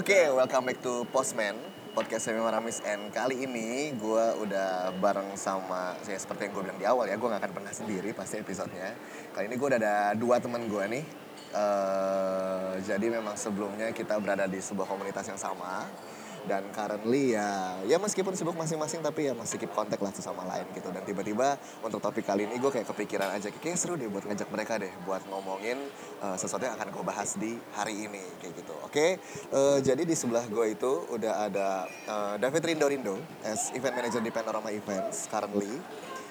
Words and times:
Oke, 0.00 0.32
welcome 0.32 0.64
back 0.64 0.80
to 0.80 1.04
Postman 1.12 1.52
Podcast 1.92 2.32
Semi 2.32 2.40
Maramis. 2.40 2.80
And 2.88 3.12
kali 3.12 3.44
ini 3.44 3.92
gue 4.00 4.24
udah 4.40 4.96
bareng 4.96 5.36
sama 5.36 5.92
saya 6.00 6.16
Seperti 6.16 6.48
yang 6.48 6.56
gue 6.56 6.62
bilang 6.64 6.80
di 6.80 6.88
awal 6.88 7.04
ya 7.04 7.20
Gue 7.20 7.28
gak 7.28 7.44
akan 7.44 7.52
pernah 7.60 7.68
sendiri 7.68 8.16
pasti 8.16 8.40
episodenya. 8.40 8.96
Kali 9.36 9.52
ini 9.52 9.60
gue 9.60 9.68
udah 9.68 9.76
ada 9.76 10.16
dua 10.16 10.40
teman 10.40 10.64
gue 10.72 10.84
nih. 10.88 11.04
Eh, 11.52 12.72
Jadi 12.80 13.12
memang 13.12 13.36
sebelumnya 13.36 13.92
kita 13.92 14.16
berada 14.16 14.48
di 14.48 14.56
sebuah 14.56 14.88
komunitas 14.88 15.28
yang 15.28 15.36
sama 15.36 15.84
dan 16.48 16.64
currently 16.72 17.36
ya 17.36 17.76
ya 17.84 17.96
meskipun 18.00 18.32
sibuk 18.32 18.56
masing-masing 18.56 19.04
tapi 19.04 19.28
ya 19.28 19.34
masih 19.36 19.60
keep 19.60 19.72
kontak 19.72 20.00
lah 20.00 20.12
sama 20.16 20.44
lain 20.48 20.64
gitu. 20.72 20.88
Dan 20.92 21.02
tiba-tiba 21.04 21.60
untuk 21.84 22.00
topik 22.00 22.24
kali 22.24 22.48
ini 22.48 22.56
gue 22.56 22.70
kayak 22.70 22.88
kepikiran 22.88 23.32
aja 23.36 23.48
kayak 23.50 23.76
seru 23.76 23.96
deh 23.96 24.08
buat 24.08 24.24
ngajak 24.24 24.48
mereka 24.48 24.80
deh 24.80 24.92
buat 25.04 25.24
ngomongin 25.28 25.76
uh, 26.20 26.36
sesuatu 26.36 26.64
yang 26.64 26.76
akan 26.76 26.88
gue 26.92 27.04
bahas 27.04 27.36
di 27.36 27.56
hari 27.76 28.08
ini 28.08 28.22
kayak 28.40 28.54
gitu. 28.60 28.74
Oke? 28.84 29.20
Uh, 29.52 29.78
jadi 29.80 30.02
di 30.04 30.14
sebelah 30.16 30.44
gue 30.48 30.66
itu 30.72 30.92
udah 31.12 31.48
ada 31.48 31.68
uh, 32.08 32.34
David 32.36 32.62
Rindo 32.64 32.86
Rindo 32.88 33.16
as 33.44 33.72
event 33.72 33.96
manager 33.96 34.20
di 34.20 34.32
Panorama 34.32 34.68
Events 34.72 35.28
currently. 35.28 35.80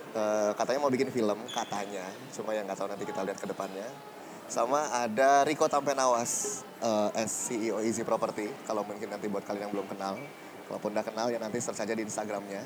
Uh, 0.10 0.58
katanya 0.58 0.82
mau 0.82 0.90
bikin 0.90 1.14
film 1.14 1.38
katanya. 1.54 2.06
Cuma 2.34 2.58
yang 2.58 2.66
nggak 2.66 2.78
tahu 2.82 2.90
nanti 2.90 3.06
kita 3.06 3.22
lihat 3.22 3.38
ke 3.38 3.46
depannya 3.46 3.86
sama 4.50 4.90
ada 4.90 5.46
Riko 5.46 5.70
Tampenawas 5.70 6.66
uh, 6.82 7.14
as 7.14 7.30
CEO 7.30 7.78
Easy 7.86 8.02
Property 8.02 8.50
kalau 8.66 8.82
mungkin 8.82 9.06
nanti 9.06 9.30
buat 9.30 9.46
kalian 9.46 9.70
yang 9.70 9.74
belum 9.78 9.86
kenal 9.86 10.18
kalaupun 10.66 10.90
udah 10.90 11.06
kenal 11.06 11.30
ya 11.30 11.38
nanti 11.38 11.62
search 11.62 11.86
aja 11.86 11.94
di 11.94 12.02
Instagramnya 12.02 12.66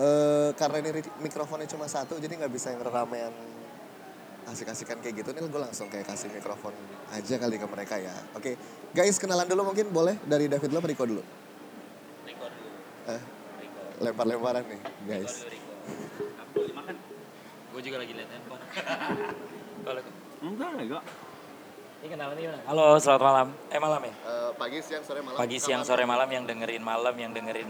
uh, 0.00 0.50
karena 0.56 0.80
ini 0.80 1.04
mikrofonnya 1.20 1.68
cuma 1.68 1.84
satu 1.86 2.16
jadi 2.16 2.40
nggak 2.40 2.52
bisa 2.52 2.72
yang 2.72 2.80
ramean 2.88 3.32
asik-asikan 4.48 4.96
kayak 5.04 5.20
gitu 5.20 5.36
nih 5.36 5.44
gue 5.44 5.60
langsung 5.60 5.92
kayak 5.92 6.08
kasih 6.08 6.32
mikrofon 6.32 6.72
aja 7.12 7.36
kali 7.36 7.60
ke 7.60 7.66
mereka 7.68 8.00
ya 8.00 8.16
oke 8.32 8.56
guys 8.96 9.20
kenalan 9.20 9.44
dulu 9.44 9.68
mungkin 9.68 9.92
boleh 9.92 10.16
dari 10.24 10.48
David 10.48 10.72
lo 10.72 10.80
Riko 10.80 11.04
dulu 11.04 11.22
Riko 12.24 12.46
dulu. 12.48 12.68
eh, 13.12 13.22
lempar-lemparan 14.00 14.64
nih 14.64 14.80
guys 15.04 15.44
Riko 15.44 15.52
dulu, 15.52 15.52
Riko. 15.52 15.68
Dimakan? 16.58 16.96
Gue 17.70 17.82
juga 17.84 17.96
lagi 18.02 18.12
liat 18.16 18.30
handphone. 18.32 18.62
Kalau 19.86 20.00
Enggak, 20.38 20.70
enggak. 20.76 21.04
ini 21.98 22.06
kenalan 22.08 22.36
gimana? 22.36 22.60
Halo, 22.62 22.86
selamat 22.96 23.22
malam. 23.24 23.48
Eh 23.68 23.80
malam 23.80 24.00
ya? 24.00 24.14
Eh, 24.14 24.50
pagi 24.54 24.78
siang 24.78 25.02
sore 25.02 25.18
malam 25.18 25.34
Pagi, 25.34 25.56
siang, 25.58 25.82
sore, 25.82 26.04
malam 26.04 26.28
yang 26.28 26.44
dengerin 26.46 26.78
malam, 26.80 27.10
yang 27.12 27.34
dengerin 27.34 27.66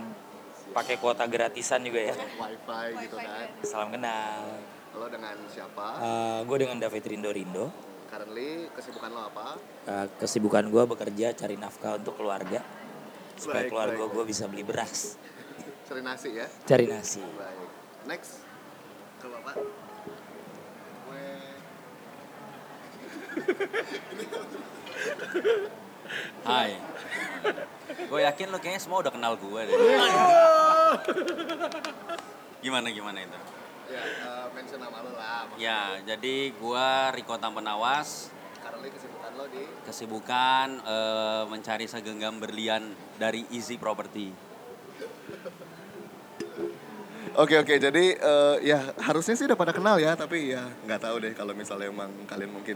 pakai 0.69 1.01
kuota 1.01 1.25
gratisan 1.25 1.81
juga 1.81 2.13
ya. 2.13 2.15
wifi 2.15 3.01
gitu 3.01 3.17
kan 3.17 3.49
Salam 3.65 3.89
kenal. 3.89 4.61
lo 4.91 5.07
dengan 5.07 5.37
siapa 5.47 5.87
gue 6.43 6.57
dengan 6.59 6.77
David 6.77 7.05
Rindo 7.07 7.31
Rindo. 7.31 7.71
currently 8.09 8.67
kesibukan 8.73 9.11
lo 9.11 9.21
apa 9.29 9.47
Eh, 9.87 10.07
kesibukan 10.19 10.65
gue 10.67 10.83
bekerja 10.87 11.33
cari 11.33 11.57
nafkah 11.57 11.97
untuk 11.97 12.21
keluarga. 12.21 12.61
Supaya 13.35 13.65
Baik, 13.65 13.71
keluarga 13.71 14.03
gue 14.05 14.25
bisa 14.27 14.45
beli 14.45 14.61
beras. 14.61 15.17
cari 15.89 16.05
nasi 16.05 16.37
ya 16.37 16.45
Cari 16.67 16.85
nasi. 16.85 17.25
Baik. 17.25 17.69
Next. 18.05 18.45
Ke 19.17 19.27
Bapak. 19.27 19.57
Hai. 26.49 26.73
gue 28.09 28.21
yakin 28.25 28.49
lo 28.49 28.59
kayaknya 28.59 28.81
semua 28.81 28.99
udah 29.05 29.13
kenal 29.13 29.37
gue 29.37 29.61
deh. 29.69 29.77
gimana 32.65 32.89
gimana 32.91 33.19
itu? 33.23 33.39
ya 33.89 34.05
eh, 34.05 34.47
mention 34.53 34.81
nama 34.81 35.01
lo 35.01 35.13
lah. 35.17 35.49
Ya, 35.57 35.97
jadi 36.05 36.53
gue 36.53 36.89
Riko 37.17 37.41
Tampenawas. 37.41 38.29
Currently 38.61 38.91
kesibukan 38.93 39.31
lo 39.37 39.45
di 39.49 39.63
Kesibukan 39.89 40.69
eh, 40.85 41.43
mencari 41.49 41.87
segenggam 41.89 42.37
berlian 42.41 42.93
dari 43.17 43.45
Easy 43.53 43.81
Property. 43.81 44.33
Oke 47.39 47.55
oke 47.55 47.71
jadi 47.79 48.19
eh, 48.19 48.57
ya 48.67 48.91
harusnya 48.99 49.39
sih 49.39 49.47
udah 49.47 49.55
pada 49.55 49.71
kenal 49.71 49.95
ya 50.03 50.19
tapi 50.19 50.51
ya 50.51 50.67
nggak 50.83 50.99
tahu 51.07 51.23
deh 51.23 51.33
kalau 51.39 51.55
misalnya 51.55 51.87
emang 51.87 52.11
kalian 52.27 52.51
mungkin 52.51 52.75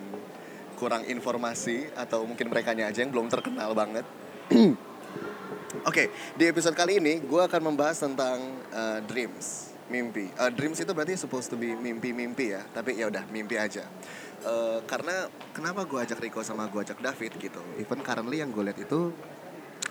kurang 0.79 1.03
informasi 1.03 1.91
atau 1.99 2.23
mungkin 2.23 2.47
mereka 2.47 2.71
aja 2.71 2.95
yang 2.95 3.11
belum 3.11 3.27
terkenal 3.27 3.75
banget. 3.75 4.07
Oke 5.91 6.15
di 6.39 6.47
episode 6.47 6.79
kali 6.79 7.03
ini 7.03 7.19
gue 7.27 7.43
akan 7.43 7.75
membahas 7.75 8.07
tentang 8.07 8.39
eh, 8.71 9.03
dreams 9.03 9.75
mimpi. 9.91 10.31
Eh, 10.31 10.51
dreams 10.55 10.79
itu 10.79 10.95
berarti 10.95 11.19
supposed 11.19 11.51
to 11.51 11.59
be 11.59 11.75
mimpi-mimpi 11.75 12.55
ya 12.55 12.63
tapi 12.71 12.95
ya 12.95 13.11
udah 13.11 13.27
mimpi 13.35 13.59
aja. 13.59 13.83
Eh, 14.47 14.79
karena 14.87 15.27
kenapa 15.51 15.83
gue 15.91 15.99
ajak 15.99 16.23
Rico 16.23 16.39
sama 16.47 16.71
gue 16.71 16.87
ajak 16.87 17.03
David 17.03 17.35
gitu. 17.35 17.59
Even 17.83 17.99
currently 17.99 18.39
yang 18.39 18.55
gue 18.55 18.63
lihat 18.63 18.79
itu 18.79 19.11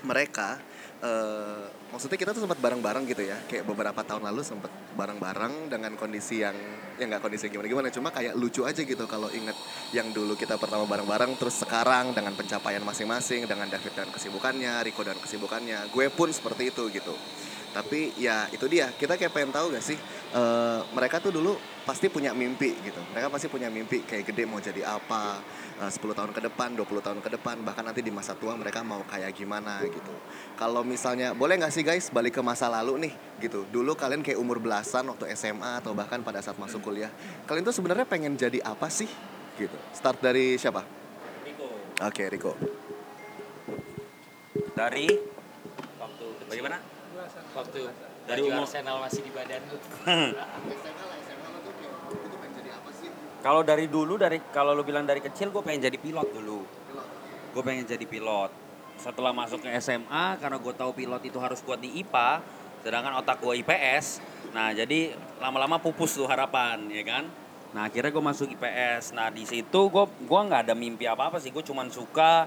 mereka 0.08 0.64
eh 1.02 1.66
maksudnya 1.92 2.16
kita 2.16 2.32
tuh 2.32 2.46
sempat 2.46 2.62
bareng-bareng 2.62 3.04
gitu 3.10 3.26
ya. 3.26 3.38
Kayak 3.50 3.68
beberapa 3.68 4.02
tahun 4.06 4.30
lalu 4.32 4.42
sempat 4.46 4.72
bareng-bareng 4.96 5.74
dengan 5.74 5.98
kondisi 5.98 6.46
yang 6.46 6.56
ya 7.02 7.10
nggak 7.10 7.24
kondisi 7.26 7.50
gimana 7.50 7.68
gimana 7.68 7.88
cuma 7.90 8.14
kayak 8.14 8.38
lucu 8.38 8.62
aja 8.62 8.78
gitu 8.78 9.10
kalau 9.10 9.32
inget 9.34 9.58
yang 9.96 10.14
dulu 10.14 10.38
kita 10.38 10.62
pertama 10.62 10.86
bareng-bareng 10.86 11.34
terus 11.42 11.66
sekarang 11.66 12.14
dengan 12.14 12.38
pencapaian 12.38 12.86
masing-masing 12.86 13.50
dengan 13.50 13.66
David 13.66 13.94
dan 13.98 14.08
kesibukannya 14.14 14.86
Rico 14.86 15.02
dan 15.02 15.18
kesibukannya 15.18 15.90
gue 15.90 16.06
pun 16.14 16.30
seperti 16.30 16.70
itu 16.70 16.94
gitu 16.94 17.16
tapi 17.72 18.12
ya 18.20 18.46
itu 18.52 18.68
dia. 18.68 18.92
Kita 18.92 19.16
kayak 19.16 19.32
pengen 19.32 19.52
tahu 19.56 19.72
gak 19.74 19.84
sih 19.84 19.98
eh, 20.36 20.80
mereka 20.92 21.24
tuh 21.24 21.32
dulu 21.32 21.56
pasti 21.88 22.12
punya 22.12 22.36
mimpi 22.36 22.76
gitu. 22.84 23.02
Mereka 23.16 23.32
pasti 23.32 23.48
punya 23.48 23.72
mimpi 23.72 24.04
kayak 24.04 24.28
gede 24.28 24.44
mau 24.46 24.60
jadi 24.60 24.84
apa 24.86 25.40
eh, 25.82 25.92
10 25.92 25.98
tahun 25.98 26.32
ke 26.36 26.42
depan 26.52 26.76
20 26.76 26.88
tahun 27.02 27.20
ke 27.24 27.30
depan 27.40 27.64
bahkan 27.64 27.88
nanti 27.88 28.04
di 28.04 28.12
masa 28.12 28.36
tua 28.36 28.54
mereka 28.60 28.84
mau 28.84 29.02
kayak 29.08 29.32
gimana 29.34 29.82
gitu. 29.88 30.14
Kalau 30.60 30.84
misalnya 30.84 31.34
boleh 31.34 31.58
nggak 31.58 31.74
sih 31.74 31.82
guys 31.82 32.12
balik 32.12 32.38
ke 32.38 32.42
masa 32.44 32.68
lalu 32.70 33.10
nih 33.10 33.14
gitu. 33.42 33.66
Dulu 33.72 33.96
kalian 33.96 34.22
kayak 34.22 34.38
umur 34.38 34.60
belasan 34.60 35.08
waktu 35.10 35.32
SMA 35.34 35.82
atau 35.82 35.96
bahkan 35.96 36.22
pada 36.22 36.44
saat 36.44 36.60
masuk 36.60 36.84
kuliah 36.84 37.10
kalian 37.48 37.64
tuh 37.66 37.76
sebenarnya 37.76 38.06
pengen 38.06 38.36
jadi 38.36 38.62
apa 38.62 38.92
sih 38.92 39.10
gitu? 39.56 39.78
Start 39.96 40.20
dari 40.20 40.60
siapa? 40.60 40.84
Riko. 41.48 41.68
oke 42.00 42.24
Riko. 42.28 42.54
Dari? 44.72 45.08
Waktu 46.00 46.26
kecil. 46.26 46.48
bagaimana? 46.50 46.78
Waktu 47.52 47.80
Dari 48.22 48.42
umur- 48.48 48.64
Arsenal 48.64 48.98
masih 49.02 49.22
di 49.26 49.32
badan 49.34 49.62
lu. 49.68 49.78
Kalau 53.42 53.66
dari 53.66 53.90
dulu 53.90 54.22
dari 54.22 54.38
kalau 54.54 54.78
lu 54.78 54.86
bilang 54.86 55.04
dari 55.10 55.18
kecil 55.18 55.50
gue 55.50 55.62
pengen 55.66 55.90
jadi 55.90 55.98
pilot 55.98 56.30
dulu. 56.30 56.62
Gue 57.52 57.64
pengen 57.66 57.90
jadi 57.90 58.06
pilot. 58.06 58.54
Setelah 59.02 59.34
masuk 59.34 59.66
ke 59.66 59.70
SMA 59.82 60.38
karena 60.38 60.62
gue 60.62 60.74
tahu 60.78 60.94
pilot 60.94 61.22
itu 61.26 61.42
harus 61.42 61.58
kuat 61.66 61.82
di 61.82 61.90
IPA, 62.06 62.38
sedangkan 62.86 63.18
otak 63.18 63.42
gue 63.42 63.58
IPS. 63.66 64.22
Nah 64.54 64.70
jadi 64.78 65.18
lama-lama 65.42 65.82
pupus 65.82 66.14
tuh 66.14 66.30
harapan, 66.30 66.86
ya 66.94 67.02
kan? 67.02 67.26
Nah 67.74 67.90
akhirnya 67.90 68.14
gue 68.14 68.24
masuk 68.24 68.54
IPS. 68.54 69.18
Nah 69.18 69.34
di 69.34 69.42
situ 69.50 69.90
gue 69.90 70.06
gua 70.30 70.42
nggak 70.46 70.70
ada 70.70 70.78
mimpi 70.78 71.10
apa 71.10 71.34
apa 71.34 71.42
sih. 71.42 71.50
Gue 71.50 71.66
cuman 71.66 71.90
suka 71.90 72.46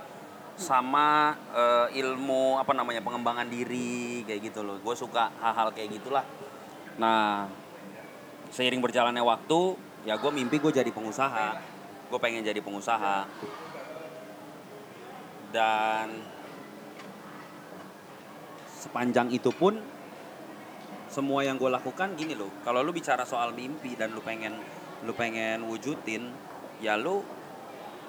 sama 0.55 1.35
eh, 1.51 1.99
ilmu 1.99 2.59
apa 2.63 2.71
namanya 2.73 3.03
pengembangan 3.03 3.47
diri 3.51 4.23
kayak 4.27 4.41
gitu 4.53 4.61
loh. 4.63 4.79
Gue 4.79 4.95
suka 4.95 5.31
hal-hal 5.43 5.75
kayak 5.75 5.99
gitulah. 5.99 6.25
Nah 6.99 7.51
seiring 8.55 8.79
berjalannya 8.79 9.25
waktu 9.27 9.75
ya 10.07 10.15
gue 10.15 10.31
mimpi 10.31 10.63
gue 10.63 10.71
jadi 10.71 10.91
pengusaha 10.95 11.59
gue 12.07 12.19
pengen 12.23 12.47
jadi 12.47 12.63
pengusaha 12.63 13.27
dan 15.51 16.23
sepanjang 18.79 19.35
itu 19.35 19.51
pun 19.51 19.75
semua 21.11 21.43
yang 21.43 21.59
gue 21.59 21.67
lakukan 21.67 22.15
gini 22.15 22.39
loh 22.39 22.53
kalau 22.63 22.87
lu 22.87 22.95
bicara 22.95 23.27
soal 23.27 23.51
mimpi 23.51 23.99
dan 23.99 24.15
lu 24.15 24.23
pengen 24.23 24.55
lu 25.03 25.11
pengen 25.19 25.67
wujudin 25.67 26.31
ya 26.79 26.95
lu 26.95 27.27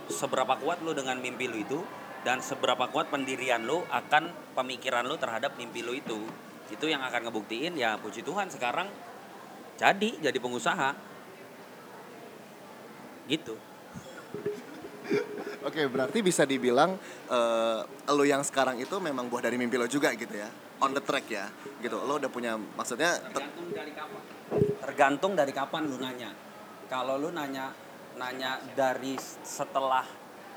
seberapa 0.06 0.62
kuat 0.62 0.86
lu 0.86 0.94
dengan 0.94 1.18
mimpi 1.18 1.50
lu 1.50 1.58
itu 1.58 1.80
dan 2.26 2.42
seberapa 2.42 2.90
kuat 2.90 3.14
pendirian 3.14 3.62
lu 3.62 3.86
akan 3.88 4.34
pemikiran 4.58 5.06
lu 5.06 5.16
terhadap 5.22 5.54
mimpi 5.62 5.86
lu 5.86 5.94
itu 5.94 6.26
itu 6.74 6.86
yang 6.90 7.06
akan 7.06 7.30
ngebuktiin 7.30 7.78
ya 7.78 8.02
puji 8.02 8.26
Tuhan 8.26 8.50
sekarang 8.50 8.90
jadi 9.78 10.10
jadi 10.20 10.38
pengusaha 10.42 10.98
gitu 13.30 13.56
Oke, 15.66 15.82
berarti 15.90 16.22
bisa 16.22 16.46
dibilang 16.46 16.94
eh 17.26 17.82
lo 18.14 18.22
yang 18.22 18.46
sekarang 18.46 18.78
itu 18.78 19.02
memang 19.02 19.26
buah 19.26 19.50
dari 19.50 19.58
mimpi 19.58 19.82
lo 19.82 19.90
juga 19.90 20.14
gitu 20.14 20.38
ya. 20.38 20.46
On 20.78 20.94
the 20.94 21.02
track 21.02 21.26
ya. 21.26 21.50
Gitu. 21.82 21.98
Lo 22.06 22.22
udah 22.22 22.30
punya 22.30 22.54
maksudnya 22.54 23.18
te- 23.18 23.42
tergantung 23.42 23.74
dari 23.74 23.92
kapan 23.98 24.22
tergantung 24.86 25.34
dari 25.34 25.54
kapan 25.54 25.82
lu 25.90 25.98
nanya 25.98 26.32
kalau 26.86 27.18
lu 27.18 27.34
nanya 27.34 27.74
nanya 28.16 28.62
dari 28.78 29.18
setelah 29.42 30.06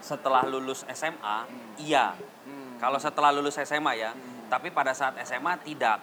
setelah 0.00 0.42
lulus 0.44 0.84
SMA 0.88 1.38
iya. 1.78 2.14
Kalau 2.78 2.96
setelah 2.96 3.34
lulus 3.34 3.58
SMA 3.58 3.92
ya 3.94 4.10
tapi 4.46 4.70
pada 4.70 4.94
saat 4.94 5.18
SMA 5.22 5.58
tidak. 5.60 5.98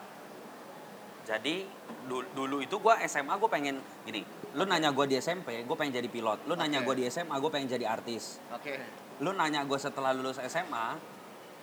Jadi 1.26 1.66
du- 2.06 2.28
dulu 2.32 2.62
itu 2.62 2.78
gue 2.78 2.94
SMA 3.08 3.34
gue 3.36 3.50
pengen 3.50 3.76
gini 4.04 4.22
lu 4.56 4.64
nanya 4.64 4.94
gue 4.94 5.06
di 5.06 5.18
SMP 5.18 5.64
gue 5.64 5.76
pengen 5.76 5.98
jadi 5.98 6.08
pilot. 6.08 6.46
Lu 6.46 6.54
nanya 6.54 6.84
Oke. 6.84 6.94
gue 6.94 6.96
di 7.00 7.04
SMA 7.08 7.36
gue 7.36 7.50
pengen 7.50 7.70
jadi 7.72 7.86
artis. 7.88 8.38
Oke. 8.52 8.76
lu 9.16 9.32
nanya 9.32 9.64
gue 9.64 9.80
setelah 9.80 10.12
lulus 10.12 10.44
SMA 10.44 11.00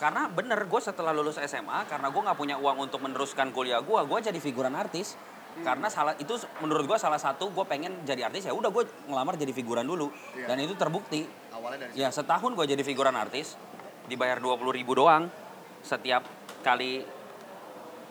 karena 0.01 0.25
bener 0.25 0.65
gue 0.65 0.81
setelah 0.81 1.13
lulus 1.13 1.37
SMA 1.37 1.85
karena 1.85 2.09
gue 2.09 2.23
nggak 2.25 2.39
punya 2.41 2.57
uang 2.57 2.89
untuk 2.89 3.05
meneruskan 3.05 3.53
kuliah 3.53 3.85
gue 3.85 4.01
gue 4.03 4.19
jadi 4.25 4.41
figuran 4.41 4.73
artis 4.73 5.15
karena 5.61 5.93
salah 5.93 6.17
itu 6.17 6.33
menurut 6.65 6.89
gue 6.89 6.97
salah 6.97 7.21
satu 7.21 7.53
gue 7.53 7.65
pengen 7.69 8.01
jadi 8.09 8.33
artis 8.33 8.49
ya 8.49 8.57
udah 8.57 8.73
gue 8.73 8.89
ngelamar 9.13 9.37
jadi 9.37 9.53
figuran 9.53 9.85
dulu. 9.85 10.09
Iya. 10.33 10.49
dan 10.49 10.57
itu 10.65 10.73
terbukti. 10.73 11.29
Awalnya 11.53 11.93
dari 11.93 12.01
ya 12.01 12.09
setahun 12.09 12.57
gue 12.57 12.65
jadi 12.73 12.81
figuran 12.81 13.13
artis 13.13 13.61
dibayar 14.09 14.41
20.000 14.41 14.73
ribu 14.73 14.93
doang 14.97 15.29
setiap 15.85 16.25
kali 16.65 17.05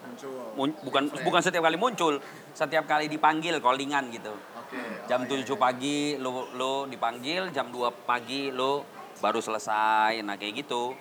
muncul. 0.05 0.53
mun- 0.53 0.77
bukan 0.85 1.03
bukan 1.25 1.41
setiap 1.41 1.65
kali 1.65 1.77
muncul 1.81 2.13
setiap 2.53 2.85
kali 2.85 3.09
dipanggil 3.09 3.57
callingan 3.57 4.13
gitu. 4.13 4.37
Oke. 4.61 4.77
jam 5.09 5.25
oh, 5.25 5.35
iya, 5.35 5.43
7 5.43 5.57
pagi 5.57 6.15
lu 6.21 6.45
lu 6.55 6.85
dipanggil 6.87 7.49
jam 7.49 7.73
2 7.73 8.05
pagi 8.05 8.53
lu 8.53 8.85
baru 9.17 9.41
selesai 9.41 10.21
nah 10.21 10.37
kayak 10.37 10.61
gitu. 10.61 10.93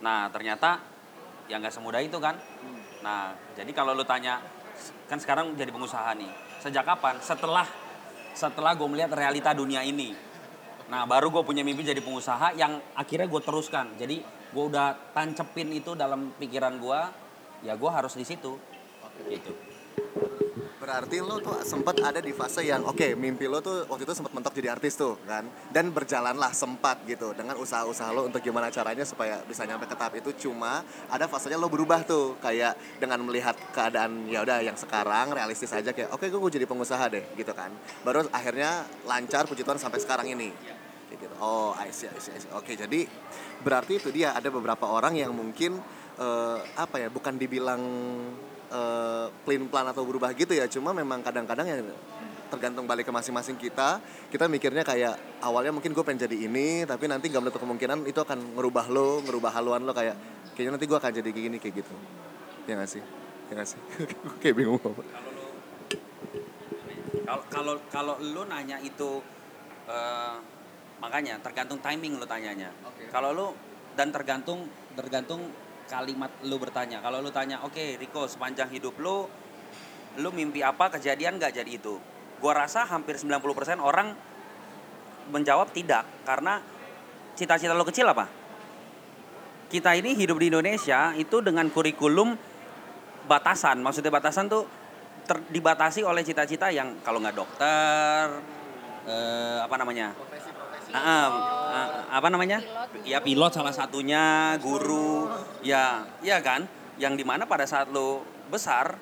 Nah 0.00 0.32
ternyata 0.32 0.80
ya 1.52 1.60
nggak 1.60 1.74
semudah 1.74 2.00
itu 2.00 2.16
kan. 2.16 2.40
Nah 3.04 3.36
jadi 3.54 3.70
kalau 3.76 3.92
lu 3.92 4.02
tanya 4.08 4.40
kan 5.08 5.18
sekarang 5.18 5.56
jadi 5.56 5.70
pengusaha 5.72 6.12
nih. 6.18 6.30
Sejak 6.60 6.84
kapan? 6.86 7.18
Setelah 7.24 7.66
setelah 8.32 8.72
gue 8.76 8.88
melihat 8.88 9.12
realita 9.12 9.52
dunia 9.52 9.84
ini. 9.84 10.14
Nah 10.88 11.08
baru 11.08 11.32
gue 11.32 11.42
punya 11.44 11.64
mimpi 11.64 11.84
jadi 11.84 12.00
pengusaha 12.00 12.56
yang 12.56 12.78
akhirnya 12.96 13.28
gue 13.28 13.42
teruskan. 13.42 13.96
Jadi 13.96 14.20
gue 14.52 14.64
udah 14.64 15.12
tancepin 15.16 15.72
itu 15.72 15.96
dalam 15.96 16.36
pikiran 16.36 16.76
gue 16.76 17.00
ya 17.64 17.74
gue 17.74 17.90
harus 17.90 18.12
di 18.14 18.24
situ. 18.24 18.56
Gitu 19.28 19.71
Berarti 20.82 21.22
lo 21.22 21.38
tuh 21.38 21.62
sempat 21.62 21.94
ada 22.02 22.18
di 22.18 22.34
fase 22.34 22.66
yang 22.66 22.82
oke 22.82 23.14
mimpi 23.14 23.46
lo 23.46 23.62
tuh 23.62 23.86
waktu 23.86 24.02
itu 24.02 24.18
sempat 24.18 24.34
mentok 24.34 24.50
jadi 24.50 24.74
artis 24.74 24.98
tuh 24.98 25.14
kan 25.30 25.46
dan 25.70 25.94
berjalanlah 25.94 26.50
sempat 26.50 27.06
gitu 27.06 27.30
dengan 27.38 27.54
usaha-usaha 27.54 28.10
lo 28.10 28.26
untuk 28.26 28.42
gimana 28.42 28.66
caranya 28.66 29.06
supaya 29.06 29.38
bisa 29.46 29.62
nyampe 29.62 29.86
ke 29.86 29.94
tahap 29.94 30.18
itu 30.18 30.34
cuma 30.50 30.82
ada 31.06 31.30
fasenya 31.30 31.54
lo 31.54 31.70
berubah 31.70 32.02
tuh 32.02 32.34
kayak 32.42 32.74
dengan 32.98 33.22
melihat 33.22 33.54
keadaan 33.70 34.26
ya 34.26 34.42
udah 34.42 34.58
yang 34.58 34.74
sekarang 34.74 35.30
realistis 35.30 35.70
aja 35.70 35.94
kayak 35.94 36.10
oke 36.10 36.26
gue 36.26 36.40
gue 36.42 36.52
jadi 36.58 36.66
pengusaha 36.66 37.14
deh 37.14 37.30
gitu 37.38 37.54
kan 37.54 37.70
baru 38.02 38.26
akhirnya 38.34 38.82
lancar 39.06 39.46
puji 39.46 39.62
Tuhan 39.62 39.78
sampai 39.78 40.02
sekarang 40.02 40.34
ini 40.34 40.50
gitu. 41.14 41.30
oh 41.38 41.78
I 41.78 41.94
see, 41.94 42.10
I 42.10 42.18
see, 42.18 42.34
I 42.34 42.42
see. 42.42 42.50
oke 42.50 42.74
jadi 42.74 43.06
berarti 43.62 44.02
itu 44.02 44.10
dia 44.10 44.34
ada 44.34 44.50
beberapa 44.50 44.90
orang 44.90 45.14
yang 45.14 45.30
mungkin 45.30 45.78
eh, 46.18 46.58
apa 46.74 46.98
ya 46.98 47.06
bukan 47.06 47.38
dibilang 47.38 47.82
eh, 48.72 49.26
plain 49.44 49.68
plan 49.68 49.86
atau 49.86 50.02
berubah 50.08 50.32
gitu 50.32 50.56
ya. 50.56 50.64
Cuma 50.66 50.96
memang 50.96 51.20
kadang-kadang 51.20 51.68
ya 51.68 51.76
tergantung 52.52 52.84
balik 52.84 53.08
ke 53.08 53.12
masing-masing 53.12 53.56
kita. 53.56 54.00
Kita 54.28 54.44
mikirnya 54.44 54.84
kayak 54.84 55.40
awalnya 55.40 55.72
mungkin 55.72 55.96
gue 55.96 56.04
pengen 56.04 56.28
jadi 56.28 56.36
ini 56.36 56.84
tapi 56.84 57.08
nanti 57.08 57.32
gak 57.32 57.40
menutup 57.40 57.64
kemungkinan 57.64 58.04
itu 58.04 58.20
akan 58.20 58.60
ngerubah 58.60 58.86
lo 58.92 59.24
ngerubah 59.24 59.50
haluan 59.56 59.88
lo 59.88 59.96
kayak 59.96 60.16
kayaknya 60.52 60.76
nanti 60.76 60.84
gue 60.84 60.98
akan 61.00 61.12
jadi 61.16 61.28
kayak 61.32 61.44
gini 61.48 61.56
kayak 61.56 61.74
gitu. 61.80 61.94
Ya 62.68 62.76
gak 62.76 62.90
sih? 62.92 63.02
Ya 63.48 63.52
gak 63.56 63.68
sih? 63.72 63.80
Gue 64.22 64.36
kayak 64.38 64.54
bingung 64.54 64.80
apa. 64.80 65.02
Kalau 67.22 67.42
kalau 67.48 67.74
kalau 67.88 68.14
lu 68.20 68.44
nanya 68.44 68.76
itu 68.84 69.24
eh, 69.88 70.36
makanya 71.00 71.40
tergantung 71.40 71.80
timing 71.80 72.20
lu 72.20 72.26
tanyanya. 72.28 72.68
Oke. 72.84 73.08
Kalau 73.08 73.32
lu 73.32 73.46
dan 73.96 74.12
tergantung 74.12 74.68
tergantung 74.94 75.48
kalimat 75.90 76.30
lu 76.46 76.56
bertanya. 76.58 77.02
Kalau 77.02 77.22
lu 77.22 77.30
tanya, 77.30 77.62
"Oke, 77.62 77.96
Riko, 77.98 78.26
sepanjang 78.26 78.70
hidup 78.70 78.98
lu 78.98 79.26
lu 80.20 80.28
mimpi 80.28 80.60
apa 80.60 80.92
kejadian 80.92 81.40
nggak 81.40 81.62
jadi 81.62 81.70
itu?" 81.70 81.98
Gua 82.42 82.52
rasa 82.58 82.84
hampir 82.86 83.16
90% 83.18 83.78
orang 83.78 84.12
menjawab 85.30 85.70
tidak 85.70 86.02
karena 86.26 86.58
cita-cita 87.38 87.72
lu 87.72 87.86
kecil 87.86 88.10
apa? 88.10 88.26
Kita 89.70 89.96
ini 89.96 90.12
hidup 90.12 90.36
di 90.36 90.52
Indonesia 90.52 91.16
itu 91.16 91.40
dengan 91.40 91.70
kurikulum 91.72 92.36
batasan. 93.24 93.80
Maksudnya 93.80 94.12
batasan 94.12 94.50
tuh 94.50 94.68
ter- 95.24 95.46
dibatasi 95.48 96.02
oleh 96.04 96.20
cita-cita 96.26 96.68
yang 96.68 97.00
kalau 97.00 97.22
nggak 97.22 97.36
dokter, 97.38 98.42
eh, 99.06 99.58
apa 99.62 99.74
namanya? 99.80 100.12
Ah, 100.92 101.28
ah, 101.72 101.88
apa 102.12 102.28
namanya? 102.28 102.60
Ya 103.02 103.18
pilot 103.24 103.52
salah 103.56 103.72
satunya, 103.72 104.56
guru, 104.60 105.28
ya, 105.64 106.06
ya 106.20 106.38
kan? 106.44 106.68
Yang 107.00 107.20
di 107.20 107.24
mana 107.24 107.48
pada 107.48 107.64
saat 107.64 107.88
lo 107.88 108.22
besar, 108.52 108.94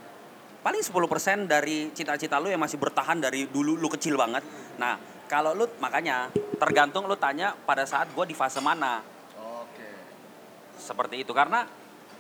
paling 0.63 0.81
10% 0.81 1.51
dari 1.51 1.91
cita-cita 1.91 2.39
lo 2.39 2.49
yang 2.49 2.63
masih 2.63 2.79
bertahan 2.79 3.19
dari 3.19 3.51
dulu 3.51 3.75
lu 3.77 3.89
kecil 3.91 4.15
banget. 4.15 4.47
Nah, 4.79 4.97
kalau 5.31 5.55
lu 5.55 5.71
makanya 5.79 6.27
tergantung 6.59 7.07
lu 7.07 7.15
tanya 7.15 7.55
pada 7.55 7.87
saat 7.87 8.11
gue 8.11 8.25
di 8.27 8.35
fase 8.35 8.59
mana 8.59 8.99
oke 9.39 9.89
seperti 10.75 11.23
itu 11.23 11.31
karena 11.31 11.63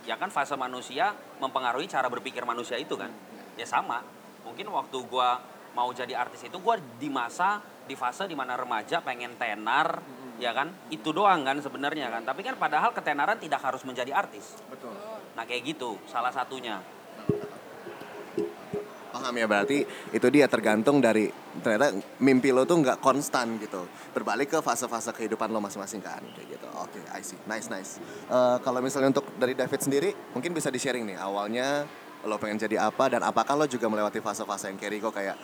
ya 0.06 0.14
kan 0.14 0.30
fase 0.30 0.54
manusia 0.54 1.10
mempengaruhi 1.42 1.90
cara 1.90 2.06
berpikir 2.06 2.46
manusia 2.46 2.78
itu 2.78 2.94
kan 2.94 3.10
ya 3.58 3.66
sama 3.66 4.00
mungkin 4.46 4.70
waktu 4.70 4.96
gua 5.10 5.42
mau 5.74 5.90
jadi 5.92 6.16
artis 6.16 6.46
itu 6.46 6.56
gua 6.62 6.78
di 6.78 7.10
masa 7.10 7.60
di 7.90 7.98
fase 7.98 8.30
di 8.30 8.38
mana 8.38 8.54
remaja 8.54 9.02
pengen 9.02 9.34
tenar 9.34 9.98
ya 10.38 10.54
kan? 10.54 10.70
Itu 10.94 11.10
doang 11.10 11.42
kan 11.42 11.58
sebenarnya 11.58 12.06
kan. 12.14 12.22
Tapi 12.22 12.46
kan 12.46 12.54
padahal 12.54 12.94
ketenaran 12.94 13.42
tidak 13.42 13.58
harus 13.58 13.82
menjadi 13.82 14.14
artis. 14.14 14.54
Betul. 14.70 14.94
Nah 15.34 15.42
kayak 15.42 15.74
gitu 15.74 15.98
salah 16.06 16.30
satunya. 16.30 16.78
Paham 19.10 19.34
ya 19.34 19.50
berarti 19.50 19.82
itu 20.14 20.26
dia 20.30 20.46
tergantung 20.46 21.02
dari 21.02 21.26
ternyata 21.60 21.92
mimpi 22.22 22.54
lo 22.54 22.62
tuh 22.62 22.78
nggak 22.78 23.02
konstan 23.02 23.58
gitu. 23.58 23.84
Berbalik 24.14 24.54
ke 24.54 24.58
fase-fase 24.62 25.10
kehidupan 25.10 25.50
lo 25.50 25.58
masing-masing 25.58 25.98
kan 25.98 26.22
kayak 26.38 26.56
gitu. 26.56 26.66
Oke 26.78 27.02
I 27.10 27.20
see. 27.26 27.36
Nice 27.50 27.66
nice. 27.68 27.98
Eh, 28.30 28.56
kalau 28.62 28.78
misalnya 28.78 29.10
untuk 29.10 29.26
dari 29.34 29.58
David 29.58 29.82
sendiri 29.82 30.10
mungkin 30.32 30.54
bisa 30.54 30.70
di 30.70 30.78
sharing 30.78 31.04
nih 31.10 31.18
awalnya 31.18 31.84
lo 32.24 32.36
pengen 32.36 32.60
jadi 32.60 32.86
apa 32.86 33.12
dan 33.12 33.24
apakah 33.24 33.56
lo 33.56 33.64
juga 33.64 33.88
melewati 33.88 34.20
fase-fase 34.20 34.68
yang 34.72 34.76
kayak 34.76 34.92
Rico 34.92 35.10
kayak 35.12 35.36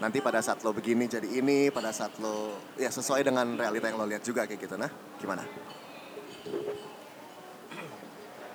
nanti 0.00 0.18
pada 0.24 0.40
saat 0.40 0.64
lo 0.64 0.72
begini 0.72 1.04
jadi 1.06 1.28
ini 1.28 1.68
pada 1.68 1.92
saat 1.92 2.16
lo 2.18 2.56
ya 2.80 2.88
sesuai 2.88 3.20
dengan 3.20 3.54
realita 3.54 3.92
yang 3.92 4.00
lo 4.00 4.08
lihat 4.08 4.24
juga 4.24 4.48
kayak 4.48 4.60
gitu 4.64 4.74
nah 4.80 4.90
gimana 5.20 5.44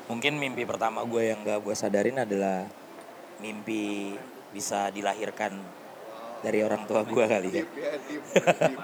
Mungkin 0.05 0.37
mimpi 0.37 0.69
pertama 0.69 1.01
gue 1.01 1.33
yang 1.33 1.41
gak 1.41 1.65
gue 1.65 1.73
sadarin 1.73 2.21
adalah 2.21 2.69
mimpi 3.41 4.13
bisa 4.53 4.93
dilahirkan 4.93 5.57
dari 6.45 6.61
orang 6.61 6.85
tua 6.85 7.01
gue 7.01 7.25
kali 7.25 7.49
ya. 7.49 7.65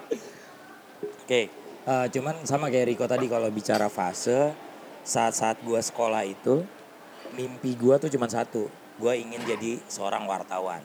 Oke, 1.22 1.42
eh, 1.86 2.06
cuman 2.10 2.42
sama 2.50 2.74
kayak 2.74 2.98
Riko 2.98 3.06
tadi 3.06 3.30
kalau 3.30 3.54
bicara 3.54 3.86
fase 3.86 4.50
saat-saat 5.06 5.62
gue 5.62 5.78
sekolah 5.78 6.26
itu 6.26 6.66
mimpi 7.38 7.78
gue 7.78 7.96
tuh 8.02 8.10
cuma 8.10 8.26
satu, 8.26 8.66
gue 8.98 9.14
ingin 9.14 9.46
jadi 9.46 9.78
seorang 9.86 10.26
wartawan. 10.26 10.82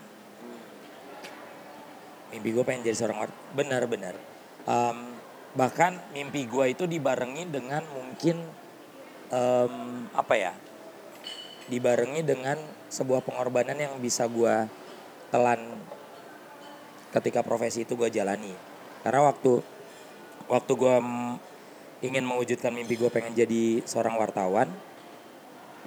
Mimpi 2.36 2.52
gue 2.52 2.64
pengen 2.68 2.84
jadi 2.84 2.96
seorang 3.00 3.24
wartawan, 3.24 3.48
benar-benar. 3.56 4.14
Em, 4.68 4.98
bahkan 5.56 5.96
mimpi 6.12 6.44
gue 6.44 6.76
itu 6.76 6.84
dibarengi 6.84 7.48
dengan 7.48 7.80
mungkin 7.96 8.44
em, 9.32 9.74
apa 10.12 10.34
ya, 10.36 10.52
dibarengi 11.72 12.20
dengan 12.20 12.60
sebuah 12.92 13.24
pengorbanan 13.24 13.80
yang 13.80 13.96
bisa 13.98 14.28
gue 14.28 14.68
telan 15.32 15.80
ketika 17.16 17.40
profesi 17.40 17.88
itu 17.88 17.96
gue 17.96 18.12
jalani. 18.12 18.52
Karena 19.00 19.32
waktu 19.32 19.64
waktu 20.46 20.72
gue 20.76 20.96
ingin 22.04 22.24
mewujudkan 22.28 22.70
mimpi 22.70 23.00
gue 23.00 23.08
pengen 23.08 23.32
jadi 23.32 23.80
seorang 23.88 24.20
wartawan, 24.20 24.68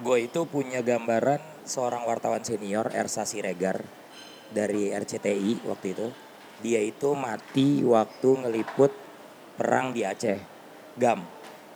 gue 0.02 0.18
itu 0.18 0.42
punya 0.50 0.82
gambaran 0.82 1.40
seorang 1.62 2.02
wartawan 2.08 2.42
senior 2.42 2.90
Ersa 2.90 3.22
Siregar 3.22 3.84
dari 4.50 4.90
RCTI 4.90 5.64
waktu 5.68 5.86
itu. 5.94 6.08
Dia 6.60 6.80
itu 6.84 7.16
mati 7.16 7.80
waktu 7.80 8.28
ngeliput 8.44 8.92
perang 9.56 9.96
di 9.96 10.04
Aceh, 10.04 10.40
GAM. 11.00 11.24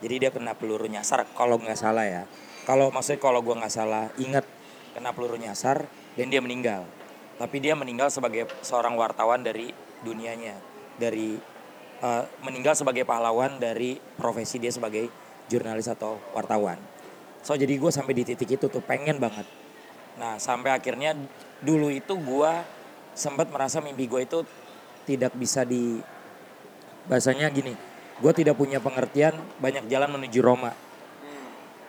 Jadi 0.05 0.15
dia 0.21 0.31
kena 0.33 0.53
peluru 0.53 0.85
nyasar 0.85 1.25
kalau 1.33 1.57
nggak 1.57 1.77
salah 1.81 2.05
ya. 2.05 2.23
Kalau 2.69 2.93
maksudnya 2.93 3.21
kalau 3.21 3.41
gue 3.41 3.57
nggak 3.57 3.73
salah 3.73 4.13
ingat 4.21 4.45
kena 4.93 5.17
peluru 5.17 5.41
nyasar 5.41 5.89
dan 6.17 6.27
dia 6.29 6.45
meninggal. 6.45 6.85
Tapi 7.41 7.57
dia 7.65 7.73
meninggal 7.73 8.13
sebagai 8.13 8.47
seorang 8.61 8.95
wartawan 8.95 9.41
dari 9.41 9.73
dunianya, 10.05 10.61
dari 11.01 11.41
eh, 12.05 12.25
meninggal 12.45 12.77
sebagai 12.77 13.09
pahlawan 13.09 13.57
dari 13.57 13.97
profesi 14.21 14.61
dia 14.61 14.71
sebagai 14.71 15.09
jurnalis 15.49 15.89
atau 15.89 16.21
wartawan. 16.37 16.77
So 17.45 17.53
jadi 17.57 17.77
gue 17.77 17.93
sampai 17.93 18.17
di 18.17 18.25
titik 18.25 18.57
itu 18.57 18.67
tuh 18.69 18.81
pengen 18.81 19.21
banget. 19.21 19.45
Nah 20.17 20.41
sampai 20.41 20.73
akhirnya 20.73 21.13
dulu 21.61 21.93
itu 21.93 22.17
gue 22.17 22.53
sempat 23.13 23.49
merasa 23.53 23.85
mimpi 23.85 24.09
gue 24.09 24.25
itu 24.25 24.39
tidak 25.05 25.33
bisa 25.37 25.63
di 25.63 26.01
bahasanya 27.09 27.53
gini. 27.53 27.77
Gue 28.19 28.33
tidak 28.33 28.57
punya 28.57 28.79
pengertian 28.79 29.35
banyak 29.61 29.87
jalan 29.91 30.19
menuju 30.19 30.41
Roma. 30.41 30.73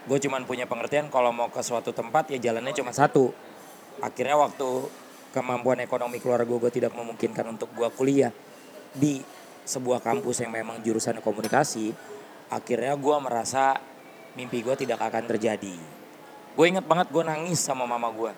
Gue 0.05 0.21
cuman 0.21 0.45
punya 0.45 0.69
pengertian 0.69 1.09
kalau 1.09 1.33
mau 1.33 1.49
ke 1.49 1.65
suatu 1.65 1.89
tempat 1.89 2.29
ya 2.29 2.51
jalannya 2.51 2.73
cuma 2.77 2.93
satu. 2.93 3.33
Akhirnya 4.03 4.37
waktu 4.37 4.91
kemampuan 5.33 5.81
ekonomi 5.81 6.21
keluarga 6.21 6.47
gue 6.47 6.71
tidak 6.71 6.93
memungkinkan 6.93 7.57
untuk 7.57 7.73
gue 7.73 7.89
kuliah 7.95 8.31
di 8.95 9.19
sebuah 9.65 9.99
kampus 9.99 10.45
yang 10.45 10.53
memang 10.53 10.79
jurusan 10.85 11.19
komunikasi, 11.19 11.91
akhirnya 12.53 12.93
gue 12.93 13.15
merasa 13.17 13.75
mimpi 14.37 14.61
gue 14.61 14.75
tidak 14.77 15.01
akan 15.01 15.25
terjadi. 15.25 15.75
Gue 16.55 16.65
inget 16.71 16.85
banget 16.85 17.11
gue 17.11 17.23
nangis 17.25 17.59
sama 17.59 17.83
mama 17.83 18.07
gue. 18.13 18.31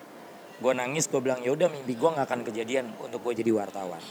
Gue 0.58 0.72
nangis, 0.74 1.06
gue 1.06 1.20
bilang 1.22 1.38
ya 1.38 1.54
udah 1.54 1.70
mimpi 1.70 1.94
gue 1.94 2.10
nggak 2.10 2.26
akan 2.26 2.40
kejadian 2.42 2.90
untuk 2.98 3.22
gue 3.22 3.44
jadi 3.44 3.54
wartawan. 3.54 4.02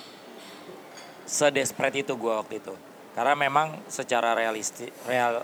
Sedesperate 1.27 2.07
itu 2.07 2.15
gue 2.15 2.31
waktu 2.31 2.63
itu. 2.63 2.73
Karena 3.11 3.35
memang 3.35 3.83
secara 3.91 4.31
realistis, 4.31 4.89
real, 5.03 5.43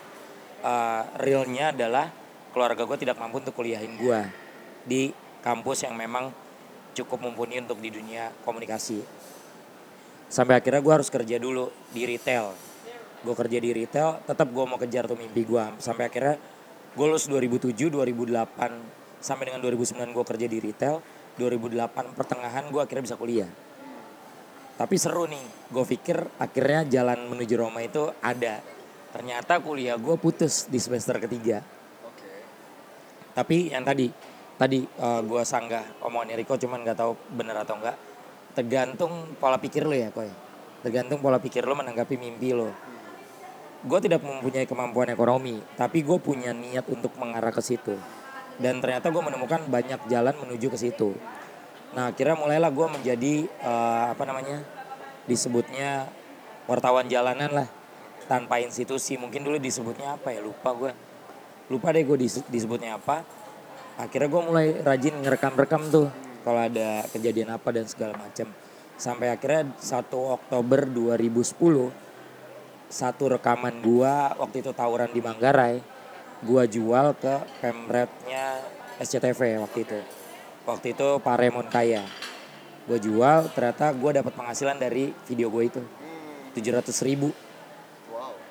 uh, 0.64 1.04
realnya 1.20 1.76
adalah 1.76 2.08
keluarga 2.56 2.88
gue 2.88 2.98
tidak 3.02 3.20
mampu 3.20 3.42
untuk 3.42 3.58
kuliahin 3.58 3.98
gue 3.98 4.20
di 4.86 5.10
kampus 5.42 5.84
yang 5.84 5.98
memang 5.98 6.30
cukup 6.94 7.20
mumpuni 7.20 7.60
untuk 7.60 7.82
di 7.82 7.90
dunia 7.90 8.30
komunikasi. 8.46 9.02
Sampai 10.30 10.62
akhirnya 10.62 10.80
gue 10.80 10.94
harus 10.94 11.10
kerja 11.10 11.42
dulu 11.42 11.74
di 11.92 12.06
retail. 12.06 12.54
Gue 13.26 13.36
kerja 13.36 13.58
di 13.58 13.70
retail, 13.74 14.22
tetap 14.24 14.48
gue 14.54 14.64
mau 14.64 14.78
kejar 14.78 15.10
tuh 15.10 15.18
mimpi 15.18 15.44
gue. 15.44 15.64
Sampai 15.82 16.08
akhirnya 16.08 16.38
gue 16.94 17.06
lulus 17.06 17.26
2007, 17.26 17.90
2008, 17.90 19.20
sampai 19.24 19.44
dengan 19.50 19.62
2009 19.66 20.14
gue 20.14 20.26
kerja 20.26 20.48
di 20.48 20.58
retail. 20.62 20.96
2008 21.34 22.14
pertengahan 22.14 22.70
gue 22.70 22.82
akhirnya 22.82 23.04
bisa 23.10 23.18
kuliah. 23.18 23.50
Tapi 24.74 24.96
seru 24.98 25.30
nih, 25.30 25.70
gue 25.70 25.86
pikir 25.86 26.18
akhirnya 26.42 26.82
jalan 26.90 27.30
menuju 27.30 27.54
Roma 27.62 27.86
itu 27.86 28.10
ada. 28.26 28.58
Ternyata 29.14 29.62
kuliah 29.62 29.94
gue 30.02 30.18
putus 30.18 30.66
di 30.66 30.82
semester 30.82 31.22
ketiga. 31.22 31.62
Tapi 33.38 33.70
yang 33.70 33.86
tadi, 33.86 34.10
tadi 34.58 34.82
uh, 34.82 35.22
gue 35.22 35.46
sanggah 35.46 36.02
omongan 36.02 36.34
Riko 36.34 36.58
cuman 36.58 36.82
nggak 36.82 36.98
tahu 36.98 37.14
bener 37.38 37.54
atau 37.62 37.78
enggak. 37.78 37.98
Tergantung 38.58 39.38
pola 39.38 39.62
pikir 39.62 39.86
lo 39.86 39.94
ya 39.94 40.10
koy. 40.10 40.30
Tergantung 40.82 41.22
pola 41.22 41.38
pikir 41.38 41.62
lo 41.66 41.78
menanggapi 41.78 42.18
mimpi 42.18 42.54
lo. 42.58 42.74
Gue 43.86 44.00
tidak 44.02 44.26
mempunyai 44.26 44.66
kemampuan 44.66 45.14
ekonomi, 45.14 45.62
tapi 45.78 46.02
gue 46.02 46.18
punya 46.18 46.50
niat 46.50 46.90
untuk 46.90 47.14
mengarah 47.22 47.54
ke 47.54 47.62
situ. 47.62 47.94
Dan 48.58 48.82
ternyata 48.82 49.14
gue 49.14 49.22
menemukan 49.22 49.66
banyak 49.70 50.10
jalan 50.10 50.34
menuju 50.38 50.74
ke 50.74 50.78
situ. 50.78 51.14
Nah 51.94 52.10
akhirnya 52.10 52.34
mulailah 52.38 52.72
gue 52.74 52.88
menjadi 52.90 53.34
uh, 53.62 54.14
apa 54.14 54.24
namanya 54.26 54.66
disebutnya 55.30 56.10
wartawan 56.66 57.06
jalanan 57.06 57.50
lah. 57.54 57.68
Tanpa 58.26 58.58
institusi 58.64 59.20
mungkin 59.20 59.44
dulu 59.44 59.60
disebutnya 59.60 60.16
apa 60.16 60.32
ya 60.32 60.40
lupa 60.42 60.72
gue 60.74 60.92
lupa 61.72 61.94
deh 61.94 62.04
gue 62.04 62.18
disebutnya 62.50 62.98
apa. 62.98 63.22
Akhirnya 63.98 64.30
gue 64.30 64.42
mulai 64.42 64.68
rajin 64.82 65.16
ngerekam-rekam 65.22 65.82
tuh 65.94 66.08
kalau 66.44 66.60
ada 66.60 67.08
kejadian 67.14 67.56
apa 67.56 67.72
dan 67.72 67.86
segala 67.88 68.18
macam 68.20 68.52
sampai 69.00 69.34
akhirnya 69.34 69.74
1 69.80 70.12
Oktober 70.12 70.86
2010 70.86 71.90
satu 72.94 73.24
rekaman 73.26 73.82
gue 73.82 74.14
waktu 74.38 74.62
itu 74.62 74.70
tawuran 74.70 75.10
di 75.10 75.18
Manggarai 75.24 75.82
gue 76.44 76.64
jual 76.70 77.18
ke 77.18 77.36
pemretnya 77.64 78.62
SCTV 79.02 79.66
waktu 79.66 79.80
itu 79.82 80.00
waktu 80.64 80.96
itu 80.96 81.08
Pak 81.20 81.36
Raymond 81.40 81.70
Kaya. 81.70 82.04
Gue 82.84 83.00
jual 83.00 83.48
ternyata 83.56 83.96
gue 83.96 84.12
dapat 84.12 84.34
penghasilan 84.36 84.76
dari 84.80 85.16
video 85.28 85.48
gue 85.48 85.64
itu. 85.68 85.82
700 86.54 87.08
ribu. 87.08 87.32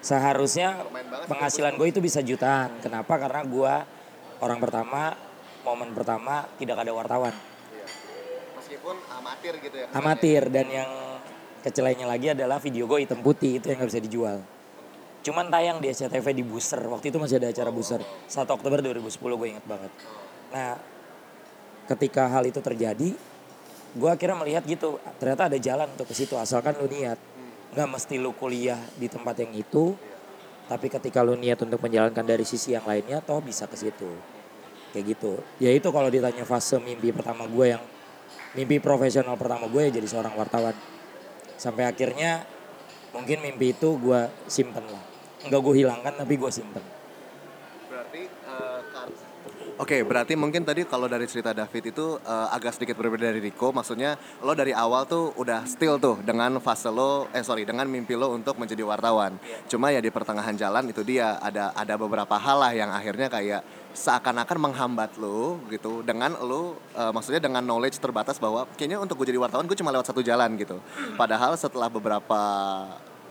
Seharusnya 0.02 0.82
penghasilan 1.30 1.78
gue 1.78 1.88
itu 1.92 2.00
bisa 2.02 2.24
jutaan. 2.24 2.74
Kenapa? 2.82 3.20
Karena 3.20 3.44
gue 3.44 3.74
orang 4.42 4.58
pertama 4.58 5.14
momen 5.62 5.94
pertama 5.94 6.48
tidak 6.58 6.82
ada 6.82 6.90
wartawan. 6.90 7.30
Iya. 7.70 7.86
Meskipun 8.58 8.96
amatir 9.14 9.54
gitu 9.62 9.76
ya. 9.78 9.86
amatir 9.94 10.42
dan 10.50 10.66
yang 10.66 10.90
kecilnya 11.62 12.06
lagi 12.10 12.34
adalah 12.34 12.58
video 12.58 12.90
gue 12.90 13.06
hitam 13.06 13.22
putih 13.22 13.62
itu 13.62 13.70
yang 13.70 13.78
nggak 13.78 13.90
bisa 13.94 14.02
dijual. 14.02 14.38
Cuman 15.22 15.46
tayang 15.54 15.78
di 15.78 15.86
SCTV 15.86 16.34
di 16.34 16.42
Booster. 16.42 16.82
Waktu 16.82 17.14
itu 17.14 17.22
masih 17.22 17.38
ada 17.38 17.54
acara 17.54 17.70
Booster. 17.70 18.02
1 18.02 18.42
Oktober 18.42 18.82
2010 18.82 19.06
gue 19.22 19.48
inget 19.54 19.66
banget. 19.70 19.92
Nah 20.50 20.74
ketika 21.92 22.28
hal 22.32 22.48
itu 22.48 22.58
terjadi 22.64 23.12
gue 23.92 24.08
akhirnya 24.08 24.40
melihat 24.40 24.64
gitu 24.64 24.96
ternyata 25.20 25.52
ada 25.52 25.58
jalan 25.60 25.84
untuk 25.92 26.08
ke 26.08 26.14
situ 26.16 26.32
asalkan 26.40 26.72
lu 26.80 26.88
niat. 26.88 27.20
Nggak 27.72 27.88
mesti 27.88 28.14
lu 28.20 28.32
kuliah 28.36 28.80
di 28.96 29.08
tempat 29.08 29.36
yang 29.44 29.52
itu 29.52 29.96
tapi 30.68 30.88
ketika 30.88 31.20
lu 31.20 31.36
niat 31.36 31.60
untuk 31.60 31.84
menjalankan 31.84 32.24
dari 32.24 32.48
sisi 32.48 32.72
yang 32.72 32.88
lainnya 32.88 33.20
toh 33.20 33.44
bisa 33.44 33.68
ke 33.68 33.76
situ. 33.76 34.08
Kayak 34.96 35.16
gitu. 35.16 35.32
Ya 35.60 35.72
itu 35.72 35.88
kalau 35.92 36.08
ditanya 36.08 36.44
fase 36.48 36.80
mimpi 36.80 37.12
pertama 37.12 37.44
gue 37.44 37.76
yang 37.76 37.82
mimpi 38.56 38.80
profesional 38.80 39.36
pertama 39.36 39.68
gue 39.68 39.88
ya 39.88 39.90
jadi 40.00 40.08
seorang 40.08 40.32
wartawan. 40.36 40.76
Sampai 41.60 41.84
akhirnya 41.84 42.48
mungkin 43.12 43.44
mimpi 43.44 43.76
itu 43.76 44.00
gue 44.00 44.20
simpen 44.48 44.84
lah. 44.88 45.04
Nggak 45.48 45.60
gue 45.60 45.74
hilangkan 45.84 46.12
tapi 46.16 46.40
gue 46.40 46.50
simpen. 46.52 46.84
Berarti 47.92 48.22
eh, 48.24 48.80
Oke, 49.82 50.06
berarti 50.06 50.38
mungkin 50.38 50.62
tadi 50.62 50.86
kalau 50.86 51.10
dari 51.10 51.26
cerita 51.26 51.50
David 51.50 51.90
itu 51.90 52.14
eh, 52.22 52.48
agak 52.54 52.78
sedikit 52.78 52.94
berbeda 52.94 53.34
dari 53.34 53.42
Rico. 53.42 53.74
Maksudnya 53.74 54.14
lo 54.38 54.54
dari 54.54 54.70
awal 54.70 55.10
tuh 55.10 55.34
udah 55.34 55.66
still 55.66 55.98
tuh 55.98 56.22
dengan 56.22 56.54
fase 56.62 56.86
lo, 56.86 57.26
eh 57.34 57.42
sorry, 57.42 57.66
dengan 57.66 57.90
mimpi 57.90 58.14
lo 58.14 58.30
untuk 58.30 58.62
menjadi 58.62 58.86
wartawan. 58.86 59.42
Cuma 59.66 59.90
ya 59.90 59.98
di 59.98 60.06
pertengahan 60.14 60.54
jalan 60.54 60.86
itu 60.86 61.02
dia 61.02 61.34
ada 61.42 61.74
ada 61.74 61.98
beberapa 61.98 62.38
hal 62.38 62.62
lah 62.62 62.70
yang 62.78 62.94
akhirnya 62.94 63.26
kayak 63.26 63.66
seakan-akan 63.90 64.70
menghambat 64.70 65.18
lo 65.18 65.58
gitu 65.66 66.06
dengan 66.06 66.38
lo 66.38 66.78
eh, 66.94 67.10
maksudnya 67.10 67.42
dengan 67.42 67.66
knowledge 67.66 67.98
terbatas 67.98 68.38
bahwa 68.38 68.70
kayaknya 68.78 69.02
untuk 69.02 69.18
gue 69.18 69.34
jadi 69.34 69.42
wartawan 69.42 69.66
gue 69.66 69.74
cuma 69.74 69.90
lewat 69.90 70.14
satu 70.14 70.22
jalan 70.22 70.54
gitu. 70.62 70.78
Padahal 71.18 71.58
setelah 71.58 71.90
beberapa 71.90 72.38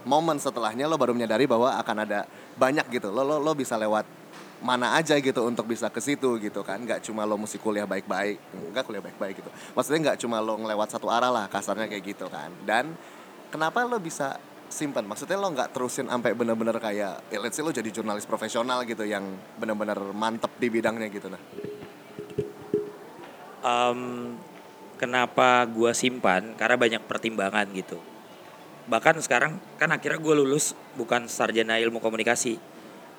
momen 0.04 0.36
setelahnya 0.36 0.84
lo 0.92 1.00
baru 1.00 1.16
menyadari 1.16 1.48
bahwa 1.48 1.80
akan 1.80 2.04
ada 2.04 2.28
banyak 2.60 2.92
gitu. 2.92 3.08
Lo 3.08 3.24
lo 3.24 3.40
lo 3.40 3.56
bisa 3.56 3.80
lewat 3.80 4.21
mana 4.62 4.94
aja 4.96 5.18
gitu 5.18 5.42
untuk 5.44 5.66
bisa 5.66 5.90
ke 5.90 6.00
situ 6.00 6.38
gitu 6.38 6.62
kan. 6.62 6.78
Nggak 6.82 7.06
cuma 7.06 7.26
lo 7.26 7.36
mesti 7.36 7.58
kuliah 7.58 7.90
baik-baik. 7.90 8.38
Nggak 8.72 8.84
kuliah 8.86 9.04
baik-baik 9.04 9.42
gitu. 9.42 9.50
Maksudnya 9.74 10.00
nggak 10.12 10.18
cuma 10.22 10.38
lo 10.40 10.58
ngelewat 10.62 10.90
satu 10.94 11.10
arah 11.10 11.34
lah 11.34 11.46
kasarnya 11.50 11.90
kayak 11.90 12.04
gitu 12.16 12.30
kan. 12.30 12.54
Dan 12.64 12.94
kenapa 13.50 13.84
lo 13.84 13.98
bisa 13.98 14.38
simpan 14.72 15.04
maksudnya 15.04 15.36
lo 15.36 15.52
nggak 15.52 15.76
terusin 15.76 16.08
sampai 16.08 16.32
bener-bener 16.32 16.72
kayak 16.80 17.28
ya 17.28 17.38
let's 17.44 17.60
say 17.60 17.62
lo 17.62 17.76
jadi 17.76 17.92
jurnalis 17.92 18.24
profesional 18.24 18.88
gitu 18.88 19.04
yang 19.04 19.28
bener-bener 19.60 20.00
mantep 20.16 20.48
di 20.56 20.72
bidangnya 20.72 21.12
gitu 21.12 21.28
nah. 21.28 21.42
Em, 23.62 24.00
kenapa 24.98 25.70
gue 25.70 25.94
simpan? 25.94 26.58
Karena 26.58 26.82
banyak 26.82 27.02
pertimbangan 27.06 27.70
gitu. 27.78 28.02
Bahkan 28.90 29.22
sekarang 29.22 29.62
kan 29.78 29.94
akhirnya 29.94 30.18
gue 30.18 30.34
lulus 30.34 30.74
bukan 30.98 31.30
sarjana 31.30 31.78
ilmu 31.78 32.02
komunikasi 32.02 32.58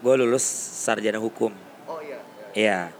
gue 0.02 0.14
lulus 0.18 0.42
sarjana 0.82 1.22
hukum 1.22 1.54
oh 1.86 2.02
iya 2.02 2.18
Iya. 2.52 2.92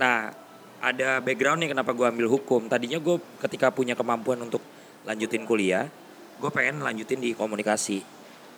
Nah, 0.00 0.32
ada 0.80 1.20
background 1.20 1.60
nih 1.60 1.70
kenapa 1.76 1.92
gue 1.92 2.06
ambil 2.08 2.28
hukum. 2.32 2.66
Tadinya 2.66 2.96
gue 2.96 3.20
ketika 3.44 3.68
punya 3.68 3.92
kemampuan 3.92 4.40
untuk 4.40 4.64
lanjutin 5.04 5.44
kuliah, 5.44 5.92
gue 6.40 6.50
pengen 6.52 6.80
lanjutin 6.80 7.20
di 7.20 7.36
komunikasi. 7.36 8.00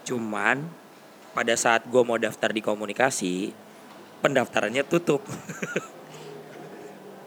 Cuman 0.06 0.62
pada 1.34 1.54
saat 1.58 1.87
gue 1.87 2.02
mau 2.02 2.18
daftar 2.18 2.54
di 2.54 2.62
komunikasi, 2.62 3.50
pendaftarannya 4.22 4.87
tutup. 4.87 5.26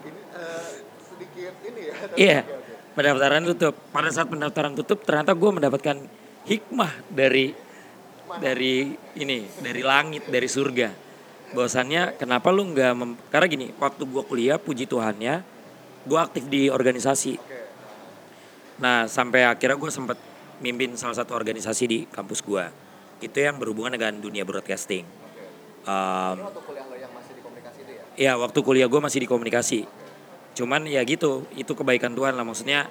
ini 0.08 0.22
eh, 0.32 0.68
sedikit 1.04 1.54
ini 1.68 1.82
ya 1.84 1.96
Iya, 2.16 2.40
pendaftaran 2.96 3.44
tutup. 3.44 3.74
Pada 3.92 4.10
saat 4.16 4.28
pendaftaran 4.32 4.74
tutup, 4.80 5.04
ternyata 5.04 5.36
gue 5.36 5.52
mendapatkan 5.52 5.98
hikmah 6.48 6.92
dari 7.12 7.56
dari 8.40 8.96
ini, 9.20 9.46
dari 9.60 9.82
langit, 9.84 10.28
dari 10.28 10.48
surga. 10.48 10.90
Bahwasannya 11.54 12.18
kenapa 12.18 12.50
lu 12.50 12.74
nggak 12.74 12.94
mem- 12.98 13.20
karena 13.30 13.46
gini, 13.46 13.68
waktu 13.78 14.04
gue 14.10 14.24
kuliah, 14.26 14.58
puji 14.58 14.90
Tuhannya, 14.90 15.46
gue 16.04 16.20
aktif 16.20 16.50
di 16.50 16.68
organisasi. 16.68 17.38
Nah, 18.82 19.06
sampai 19.06 19.46
akhirnya 19.46 19.78
gue 19.78 19.92
sempat 19.94 20.18
mimpin 20.60 20.96
salah 20.98 21.14
satu 21.14 21.38
organisasi 21.38 21.84
di 21.86 22.00
kampus 22.10 22.42
gue. 22.42 22.66
Itu 23.22 23.38
yang 23.38 23.62
berhubungan 23.62 23.94
dengan 23.94 24.18
dunia 24.18 24.44
broadcasting. 24.44 25.06
Um, 25.84 26.48
waktu 26.48 26.62
kuliah 26.64 26.86
lo 26.88 26.96
yang 26.96 27.12
masih 27.12 27.36
di 27.36 27.42
komunikasi 27.44 27.80
itu 27.84 27.92
ya 27.92 28.04
Ya 28.16 28.34
waktu 28.40 28.60
kuliah 28.64 28.88
gue 28.88 29.02
masih 29.04 29.20
di 29.24 29.28
komunikasi. 29.28 29.80
Cuman 30.56 30.88
ya 30.88 31.04
gitu, 31.04 31.46
itu 31.54 31.72
kebaikan 31.76 32.16
Tuhan 32.16 32.34
lah. 32.34 32.46
Maksudnya 32.48 32.88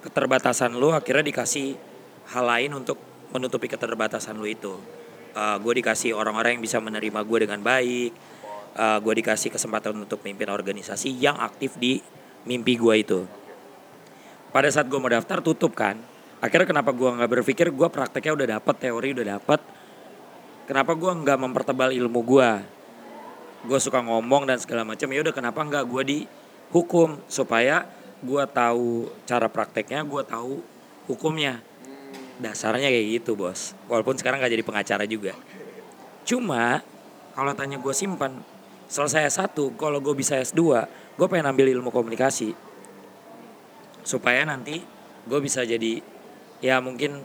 keterbatasan 0.00 0.72
lu 0.74 0.90
akhirnya 0.90 1.24
dikasih 1.26 1.76
hal 2.32 2.44
lain 2.48 2.72
untuk 2.74 2.96
menutupi 3.30 3.66
keterbatasan 3.70 4.38
lu 4.38 4.46
itu. 4.46 4.74
gue 5.34 5.72
dikasih 5.78 6.10
orang-orang 6.10 6.58
yang 6.58 6.62
bisa 6.64 6.82
menerima 6.82 7.20
gue 7.22 7.38
dengan 7.46 7.60
baik. 7.62 8.12
gue 8.76 9.14
dikasih 9.22 9.50
kesempatan 9.54 9.94
untuk 9.98 10.22
mimpin 10.26 10.50
organisasi 10.50 11.14
yang 11.18 11.38
aktif 11.38 11.78
di 11.78 12.02
mimpi 12.46 12.74
gue 12.74 12.94
itu. 12.98 13.20
Pada 14.50 14.66
saat 14.70 14.90
gue 14.90 14.98
mau 14.98 15.10
daftar 15.10 15.38
tutup 15.38 15.78
kan. 15.78 15.98
Akhirnya 16.42 16.66
kenapa 16.66 16.90
gue 16.90 17.06
nggak 17.06 17.30
berpikir 17.30 17.70
gue 17.70 17.88
prakteknya 17.90 18.32
udah 18.34 18.46
dapet, 18.58 18.74
teori 18.78 19.08
udah 19.14 19.26
dapet. 19.38 19.60
Kenapa 20.66 20.98
gue 20.98 21.12
nggak 21.14 21.38
mempertebal 21.38 21.90
ilmu 21.94 22.20
gue? 22.26 22.50
gue 23.60 23.76
suka 23.76 24.00
ngomong 24.00 24.48
dan 24.48 24.56
segala 24.56 24.88
macam 24.88 25.12
ya 25.12 25.20
udah 25.20 25.34
kenapa 25.36 25.60
nggak 25.60 25.84
gue 25.84 26.02
di 26.08 26.18
hukum 26.72 27.20
supaya 27.28 27.84
gue 28.24 28.44
tahu 28.48 29.12
cara 29.28 29.52
prakteknya 29.52 30.00
gue 30.04 30.22
tahu 30.24 30.64
hukumnya 31.12 31.60
dasarnya 32.40 32.88
kayak 32.88 33.06
gitu 33.20 33.36
bos. 33.36 33.76
Walaupun 33.86 34.16
sekarang 34.16 34.40
nggak 34.40 34.52
jadi 34.56 34.64
pengacara 34.64 35.04
juga. 35.04 35.36
Cuma 36.24 36.80
kalau 37.36 37.52
tanya 37.54 37.76
gue 37.78 37.94
simpan 37.94 38.40
selesai 38.90 39.30
S1 39.30 39.54
kalau 39.78 40.02
gue 40.02 40.14
bisa 40.16 40.34
S2 40.40 40.60
gue 41.16 41.26
pengen 41.28 41.52
ambil 41.52 41.68
ilmu 41.68 41.92
komunikasi. 41.92 42.56
Supaya 44.02 44.42
nanti 44.48 44.80
gue 45.28 45.40
bisa 45.44 45.62
jadi 45.62 46.00
ya 46.64 46.80
mungkin 46.80 47.24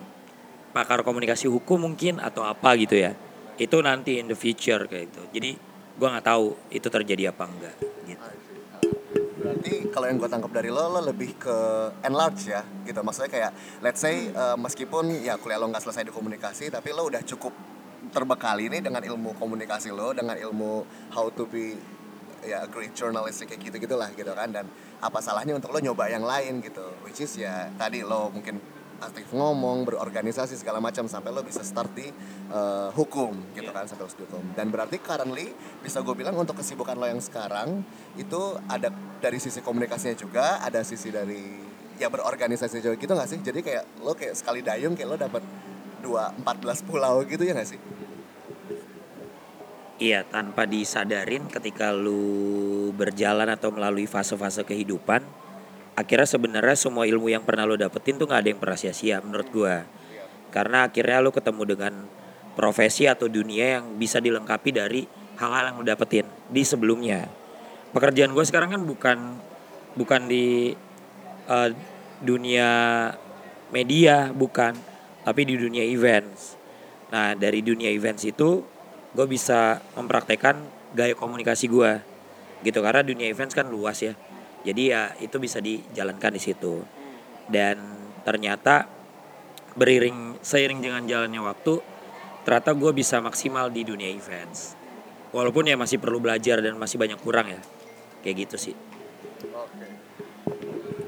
pakar 0.76 1.02
komunikasi 1.08 1.48
hukum 1.48 1.88
mungkin 1.88 2.20
atau 2.20 2.44
apa 2.44 2.76
gitu 2.76 3.00
ya. 3.00 3.16
Itu 3.56 3.80
nanti 3.80 4.20
in 4.20 4.28
the 4.28 4.38
future 4.38 4.84
kayak 4.86 5.10
gitu. 5.10 5.24
Jadi 5.32 5.52
gue 5.96 6.08
nggak 6.12 6.28
tahu 6.28 6.60
itu 6.76 6.88
terjadi 6.92 7.32
apa 7.32 7.48
enggak 7.48 7.76
gitu 8.04 8.55
Berarti 9.46 9.94
kalau 9.94 10.10
yang 10.10 10.18
gue 10.18 10.26
tangkap 10.26 10.50
dari 10.50 10.74
lo, 10.74 10.90
lo 10.90 11.06
lebih 11.06 11.38
ke 11.38 11.58
enlarge 12.02 12.50
ya 12.50 12.66
gitu. 12.82 12.98
Maksudnya 13.06 13.30
kayak 13.30 13.52
let's 13.86 14.02
say 14.02 14.34
uh, 14.34 14.58
meskipun 14.58 15.22
ya 15.22 15.38
kuliah 15.38 15.62
lo 15.62 15.70
nggak 15.70 15.86
selesai 15.86 16.10
di 16.10 16.14
komunikasi, 16.14 16.74
tapi 16.74 16.90
lo 16.98 17.06
udah 17.06 17.22
cukup 17.22 17.54
terbekali 18.10 18.74
nih 18.74 18.82
dengan 18.82 19.06
ilmu 19.06 19.38
komunikasi 19.38 19.94
lo, 19.94 20.18
dengan 20.18 20.34
ilmu 20.34 20.82
how 21.14 21.30
to 21.30 21.46
be 21.46 21.78
ya 22.46 22.66
great 22.70 22.94
journalist 22.94 23.42
kayak 23.46 23.58
gitu 23.58 23.78
gitulah 23.82 24.10
gitu 24.14 24.30
kan 24.38 24.54
dan 24.54 24.70
apa 25.02 25.18
salahnya 25.18 25.58
untuk 25.58 25.74
lo 25.74 25.82
nyoba 25.82 26.06
yang 26.08 26.22
lain 26.22 26.62
gitu 26.62 26.86
which 27.02 27.18
is 27.18 27.34
ya 27.42 27.74
tadi 27.74 28.06
lo 28.06 28.30
mungkin 28.30 28.62
aktif 29.04 29.28
ngomong 29.36 29.84
berorganisasi 29.84 30.56
segala 30.56 30.80
macam 30.80 31.08
sampai 31.10 31.32
lo 31.36 31.44
bisa 31.44 31.62
start 31.64 31.92
di 31.96 32.08
uh, 32.52 32.90
hukum 32.96 33.36
gitu 33.56 33.70
kan 33.76 33.88
sampai 33.88 34.08
di 34.08 34.24
hukum. 34.24 34.44
Dan 34.56 34.72
berarti 34.72 35.00
currently 35.04 35.52
bisa 35.84 36.00
gue 36.00 36.16
bilang 36.16 36.36
untuk 36.40 36.60
kesibukan 36.60 36.96
lo 36.96 37.08
yang 37.08 37.20
sekarang 37.20 37.84
itu 38.16 38.56
ada 38.72 38.92
dari 39.20 39.40
sisi 39.42 39.60
komunikasinya 39.60 40.16
juga 40.16 40.64
ada 40.64 40.84
sisi 40.84 41.12
dari 41.12 41.60
ya 41.96 42.12
berorganisasi 42.12 42.84
juga 42.84 42.96
gitu 42.96 43.12
gak 43.16 43.30
sih? 43.30 43.40
Jadi 43.44 43.60
kayak 43.64 43.84
lo 44.04 44.16
kayak 44.16 44.36
sekali 44.36 44.60
dayung 44.64 44.96
kayak 44.96 45.10
lo 45.10 45.18
dapat 45.20 45.44
dua 46.04 46.32
empat 46.36 46.56
belas 46.62 46.80
pulau 46.84 47.24
gitu 47.28 47.44
ya 47.44 47.56
gak 47.56 47.70
sih? 47.72 47.80
Iya, 49.96 50.28
tanpa 50.28 50.68
disadarin 50.68 51.48
ketika 51.48 51.96
lu 51.96 52.92
berjalan 52.92 53.48
atau 53.48 53.72
melalui 53.72 54.04
fase-fase 54.04 54.68
kehidupan, 54.68 55.24
akhirnya 55.96 56.28
sebenarnya 56.28 56.76
semua 56.76 57.08
ilmu 57.08 57.32
yang 57.32 57.42
pernah 57.42 57.64
lu 57.64 57.80
dapetin 57.80 58.20
tuh 58.20 58.28
nggak 58.28 58.42
ada 58.44 58.50
yang 58.52 58.62
pernah 58.62 58.78
sia-sia 58.78 59.24
menurut 59.24 59.48
gua. 59.50 59.88
Karena 60.52 60.88
akhirnya 60.88 61.20
lu 61.24 61.32
ketemu 61.32 61.64
dengan 61.76 61.94
profesi 62.56 63.08
atau 63.08 63.28
dunia 63.28 63.80
yang 63.80 64.00
bisa 64.00 64.20
dilengkapi 64.20 64.70
dari 64.72 65.02
hal-hal 65.40 65.74
yang 65.74 65.76
lu 65.82 65.86
dapetin 65.88 66.28
di 66.52 66.64
sebelumnya. 66.64 67.28
Pekerjaan 67.92 68.36
gua 68.36 68.44
sekarang 68.44 68.76
kan 68.76 68.82
bukan 68.84 69.18
bukan 69.96 70.22
di 70.28 70.76
eh, 71.48 71.70
dunia 72.20 72.70
media, 73.72 74.32
bukan, 74.32 74.76
tapi 75.24 75.42
di 75.44 75.56
dunia 75.58 75.84
events. 75.84 76.56
Nah, 77.12 77.36
dari 77.36 77.64
dunia 77.64 77.92
events 77.92 78.24
itu 78.28 78.64
gue 79.16 79.28
bisa 79.32 79.80
mempraktekkan 79.96 80.60
gaya 80.92 81.16
komunikasi 81.16 81.72
gue 81.72 82.04
gitu 82.68 82.84
karena 82.84 83.00
dunia 83.00 83.32
events 83.32 83.56
kan 83.56 83.72
luas 83.72 84.04
ya 84.04 84.14
jadi 84.66 84.84
ya 84.84 85.02
itu 85.22 85.38
bisa 85.38 85.62
dijalankan 85.62 86.34
di 86.34 86.42
situ 86.42 86.82
dan 87.48 87.78
ternyata 88.26 88.90
beriring 89.78 90.42
seiring 90.42 90.82
dengan 90.82 91.06
jalannya 91.06 91.42
waktu 91.46 91.78
ternyata 92.42 92.74
gue 92.74 92.92
bisa 92.92 93.22
maksimal 93.22 93.70
di 93.70 93.86
dunia 93.86 94.10
events 94.10 94.74
walaupun 95.30 95.70
ya 95.70 95.78
masih 95.78 96.02
perlu 96.02 96.18
belajar 96.18 96.60
dan 96.66 96.76
masih 96.82 96.98
banyak 96.98 97.22
kurang 97.22 97.54
ya 97.54 97.62
kayak 98.26 98.50
gitu 98.50 98.58
sih. 98.58 98.76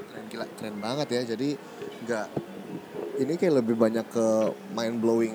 Keren 0.06 0.26
gila, 0.30 0.46
keren 0.54 0.78
banget 0.78 1.08
ya. 1.10 1.34
Jadi 1.34 1.58
nggak 2.06 2.26
ini 3.18 3.34
kayak 3.34 3.54
lebih 3.58 3.74
banyak 3.74 4.06
ke 4.06 4.54
mind 4.70 5.02
blowing 5.02 5.34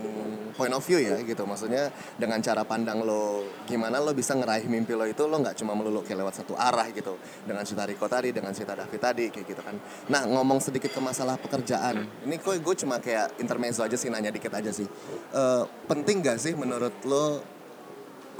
point 0.53 0.73
of 0.73 0.81
view 0.85 1.01
ya 1.01 1.17
gitu. 1.21 1.43
Maksudnya 1.43 1.89
dengan 2.15 2.39
cara 2.39 2.63
pandang 2.63 3.01
lo 3.01 3.43
gimana 3.65 3.99
lo 3.99 4.13
bisa 4.13 4.37
ngeraih 4.37 4.65
mimpi 4.69 4.93
lo 4.93 5.03
itu 5.09 5.25
lo 5.25 5.41
nggak 5.41 5.57
cuma 5.59 5.73
melulu 5.73 6.05
kayak 6.05 6.23
lewat 6.23 6.45
satu 6.45 6.53
arah 6.55 6.87
gitu. 6.93 7.17
Dengan 7.43 7.65
cerita 7.65 7.83
Riko 7.89 8.05
tadi, 8.07 8.29
dengan 8.29 8.53
cerita 8.53 8.77
David 8.77 9.01
tadi 9.01 9.25
kayak 9.33 9.45
gitu 9.49 9.61
kan. 9.61 9.75
Nah 10.07 10.23
ngomong 10.29 10.61
sedikit 10.61 10.93
ke 10.93 11.01
masalah 11.01 11.35
pekerjaan. 11.41 12.05
Ini 12.25 12.35
kok 12.39 12.57
gue 12.61 12.75
cuma 12.79 13.01
kayak 13.01 13.41
intermezzo 13.41 13.83
aja 13.83 13.97
sih 13.97 14.07
nanya 14.13 14.29
dikit 14.29 14.53
aja 14.53 14.71
sih. 14.71 14.85
Eh, 15.33 15.63
penting 15.89 16.23
gak 16.23 16.37
sih 16.39 16.53
menurut 16.53 16.93
lo 17.03 17.41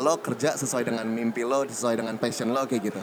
lo 0.01 0.13
kerja 0.17 0.57
sesuai 0.57 0.89
dengan 0.89 1.05
mimpi 1.05 1.45
lo, 1.45 1.65
sesuai 1.69 2.01
dengan 2.01 2.17
passion 2.17 2.49
lo 2.49 2.65
kayak 2.65 2.81
gitu? 2.81 3.01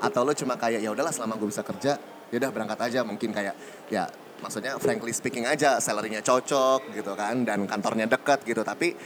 Atau 0.00 0.24
lo 0.24 0.32
cuma 0.32 0.56
kayak 0.56 0.80
ya 0.80 0.90
udahlah 0.90 1.12
selama 1.12 1.36
gue 1.36 1.48
bisa 1.52 1.60
kerja, 1.60 2.00
ya 2.32 2.36
udah 2.40 2.50
berangkat 2.50 2.80
aja 2.80 3.00
mungkin 3.04 3.30
kayak 3.36 3.54
ya 3.92 4.08
maksudnya 4.42 4.76
frankly 4.82 5.14
speaking 5.14 5.46
aja 5.46 5.78
salarynya 5.78 6.20
cocok 6.20 6.90
gitu 6.92 7.14
kan 7.14 7.46
dan 7.46 7.64
kantornya 7.70 8.10
dekat 8.10 8.42
gitu 8.42 8.66
tapi 8.66 8.98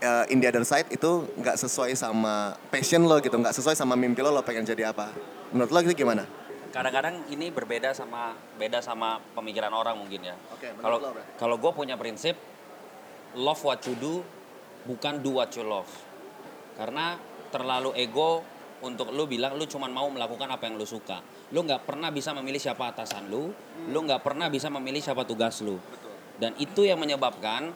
uh, 0.00 0.24
in 0.30 0.38
the 0.38 0.48
other 0.48 0.62
side 0.62 0.86
itu 0.88 1.26
nggak 1.34 1.58
sesuai 1.58 1.92
sama 1.98 2.54
passion 2.70 3.04
lo 3.04 3.18
gitu 3.18 3.34
nggak 3.34 3.52
sesuai 3.52 3.74
sama 3.74 3.98
mimpi 3.98 4.22
lo 4.22 4.30
lo 4.30 4.46
pengen 4.46 4.62
jadi 4.62 4.94
apa 4.94 5.10
menurut 5.50 5.70
lo 5.74 5.80
itu 5.82 6.04
gimana? 6.04 6.24
kadang-kadang 6.68 7.24
ini 7.32 7.48
berbeda 7.48 7.96
sama 7.96 8.36
beda 8.60 8.84
sama 8.84 9.18
pemikiran 9.32 9.72
orang 9.72 9.96
mungkin 9.96 10.20
ya. 10.20 10.36
Kalau 10.78 11.00
berarti? 11.00 11.40
kalau 11.40 11.56
gue 11.56 11.72
punya 11.72 11.96
prinsip 11.96 12.36
love 13.36 13.60
what 13.64 13.80
you 13.88 13.96
do 13.96 14.20
bukan 14.84 15.20
do 15.24 15.40
what 15.40 15.50
you 15.56 15.64
love. 15.64 15.88
Karena 16.76 17.16
terlalu 17.48 17.96
ego 17.96 18.44
untuk 18.84 19.10
lu 19.10 19.24
bilang 19.26 19.56
lu 19.56 19.64
cuman 19.64 19.90
mau 19.90 20.06
melakukan 20.12 20.48
apa 20.48 20.68
yang 20.68 20.76
lu 20.76 20.86
suka. 20.86 21.24
Lu 21.48 21.64
nggak 21.64 21.88
pernah 21.88 22.12
bisa 22.12 22.36
memilih 22.36 22.60
siapa 22.60 22.92
atasan 22.92 23.32
lu, 23.32 23.48
lu 23.88 23.98
nggak 24.04 24.20
pernah 24.20 24.52
bisa 24.52 24.68
memilih 24.68 25.00
siapa 25.00 25.24
tugas 25.24 25.64
lu. 25.64 25.80
Dan 26.36 26.52
itu 26.60 26.84
yang 26.84 27.00
menyebabkan 27.00 27.72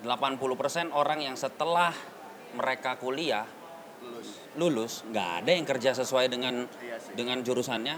80% 0.00 0.88
orang 0.92 1.20
yang 1.20 1.36
setelah 1.36 1.92
mereka 2.56 2.96
kuliah 2.96 3.44
lulus. 4.56 5.04
nggak 5.08 5.30
ada 5.44 5.50
yang 5.52 5.66
kerja 5.68 5.90
sesuai 5.96 6.32
dengan 6.32 6.64
dengan 7.12 7.44
jurusannya. 7.44 7.96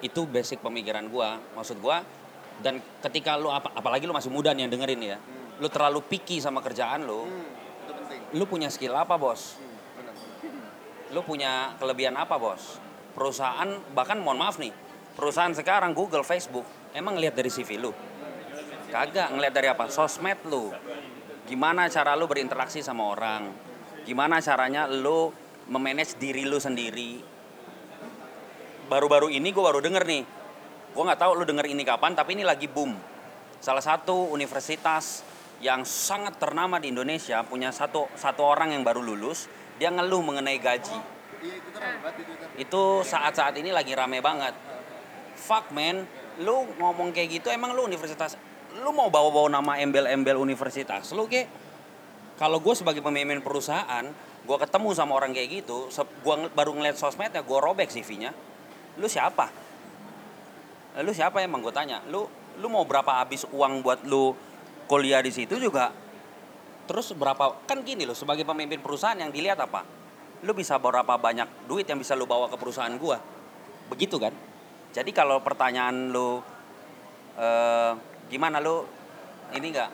Itu 0.00 0.24
basic 0.24 0.64
pemikiran 0.64 1.08
gua 1.12 1.36
maksud 1.52 1.80
gua. 1.84 2.00
Dan 2.64 2.80
ketika 3.02 3.36
lu 3.36 3.52
apa 3.52 3.76
apalagi 3.76 4.08
lu 4.08 4.14
masih 4.16 4.30
muda 4.30 4.54
nih 4.54 4.68
yang 4.68 4.72
dengerin 4.72 5.02
ya 5.02 5.18
lu 5.58 5.70
terlalu 5.70 6.02
picky 6.02 6.42
sama 6.42 6.58
kerjaan 6.58 7.06
lu 7.06 7.26
itu 7.26 7.92
penting. 7.94 8.20
lu 8.34 8.44
punya 8.46 8.68
skill 8.70 8.94
apa 8.94 9.14
bos? 9.14 9.58
Lu 11.14 11.22
punya 11.22 11.78
kelebihan 11.78 12.14
apa 12.18 12.34
bos 12.34 12.83
perusahaan 13.14 13.70
bahkan 13.94 14.18
mohon 14.20 14.42
maaf 14.42 14.58
nih 14.58 14.74
perusahaan 15.14 15.54
sekarang 15.54 15.94
Google 15.94 16.26
Facebook 16.26 16.66
emang 16.92 17.16
ngelihat 17.16 17.38
dari 17.38 17.50
CV 17.50 17.78
lu? 17.78 17.94
Kagak 18.90 19.34
ngelihat 19.34 19.54
dari 19.54 19.68
apa? 19.70 19.90
Sosmed 19.90 20.38
lu. 20.46 20.70
Gimana 21.46 21.90
cara 21.90 22.14
lu 22.14 22.30
berinteraksi 22.30 22.82
sama 22.82 23.10
orang? 23.10 23.50
Gimana 24.06 24.38
caranya 24.38 24.86
lu 24.86 25.34
memanage 25.70 26.18
diri 26.18 26.46
lu 26.46 26.62
sendiri? 26.62 27.18
Baru-baru 28.86 29.32
ini 29.32 29.50
gue 29.50 29.64
baru 29.64 29.80
denger 29.82 30.04
nih. 30.04 30.22
Gue 30.94 31.02
nggak 31.02 31.20
tahu 31.20 31.32
lu 31.42 31.44
denger 31.48 31.66
ini 31.66 31.82
kapan 31.82 32.14
tapi 32.14 32.38
ini 32.38 32.44
lagi 32.46 32.70
boom. 32.70 32.94
Salah 33.58 33.82
satu 33.82 34.30
universitas 34.30 35.24
yang 35.64 35.82
sangat 35.82 36.36
ternama 36.36 36.76
di 36.76 36.92
Indonesia 36.92 37.40
punya 37.46 37.72
satu 37.72 38.10
satu 38.14 38.44
orang 38.44 38.76
yang 38.76 38.84
baru 38.84 39.00
lulus 39.00 39.48
dia 39.80 39.88
ngeluh 39.88 40.20
mengenai 40.20 40.60
gaji 40.60 41.13
itu 42.54 42.82
saat-saat 43.02 43.54
ini 43.58 43.70
lagi 43.74 43.92
rame 43.92 44.22
banget. 44.22 44.54
Fuck 45.34 45.74
man. 45.74 46.06
Lu 46.42 46.66
ngomong 46.78 47.14
kayak 47.14 47.40
gitu 47.40 47.48
emang 47.50 47.74
lu 47.74 47.86
universitas 47.86 48.34
lu 48.74 48.90
mau 48.90 49.06
bawa-bawa 49.06 49.60
nama 49.60 49.78
embel-embel 49.78 50.34
universitas? 50.34 51.14
Lu 51.14 51.30
kayak 51.30 51.46
kalau 52.34 52.58
gue 52.58 52.74
sebagai 52.74 52.98
pemimpin 52.98 53.38
perusahaan 53.38 54.02
gue 54.44 54.56
ketemu 54.60 54.88
sama 54.92 55.16
orang 55.16 55.32
kayak 55.32 55.62
gitu 55.62 55.88
gue 55.94 56.34
baru 56.52 56.74
ngeliat 56.74 56.98
sosmednya 56.98 57.40
gue 57.40 57.58
robek 57.62 57.88
CV-nya 57.94 58.34
lu 58.98 59.06
siapa? 59.06 59.50
Lu 61.02 61.10
siapa 61.14 61.42
emang 61.42 61.62
gue 61.62 61.74
tanya. 61.74 62.02
Lu 62.10 62.26
lu 62.58 62.66
mau 62.70 62.86
berapa 62.86 63.22
habis 63.22 63.46
uang 63.50 63.82
buat 63.82 64.02
lu 64.06 64.34
kuliah 64.90 65.22
di 65.22 65.30
situ 65.30 65.58
juga? 65.58 65.94
Terus 66.84 67.14
berapa 67.14 67.62
kan 67.64 67.80
gini 67.86 68.02
loh 68.04 68.18
sebagai 68.18 68.42
pemimpin 68.42 68.82
perusahaan 68.82 69.16
yang 69.16 69.30
dilihat 69.30 69.58
apa 69.62 70.03
lu 70.44 70.52
bisa 70.52 70.76
berapa 70.76 71.16
banyak 71.16 71.66
duit 71.66 71.88
yang 71.88 71.96
bisa 71.96 72.12
lu 72.12 72.28
bawa 72.28 72.52
ke 72.52 72.56
perusahaan 72.60 72.92
gua? 73.00 73.16
Begitu 73.88 74.20
kan? 74.20 74.32
Jadi 74.94 75.10
kalau 75.10 75.40
pertanyaan 75.40 76.12
lu 76.12 76.38
eh, 77.40 77.92
gimana 78.28 78.60
lu 78.60 78.84
ini 79.56 79.66
enggak 79.72 79.90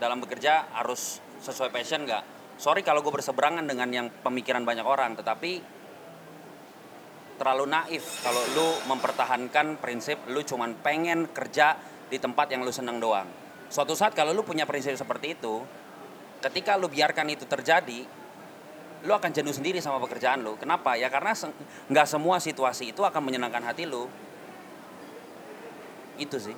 dalam 0.00 0.22
bekerja 0.22 0.72
harus 0.78 1.20
sesuai 1.42 1.68
passion 1.68 2.06
nggak? 2.06 2.24
Sorry 2.60 2.84
kalau 2.84 3.00
gue 3.00 3.08
berseberangan 3.08 3.64
dengan 3.64 3.88
yang 3.88 4.06
pemikiran 4.20 4.64
banyak 4.68 4.84
orang 4.84 5.16
tetapi 5.16 5.80
terlalu 7.40 7.72
naif 7.72 8.20
kalau 8.20 8.42
lu 8.52 8.68
mempertahankan 8.84 9.80
prinsip 9.80 10.20
lu 10.28 10.44
cuman 10.44 10.76
pengen 10.84 11.32
kerja 11.32 11.72
di 12.12 12.20
tempat 12.20 12.52
yang 12.52 12.60
lu 12.60 12.68
seneng 12.68 13.00
doang. 13.00 13.24
Suatu 13.72 13.96
saat 13.96 14.12
kalau 14.12 14.36
lu 14.36 14.44
punya 14.44 14.68
prinsip 14.68 14.92
seperti 14.92 15.40
itu 15.40 15.64
ketika 16.44 16.76
lu 16.76 16.92
biarkan 16.92 17.32
itu 17.32 17.48
terjadi 17.48 18.04
lu 19.00 19.12
akan 19.16 19.30
jenuh 19.32 19.54
sendiri 19.54 19.80
sama 19.80 19.96
pekerjaan 20.02 20.44
lu 20.44 20.60
kenapa? 20.60 20.92
Ya 20.96 21.08
karena 21.08 21.32
se- 21.32 21.52
nggak 21.88 22.06
semua 22.06 22.36
situasi 22.36 22.92
itu 22.92 23.00
akan 23.00 23.22
menyenangkan 23.24 23.64
hati 23.64 23.88
lu 23.88 24.08
itu 26.20 26.36
sih. 26.36 26.56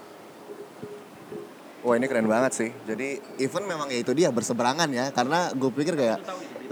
Wah 1.83 1.99
ini 1.99 2.07
keren 2.07 2.31
banget 2.31 2.53
sih. 2.55 2.71
Jadi 2.87 3.19
even 3.43 3.67
memang 3.67 3.91
ya 3.91 3.99
itu 4.03 4.15
dia 4.15 4.31
berseberangan 4.31 4.87
ya. 4.91 5.11
Karena 5.11 5.51
gue 5.51 5.71
pikir 5.71 5.95
kayak 5.99 6.19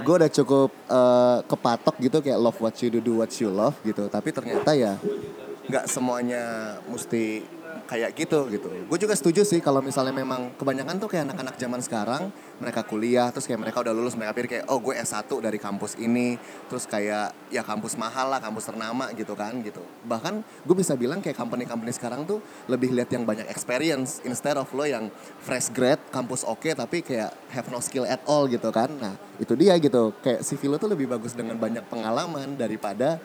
gue 0.02 0.14
udah 0.14 0.30
cukup 0.30 0.70
eh, 0.86 1.38
kepatok 1.46 1.96
gitu 1.98 2.18
kayak 2.22 2.38
love 2.38 2.58
what 2.62 2.74
you 2.78 2.90
do 2.90 3.02
do 3.02 3.18
what 3.18 3.30
you 3.38 3.50
love 3.50 3.74
gitu. 3.82 4.06
Tapi 4.06 4.30
ternyata 4.30 4.70
ya 4.74 4.98
nggak 5.70 5.86
semuanya 5.86 6.74
mesti 6.86 7.42
kayak 7.90 8.14
gitu 8.14 8.46
gitu. 8.54 8.70
Gue 8.86 8.98
juga 9.02 9.14
setuju 9.18 9.42
sih 9.42 9.58
kalau 9.58 9.82
misalnya 9.82 10.14
memang 10.14 10.54
kebanyakan 10.54 10.98
tuh 11.02 11.10
kayak 11.10 11.30
anak-anak 11.30 11.54
zaman 11.58 11.82
sekarang 11.82 12.22
mereka 12.60 12.84
kuliah 12.84 13.32
terus 13.32 13.48
kayak 13.48 13.60
mereka 13.64 13.80
udah 13.80 13.90
lulus 13.96 14.14
mereka 14.14 14.36
pikir 14.36 14.48
kayak 14.60 14.64
oh 14.68 14.78
gue 14.78 14.94
S1 14.94 15.26
dari 15.40 15.58
kampus 15.58 15.96
ini. 15.96 16.36
Terus 16.68 16.84
kayak 16.84 17.32
ya 17.48 17.64
kampus 17.64 17.96
mahal 17.96 18.30
lah 18.30 18.38
kampus 18.38 18.68
ternama 18.68 19.10
gitu 19.16 19.32
kan 19.32 19.56
gitu. 19.64 19.80
Bahkan 20.04 20.44
gue 20.44 20.76
bisa 20.76 20.94
bilang 20.94 21.24
kayak 21.24 21.34
company-company 21.34 21.92
sekarang 21.96 22.28
tuh 22.28 22.38
lebih 22.68 22.92
lihat 22.92 23.10
yang 23.10 23.24
banyak 23.24 23.48
experience 23.48 24.20
instead 24.28 24.54
of 24.60 24.68
lo 24.76 24.84
yang 24.84 25.08
fresh 25.42 25.72
grad 25.72 25.98
kampus 26.12 26.44
oke 26.44 26.68
tapi 26.76 27.00
kayak 27.00 27.32
have 27.50 27.66
no 27.72 27.80
skill 27.80 28.04
at 28.04 28.20
all 28.28 28.44
gitu 28.46 28.68
kan. 28.70 28.92
Nah 29.00 29.16
itu 29.40 29.56
dia 29.56 29.74
gitu. 29.80 30.12
Kayak 30.20 30.44
CV 30.44 30.60
lo 30.68 30.76
tuh 30.76 30.92
lebih 30.92 31.08
bagus 31.08 31.32
dengan 31.32 31.56
banyak 31.56 31.88
pengalaman 31.88 32.54
daripada 32.60 33.16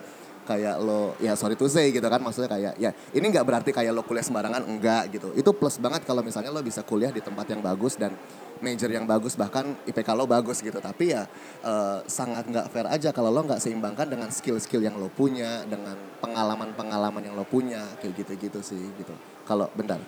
kayak 0.46 0.78
lo 0.78 1.18
ya 1.18 1.34
sorry 1.34 1.58
to 1.58 1.66
say 1.66 1.90
gitu 1.90 2.06
kan 2.06 2.22
maksudnya 2.22 2.46
kayak 2.46 2.72
ya 2.78 2.94
ini 3.10 3.26
nggak 3.34 3.42
berarti 3.42 3.70
kayak 3.74 3.90
lo 3.90 4.06
kuliah 4.06 4.22
sembarangan 4.22 4.62
enggak 4.62 5.10
gitu. 5.12 5.34
Itu 5.34 5.50
plus 5.52 5.76
banget 5.82 6.06
kalau 6.06 6.22
misalnya 6.22 6.54
lo 6.54 6.62
bisa 6.62 6.86
kuliah 6.86 7.10
di 7.10 7.18
tempat 7.18 7.50
yang 7.50 7.60
bagus 7.60 7.98
dan 7.98 8.14
major 8.60 8.88
yang 8.88 9.04
bagus 9.04 9.34
bahkan 9.34 9.76
IPK 9.84 10.08
lo 10.16 10.24
bagus 10.24 10.60
gitu. 10.60 10.78
Tapi 10.78 11.12
ya 11.12 11.24
eh, 11.64 11.98
sangat 12.06 12.48
nggak 12.48 12.66
fair 12.72 12.86
aja 12.88 13.10
kalau 13.10 13.32
lo 13.32 13.44
nggak 13.44 13.60
seimbangkan 13.60 14.08
dengan 14.08 14.28
skill-skill 14.32 14.84
yang 14.84 14.96
lo 14.96 15.12
punya 15.12 15.64
dengan 15.68 15.96
pengalaman-pengalaman 16.20 17.22
yang 17.24 17.34
lo 17.36 17.44
punya 17.44 17.84
kayak 18.00 18.16
gitu-gitu 18.24 18.60
sih 18.60 18.80
gitu. 18.96 19.14
Kalau 19.44 19.70
bentar. 19.72 20.00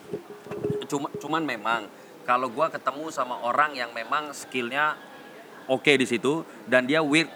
Cuma, 0.88 1.12
cuman 1.20 1.42
memang 1.44 1.80
kalau 2.24 2.48
gua 2.52 2.68
ketemu 2.68 3.08
sama 3.12 3.40
orang 3.44 3.76
yang 3.76 3.92
memang 3.92 4.32
skillnya 4.36 4.96
oke 5.68 5.92
di 5.92 6.06
situ 6.08 6.42
dan 6.64 6.88
dia 6.88 7.04
with, 7.04 7.28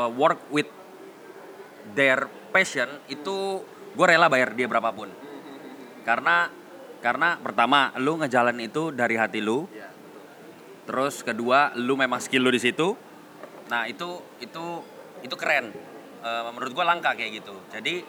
uh, 0.00 0.08
work 0.08 0.40
with 0.48 0.66
their 1.92 2.26
passion 2.48 2.88
itu 3.12 3.60
gue 3.94 4.06
rela 4.08 4.32
bayar 4.32 4.56
dia 4.56 4.64
berapapun. 4.64 5.12
Karena 6.02 6.48
karena 7.04 7.36
pertama 7.36 7.92
lu 8.00 8.16
ngejalan 8.16 8.56
itu 8.64 8.88
dari 8.88 9.20
hati 9.20 9.44
lu 9.44 9.68
terus 10.84 11.24
kedua 11.24 11.72
lu 11.76 11.96
memang 11.96 12.20
skill 12.20 12.44
lu 12.44 12.52
di 12.52 12.60
situ. 12.60 12.96
Nah 13.72 13.88
itu 13.88 14.20
itu 14.40 14.64
itu 15.24 15.34
keren. 15.36 15.72
Eh, 16.24 16.42
menurut 16.52 16.72
gua 16.76 16.88
langka 16.88 17.16
kayak 17.16 17.40
gitu. 17.40 17.56
Jadi 17.72 18.04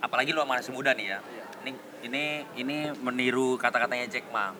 apalagi 0.00 0.32
lu 0.32 0.44
masih 0.44 0.72
muda 0.72 0.92
nih 0.92 1.16
ya. 1.16 1.18
Ini 1.64 1.70
ini 2.08 2.24
ini 2.60 2.76
meniru 3.00 3.56
kata-katanya 3.56 4.08
Jack 4.08 4.28
Ma. 4.32 4.52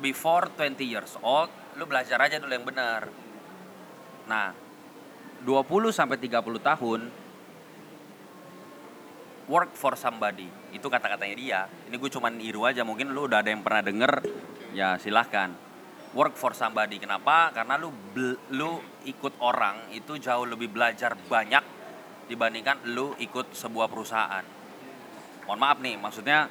Before 0.00 0.48
20 0.56 0.80
years 0.80 1.14
old 1.20 1.52
lu 1.76 1.84
belajar 1.86 2.18
aja 2.22 2.38
dulu 2.38 2.50
yang 2.50 2.66
benar. 2.66 3.10
Nah 4.26 4.54
20 5.44 5.90
sampai 5.90 6.16
30 6.20 6.60
tahun 6.60 7.00
work 9.50 9.74
for 9.74 9.98
somebody 9.98 10.59
itu 10.70 10.86
kata-katanya 10.86 11.36
dia. 11.36 11.60
Ini 11.90 11.96
gue 11.98 12.10
cuman 12.10 12.32
niru 12.34 12.66
aja 12.66 12.86
mungkin 12.86 13.10
lu 13.10 13.26
udah 13.26 13.42
ada 13.42 13.50
yang 13.50 13.62
pernah 13.62 13.82
denger. 13.82 14.12
Ya 14.74 14.96
silahkan. 14.98 15.50
Work 16.14 16.34
for 16.34 16.54
somebody. 16.54 16.98
Kenapa? 16.98 17.54
Karena 17.54 17.78
lu 17.78 17.90
lu 18.50 18.82
ikut 19.06 19.38
orang 19.42 19.90
itu 19.94 20.18
jauh 20.18 20.46
lebih 20.46 20.70
belajar 20.70 21.14
banyak 21.14 21.62
dibandingkan 22.30 22.86
lu 22.94 23.14
ikut 23.18 23.54
sebuah 23.54 23.90
perusahaan. 23.90 24.46
Mohon 25.50 25.58
maaf 25.58 25.78
nih 25.82 25.94
maksudnya 25.98 26.46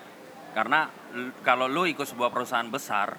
karena 0.51 0.91
kalau 1.45 1.71
lu 1.71 1.88
ikut 1.88 2.03
sebuah 2.03 2.34
perusahaan 2.34 2.67
besar 2.67 3.15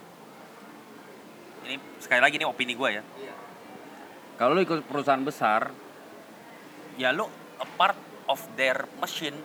ini 1.64 1.76
sekali 2.02 2.20
lagi 2.20 2.36
ini 2.36 2.44
opini 2.44 2.76
gue 2.76 2.90
ya. 3.00 3.02
Kalau 4.36 4.52
lu 4.56 4.60
ikut 4.60 4.84
perusahaan 4.84 5.24
besar 5.24 5.72
ya 7.00 7.12
lu 7.16 7.24
a 7.60 7.66
part 7.80 7.96
of 8.28 8.40
their 8.60 8.84
machine 9.00 9.36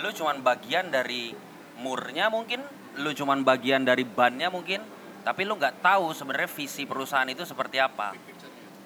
lu 0.00 0.10
cuman 0.16 0.40
bagian 0.40 0.88
dari 0.88 1.32
murnya 1.80 2.32
mungkin 2.32 2.60
lu 3.00 3.12
cuman 3.14 3.46
bagian 3.46 3.86
dari 3.86 4.02
bannya 4.02 4.50
mungkin 4.50 4.80
tapi 5.20 5.44
lu 5.44 5.56
nggak 5.56 5.84
tahu 5.84 6.16
sebenarnya 6.16 6.48
visi 6.48 6.88
perusahaan 6.88 7.28
itu 7.28 7.44
seperti 7.44 7.76
apa. 7.76 8.16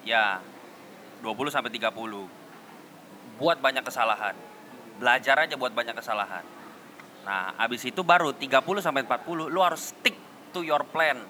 Ya 0.03 0.42
20 1.22 1.55
sampai 1.55 1.70
30 1.70 1.94
buat 3.38 3.59
banyak 3.62 3.85
kesalahan. 3.87 4.35
Belajar 4.98 5.46
aja 5.46 5.55
buat 5.55 5.70
banyak 5.70 5.94
kesalahan. 5.94 6.42
Nah 7.24 7.55
abis 7.57 7.87
itu 7.87 8.03
baru 8.03 8.35
30 8.35 8.50
sampai 8.83 9.07
40 9.07 9.48
lu 9.48 9.61
harus 9.62 9.94
stick 9.94 10.18
to 10.50 10.66
your 10.66 10.83
plan. 10.83 11.22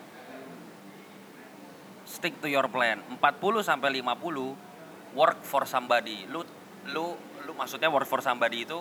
Stick 2.08 2.40
to 2.40 2.48
your 2.48 2.66
plan. 2.72 3.04
40 3.20 3.20
sampai 3.60 4.00
50 4.00 5.14
work 5.14 5.38
for 5.44 5.68
somebody. 5.68 6.24
Lu 6.32 6.42
lu 6.88 7.12
lu 7.44 7.52
maksudnya 7.52 7.92
work 7.92 8.08
for 8.08 8.24
somebody 8.24 8.64
itu 8.64 8.80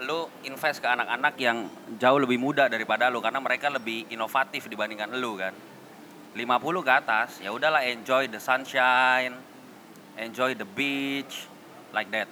lu 0.00 0.24
invest 0.48 0.80
ke 0.80 0.88
anak-anak 0.88 1.34
yang 1.36 1.68
jauh 2.00 2.16
lebih 2.16 2.40
muda 2.40 2.66
daripada 2.72 3.12
lu 3.12 3.20
karena 3.20 3.38
mereka 3.44 3.68
lebih 3.68 4.08
inovatif 4.08 4.66
dibandingkan 4.66 5.12
lu 5.20 5.36
kan? 5.36 5.52
50 6.32 6.40
ke 6.80 6.92
atas 6.92 7.28
ya 7.44 7.52
udahlah 7.52 7.84
enjoy 7.84 8.24
the 8.24 8.40
sunshine 8.40 9.36
enjoy 10.16 10.56
the 10.56 10.64
beach 10.64 11.48
like 11.92 12.08
that. 12.08 12.28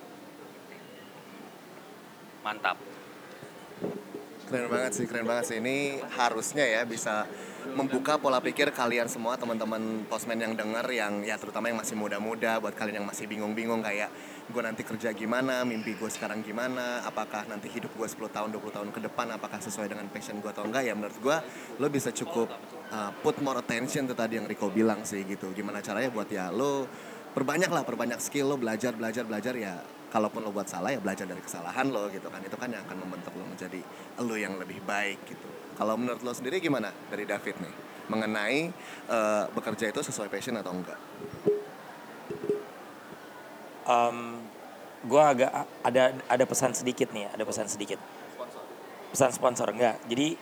Mantap. 2.40 2.76
Keren 4.48 4.66
banget 4.66 4.92
sih, 4.96 5.04
keren 5.06 5.28
banget 5.28 5.44
sih. 5.46 5.56
Ini 5.62 6.02
harusnya 6.16 6.64
ya 6.66 6.82
bisa 6.82 7.28
membuka 7.76 8.16
pola 8.16 8.40
pikir 8.40 8.72
kalian 8.72 9.06
semua 9.06 9.36
teman-teman 9.36 10.02
postman 10.08 10.40
yang 10.40 10.56
denger 10.56 10.86
yang 10.90 11.22
ya 11.22 11.36
terutama 11.36 11.68
yang 11.70 11.78
masih 11.78 11.94
muda-muda 11.94 12.58
buat 12.58 12.74
kalian 12.74 13.04
yang 13.04 13.06
masih 13.06 13.28
bingung-bingung 13.28 13.84
kayak 13.84 14.08
gue 14.50 14.62
nanti 14.62 14.82
kerja 14.82 15.14
gimana, 15.14 15.62
mimpi 15.62 15.94
gue 15.94 16.10
sekarang 16.10 16.42
gimana, 16.42 17.06
apakah 17.06 17.46
nanti 17.46 17.70
hidup 17.70 17.94
gue 17.94 18.04
10 18.04 18.28
tahun, 18.28 18.48
20 18.50 18.76
tahun 18.76 18.88
ke 18.90 19.00
depan 19.06 19.30
apakah 19.30 19.62
sesuai 19.62 19.86
dengan 19.86 20.10
passion 20.10 20.42
gue 20.42 20.50
atau 20.50 20.66
enggak 20.66 20.82
ya 20.84 20.92
menurut 20.98 21.18
gue 21.22 21.36
lo 21.78 21.86
bisa 21.86 22.10
cukup 22.10 22.50
uh, 22.90 23.10
put 23.22 23.38
more 23.40 23.62
attention 23.62 24.10
tuh 24.10 24.18
tadi 24.18 24.36
yang 24.42 24.50
Rico 24.50 24.68
bilang 24.68 25.06
sih 25.06 25.22
gitu. 25.22 25.54
Gimana 25.54 25.78
caranya 25.78 26.10
buat 26.10 26.28
ya 26.28 26.50
lo 26.50 26.90
perbanyak 27.30 27.70
lah, 27.70 27.86
perbanyak 27.86 28.18
skill 28.18 28.50
lo 28.50 28.56
belajar, 28.58 28.92
belajar, 28.98 29.22
belajar 29.24 29.54
ya 29.54 29.78
kalaupun 30.10 30.42
lo 30.42 30.50
buat 30.50 30.66
salah 30.66 30.90
ya 30.90 30.98
belajar 30.98 31.24
dari 31.30 31.40
kesalahan 31.40 31.86
lo 31.86 32.10
gitu 32.10 32.26
kan. 32.26 32.42
Itu 32.42 32.58
kan 32.58 32.74
yang 32.74 32.82
akan 32.90 33.06
membentuk 33.06 33.32
lo 33.38 33.46
menjadi 33.46 33.80
lo 34.20 34.34
yang 34.34 34.58
lebih 34.58 34.82
baik 34.82 35.22
gitu. 35.30 35.48
Kalau 35.78 35.94
menurut 35.94 36.20
lo 36.26 36.34
sendiri 36.34 36.58
gimana 36.58 36.90
dari 37.08 37.24
David 37.24 37.56
nih? 37.62 37.74
Mengenai 38.10 38.58
eh, 39.06 39.44
bekerja 39.54 39.86
itu 39.94 40.02
sesuai 40.02 40.26
passion 40.26 40.58
atau 40.58 40.74
enggak 40.74 40.98
gue 45.00 45.22
agak 45.22 45.48
ada 45.80 46.12
ada 46.28 46.44
pesan 46.44 46.76
sedikit 46.76 47.08
nih 47.16 47.32
ada 47.32 47.44
pesan 47.44 47.66
sedikit. 47.66 47.96
Pesan 49.10 49.32
sponsor 49.32 49.72
enggak. 49.72 49.96
Jadi 50.06 50.36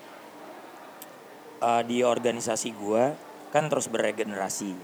eh, 1.62 1.82
di 1.86 2.02
organisasi 2.02 2.68
gue 2.74 3.04
kan 3.54 3.70
terus 3.70 3.86
beregenerasi. 3.86 4.74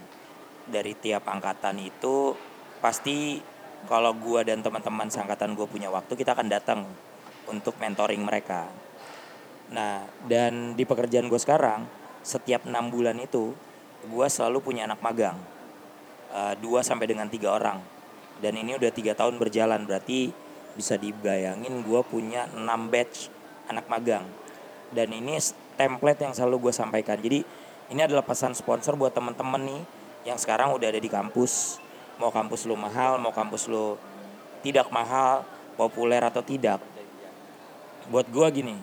Dari 0.65 0.97
tiap 0.97 1.29
angkatan 1.29 1.77
itu 1.83 2.33
pasti 2.81 3.37
kalau 3.85 4.17
gue 4.17 4.41
dan 4.49 4.65
teman-teman 4.65 5.13
seangkatan 5.13 5.53
gue 5.53 5.67
punya 5.69 5.93
waktu 5.93 6.17
kita 6.17 6.33
akan 6.33 6.49
datang 6.49 6.81
untuk 7.51 7.77
mentoring 7.77 8.25
mereka. 8.25 8.71
Nah 9.75 10.09
dan 10.25 10.73
di 10.79 10.87
pekerjaan 10.89 11.29
gue 11.29 11.41
sekarang 11.41 11.85
setiap 12.25 12.65
enam 12.65 12.89
bulan 12.89 13.21
itu 13.21 13.53
gue 14.09 14.27
selalu 14.31 14.65
punya 14.65 14.89
anak 14.89 15.03
magang. 15.05 15.37
Eh, 16.33 16.55
dua 16.63 16.81
sampai 16.81 17.11
dengan 17.11 17.29
tiga 17.29 17.53
orang 17.53 17.94
dan 18.45 18.61
ini 18.61 18.77
udah 18.77 18.93
tiga 18.93 19.17
tahun 19.17 19.41
berjalan 19.41 19.89
berarti 19.89 20.29
bisa 20.77 21.01
dibayangin 21.01 21.81
gue 21.81 22.01
punya 22.05 22.45
6 22.53 22.61
batch 22.93 23.33
anak 23.73 23.89
magang. 23.89 24.29
Dan 24.93 25.17
ini 25.17 25.41
template 25.81 26.29
yang 26.29 26.37
selalu 26.37 26.69
gue 26.69 26.73
sampaikan. 26.77 27.17
Jadi 27.17 27.41
ini 27.89 28.01
adalah 28.05 28.21
pesan 28.21 28.53
sponsor 28.53 29.01
buat 29.01 29.17
temen-temen 29.17 29.65
nih 29.65 29.83
yang 30.29 30.37
sekarang 30.37 30.77
udah 30.77 30.93
ada 30.93 31.01
di 31.01 31.09
kampus. 31.09 31.81
Mau 32.21 32.29
kampus 32.29 32.69
lu 32.69 32.77
mahal 32.77 33.17
mau 33.17 33.33
kampus 33.33 33.65
lu 33.65 33.97
tidak 34.61 34.93
mahal 34.93 35.49
populer 35.81 36.21
atau 36.21 36.45
tidak. 36.45 36.85
Buat 38.13 38.29
gue 38.29 38.61
gini 38.61 38.77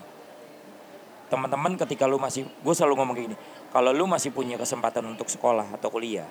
teman-teman 1.32 1.80
ketika 1.80 2.10
lu 2.12 2.20
masih 2.20 2.44
gue 2.44 2.74
selalu 2.76 3.00
ngomong 3.00 3.16
kayak 3.16 3.28
gini 3.32 3.38
kalau 3.72 3.96
lu 3.96 4.04
masih 4.04 4.36
punya 4.36 4.60
kesempatan 4.60 5.16
untuk 5.16 5.32
sekolah 5.32 5.64
atau 5.80 5.88
kuliah 5.88 6.28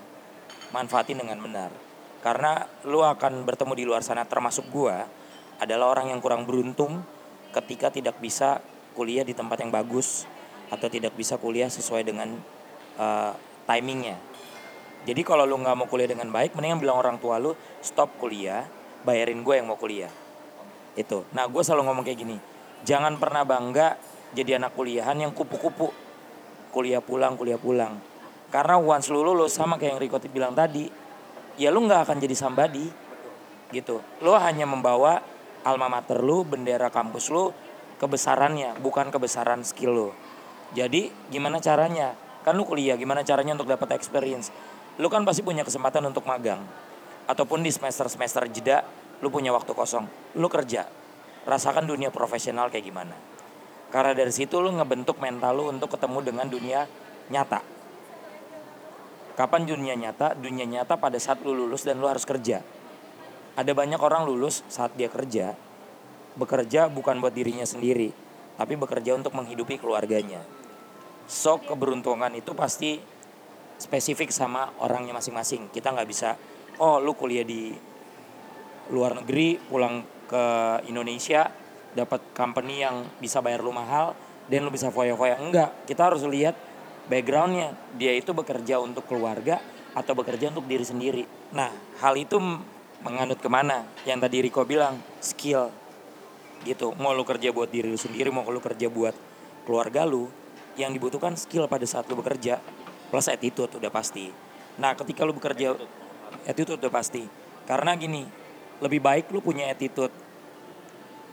manfaatin 0.77 1.17
dengan 1.17 1.41
benar 1.41 1.73
karena 2.21 2.69
lu 2.85 3.01
akan 3.01 3.45
bertemu 3.49 3.73
di 3.77 3.85
luar 3.89 4.05
sana 4.05 4.29
termasuk 4.29 4.69
gua 4.69 5.09
adalah 5.61 5.93
orang 5.93 6.13
yang 6.13 6.21
kurang 6.21 6.45
beruntung 6.45 7.05
ketika 7.53 7.93
tidak 7.93 8.17
bisa 8.21 8.61
kuliah 8.97 9.25
di 9.25 9.37
tempat 9.37 9.61
yang 9.61 9.73
bagus 9.73 10.25
atau 10.71 10.87
tidak 10.87 11.17
bisa 11.17 11.37
kuliah 11.37 11.69
sesuai 11.69 12.07
dengan 12.07 12.37
eh, 12.97 13.33
timingnya. 13.67 14.17
Jadi 15.09 15.25
kalau 15.25 15.49
lu 15.49 15.57
nggak 15.57 15.77
mau 15.81 15.89
kuliah 15.89 16.09
dengan 16.13 16.29
baik 16.29 16.53
mendingan 16.53 16.81
bilang 16.81 17.01
orang 17.01 17.17
tua 17.17 17.41
lu 17.41 17.57
stop 17.81 18.21
kuliah 18.21 18.69
bayarin 19.03 19.41
gue 19.41 19.55
yang 19.57 19.67
mau 19.69 19.81
kuliah. 19.81 20.13
Itu. 20.93 21.25
Nah 21.33 21.49
gue 21.49 21.63
selalu 21.65 21.89
ngomong 21.89 22.05
kayak 22.05 22.21
gini 22.21 22.37
jangan 22.85 23.21
pernah 23.21 23.45
bangga 23.45 23.97
jadi 24.33 24.63
anak 24.63 24.77
kuliahan 24.79 25.17
yang 25.19 25.33
kupu-kupu. 25.35 25.91
Kuliah 26.71 27.03
pulang 27.03 27.35
kuliah 27.35 27.59
pulang. 27.59 27.99
Karena 28.51 28.79
once 28.79 29.11
lu 29.11 29.23
lulus 29.27 29.55
sama 29.55 29.79
kayak 29.79 29.99
yang 29.99 30.01
Rico 30.03 30.19
bilang 30.31 30.55
tadi, 30.55 30.87
ya 31.61 31.69
lu 31.69 31.85
nggak 31.85 32.09
akan 32.09 32.17
jadi 32.17 32.33
somebody 32.33 32.89
gitu. 33.69 34.01
Lu 34.25 34.33
hanya 34.33 34.65
membawa 34.65 35.21
alma 35.61 35.93
mater 35.93 36.25
lu, 36.25 36.41
bendera 36.49 36.89
kampus 36.89 37.29
lu, 37.29 37.53
kebesarannya, 38.01 38.81
bukan 38.81 39.13
kebesaran 39.13 39.61
skill 39.61 39.93
lu. 39.93 40.09
Jadi 40.73 41.13
gimana 41.29 41.61
caranya? 41.61 42.17
Kan 42.41 42.57
lu 42.57 42.65
kuliah, 42.65 42.97
gimana 42.97 43.21
caranya 43.21 43.53
untuk 43.61 43.69
dapat 43.69 43.93
experience? 43.93 44.49
Lu 44.97 45.13
kan 45.13 45.21
pasti 45.29 45.45
punya 45.45 45.61
kesempatan 45.61 46.01
untuk 46.09 46.25
magang. 46.25 46.65
Ataupun 47.29 47.61
di 47.61 47.69
semester-semester 47.69 48.49
jeda, 48.49 48.81
lu 49.21 49.29
punya 49.29 49.53
waktu 49.53 49.77
kosong. 49.77 50.09
Lu 50.41 50.49
kerja. 50.49 50.89
Rasakan 51.45 51.85
dunia 51.85 52.09
profesional 52.09 52.73
kayak 52.73 52.89
gimana. 52.89 53.13
Karena 53.93 54.17
dari 54.17 54.33
situ 54.33 54.57
lu 54.63 54.73
ngebentuk 54.73 55.21
mental 55.21 55.61
lu 55.61 55.69
untuk 55.69 55.93
ketemu 55.93 56.19
dengan 56.25 56.47
dunia 56.49 56.89
nyata. 57.29 57.80
Kapan 59.41 59.65
dunia 59.65 59.97
nyata? 59.97 60.37
Dunia 60.37 60.69
nyata 60.69 61.01
pada 61.01 61.17
saat 61.17 61.41
lu 61.41 61.57
lulus 61.57 61.81
dan 61.89 61.97
lu 61.97 62.05
harus 62.05 62.29
kerja. 62.29 62.61
Ada 63.57 63.73
banyak 63.73 63.97
orang 63.97 64.29
lulus 64.29 64.61
saat 64.69 64.93
dia 65.01 65.09
kerja, 65.09 65.57
bekerja 66.37 66.93
bukan 66.93 67.25
buat 67.25 67.33
dirinya 67.33 67.65
sendiri, 67.65 68.13
tapi 68.61 68.77
bekerja 68.77 69.17
untuk 69.17 69.33
menghidupi 69.33 69.81
keluarganya. 69.81 70.45
So 71.25 71.57
keberuntungan 71.57 72.37
itu 72.37 72.53
pasti 72.53 73.01
spesifik 73.81 74.29
sama 74.29 74.77
orangnya 74.77 75.17
masing-masing. 75.17 75.73
Kita 75.73 75.89
nggak 75.97 76.09
bisa, 76.13 76.37
oh 76.77 77.01
lu 77.01 77.17
kuliah 77.17 77.41
di 77.41 77.73
luar 78.93 79.25
negeri, 79.25 79.57
pulang 79.57 80.05
ke 80.29 80.45
Indonesia, 80.85 81.49
dapat 81.97 82.37
company 82.37 82.85
yang 82.85 83.09
bisa 83.17 83.41
bayar 83.41 83.65
lu 83.65 83.73
mahal, 83.73 84.13
dan 84.53 84.69
lu 84.69 84.71
bisa 84.71 84.93
foya-foya. 84.93 85.41
Enggak, 85.41 85.89
kita 85.89 86.13
harus 86.13 86.29
lihat 86.29 86.53
backgroundnya. 87.11 87.75
Dia 87.99 88.15
itu 88.15 88.31
bekerja 88.31 88.79
untuk 88.79 89.11
keluarga 89.11 89.59
atau 89.91 90.15
bekerja 90.15 90.55
untuk 90.55 90.71
diri 90.71 90.87
sendiri. 90.87 91.27
Nah, 91.51 91.75
hal 91.99 92.15
itu 92.15 92.39
menganut 93.03 93.43
ke 93.43 93.51
mana? 93.51 93.83
Yang 94.07 94.19
tadi 94.31 94.37
Riko 94.47 94.63
bilang, 94.63 95.03
skill. 95.19 95.75
Gitu, 96.63 96.95
mau 97.03 97.11
lu 97.11 97.27
kerja 97.27 97.51
buat 97.51 97.73
diri 97.73 97.91
lu 97.91 97.99
sendiri, 97.99 98.31
mau 98.31 98.47
lu 98.47 98.63
kerja 98.63 98.87
buat 98.87 99.17
keluarga 99.67 100.07
lu, 100.07 100.31
yang 100.79 100.95
dibutuhkan 100.95 101.35
skill 101.35 101.67
pada 101.67 101.83
saat 101.89 102.07
lu 102.07 102.15
bekerja, 102.15 102.63
plus 103.11 103.27
attitude 103.27 103.75
udah 103.81 103.91
pasti. 103.91 104.31
Nah, 104.79 104.95
ketika 104.95 105.27
lu 105.27 105.35
bekerja, 105.35 105.75
attitude 106.47 106.79
udah 106.79 106.93
pasti. 106.93 107.27
Karena 107.67 107.97
gini, 107.97 108.23
lebih 108.79 109.01
baik 109.03 109.33
lu 109.35 109.43
punya 109.43 109.69
attitude 109.73 110.13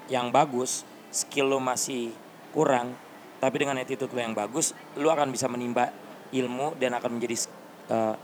yang 0.08 0.32
bagus, 0.32 0.88
skill 1.12 1.52
lu 1.52 1.60
masih 1.60 2.16
kurang, 2.56 2.96
tapi 3.38 3.56
dengan 3.62 3.78
attitude 3.78 4.10
lu 4.14 4.22
yang 4.22 4.34
bagus, 4.34 4.74
lu 4.98 5.08
akan 5.10 5.30
bisa 5.30 5.46
menimba 5.46 5.94
ilmu 6.34 6.76
dan 6.82 6.98
akan 6.98 7.18
menjadi 7.18 7.48
uh, 7.94 8.16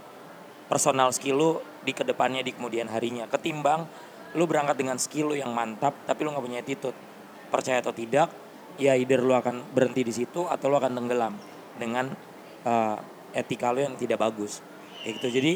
personal 0.66 1.12
skill 1.14 1.36
lu 1.36 1.50
di 1.84 1.92
ke 1.92 2.02
depannya 2.02 2.42
di 2.42 2.52
kemudian 2.52 2.90
harinya. 2.90 3.28
Ketimbang 3.30 3.86
lu 4.34 4.44
berangkat 4.50 4.76
dengan 4.80 4.98
skill 4.98 5.32
lu 5.32 5.36
yang 5.38 5.54
mantap, 5.54 5.94
tapi 6.08 6.26
lu 6.26 6.34
nggak 6.34 6.44
punya 6.44 6.60
attitude. 6.60 6.96
Percaya 7.48 7.78
atau 7.78 7.94
tidak, 7.94 8.34
ya 8.80 8.98
either 8.98 9.22
lu 9.22 9.34
akan 9.34 9.62
berhenti 9.70 10.02
di 10.02 10.12
situ 10.12 10.46
atau 10.50 10.66
lu 10.66 10.76
akan 10.78 10.98
tenggelam 10.98 11.34
dengan 11.78 12.10
uh, 12.66 12.96
etika 13.30 13.70
lu 13.70 13.86
yang 13.86 13.94
tidak 13.94 14.18
bagus. 14.18 14.58
Kayak 15.06 15.22
gitu. 15.22 15.28
Jadi 15.38 15.52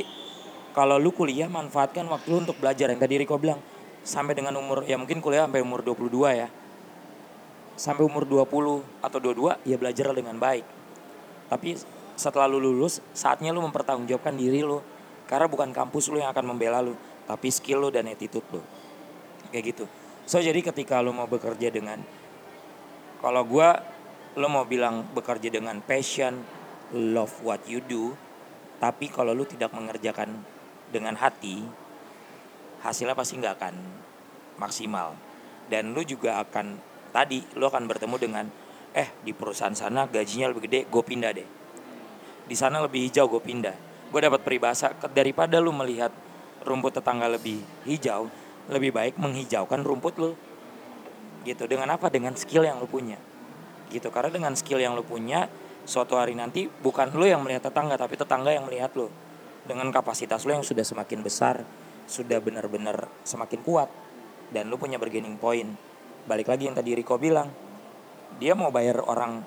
kalau 0.77 1.01
lu 1.01 1.11
kuliah 1.11 1.51
manfaatkan 1.51 2.07
waktu 2.07 2.27
lu 2.31 2.47
untuk 2.47 2.57
belajar 2.63 2.87
yang 2.93 3.01
tadi 3.03 3.19
Riko 3.19 3.35
bilang 3.41 3.59
sampai 4.07 4.39
dengan 4.39 4.55
umur 4.57 4.87
ya 4.87 4.95
mungkin 4.95 5.19
kuliah 5.19 5.51
sampai 5.51 5.65
umur 5.65 5.83
22 5.83 6.39
ya. 6.39 6.49
Sampai 7.79 8.03
umur 8.03 8.27
20 8.27 8.83
atau 8.99 9.19
22 9.23 9.63
ya 9.63 9.79
belajar 9.79 10.11
dengan 10.11 10.35
baik. 10.35 10.67
Tapi 11.47 11.79
setelah 12.19 12.51
lu 12.51 12.59
lulus, 12.59 12.99
saatnya 13.15 13.55
lu 13.55 13.63
mempertanggungjawabkan 13.63 14.35
diri 14.35 14.67
lu. 14.67 14.83
Karena 15.31 15.47
bukan 15.47 15.71
kampus 15.71 16.11
lu 16.11 16.19
yang 16.19 16.35
akan 16.35 16.57
membela 16.57 16.83
lu, 16.83 16.99
tapi 17.31 17.55
skill 17.55 17.87
lu 17.87 17.89
dan 17.95 18.11
attitude 18.11 18.45
lu. 18.51 18.61
Kayak 19.55 19.65
gitu. 19.71 19.85
So 20.27 20.43
jadi 20.43 20.59
ketika 20.59 20.99
lu 20.99 21.15
mau 21.15 21.31
bekerja 21.31 21.71
dengan 21.71 22.03
kalau 23.23 23.47
gue 23.47 23.69
lo 24.39 24.47
mau 24.51 24.67
bilang 24.67 25.07
bekerja 25.15 25.51
dengan 25.51 25.79
passion, 25.83 26.43
love 26.95 27.39
what 27.47 27.63
you 27.71 27.79
do, 27.79 28.15
tapi 28.79 29.11
kalau 29.11 29.35
lu 29.35 29.43
tidak 29.47 29.75
mengerjakan 29.75 30.39
dengan 30.91 31.19
hati, 31.19 31.63
hasilnya 32.83 33.15
pasti 33.19 33.39
nggak 33.39 33.55
akan 33.59 33.75
maksimal. 34.59 35.15
Dan 35.69 35.93
lu 35.93 36.01
juga 36.07 36.41
akan 36.41 36.81
tadi 37.19 37.43
lu 37.59 37.67
akan 37.67 37.91
bertemu 37.91 38.17
dengan 38.23 38.47
eh 38.95 39.11
di 39.27 39.35
perusahaan 39.35 39.75
sana 39.75 40.07
gajinya 40.07 40.55
lebih 40.55 40.71
gede, 40.71 40.81
gue 40.87 41.03
pindah 41.03 41.31
deh. 41.35 41.49
Di 42.47 42.55
sana 42.55 42.79
lebih 42.79 43.11
hijau, 43.11 43.27
gue 43.27 43.43
pindah. 43.43 43.75
Gue 44.09 44.21
dapat 44.23 44.47
peribahasa 44.47 44.95
daripada 45.11 45.59
lu 45.59 45.75
melihat 45.75 46.15
rumput 46.63 47.03
tetangga 47.03 47.27
lebih 47.27 47.61
hijau, 47.85 48.31
lebih 48.71 48.95
baik 48.95 49.19
menghijaukan 49.19 49.83
rumput 49.83 50.15
lu. 50.17 50.33
Gitu. 51.43 51.67
Dengan 51.67 51.93
apa? 51.99 52.09
Dengan 52.09 52.39
skill 52.39 52.65
yang 52.65 52.79
lu 52.79 52.87
punya. 52.89 53.19
Gitu. 53.91 54.09
Karena 54.09 54.31
dengan 54.33 54.55
skill 54.55 54.81
yang 54.81 54.95
lu 54.97 55.05
punya 55.05 55.51
suatu 55.85 56.17
hari 56.17 56.39
nanti 56.39 56.71
bukan 56.71 57.13
lu 57.13 57.29
yang 57.29 57.45
melihat 57.45 57.69
tetangga 57.69 58.01
tapi 58.01 58.17
tetangga 58.17 58.55
yang 58.55 58.65
melihat 58.65 58.95
lu. 58.97 59.13
Dengan 59.69 59.93
kapasitas 59.93 60.49
lu 60.49 60.57
yang 60.57 60.65
sudah 60.65 60.87
semakin 60.87 61.21
besar 61.21 61.67
sudah 62.09 62.41
benar-benar 62.41 63.05
semakin 63.21 63.61
kuat 63.61 63.93
dan 64.49 64.73
lu 64.73 64.81
punya 64.81 64.97
bargaining 64.97 65.37
point 65.37 65.77
balik 66.29 66.53
lagi 66.53 66.69
yang 66.69 66.77
tadi 66.77 66.93
Riko 66.93 67.17
bilang. 67.17 67.49
Dia 68.37 68.53
mau 68.53 68.69
bayar 68.69 69.01
orang 69.01 69.41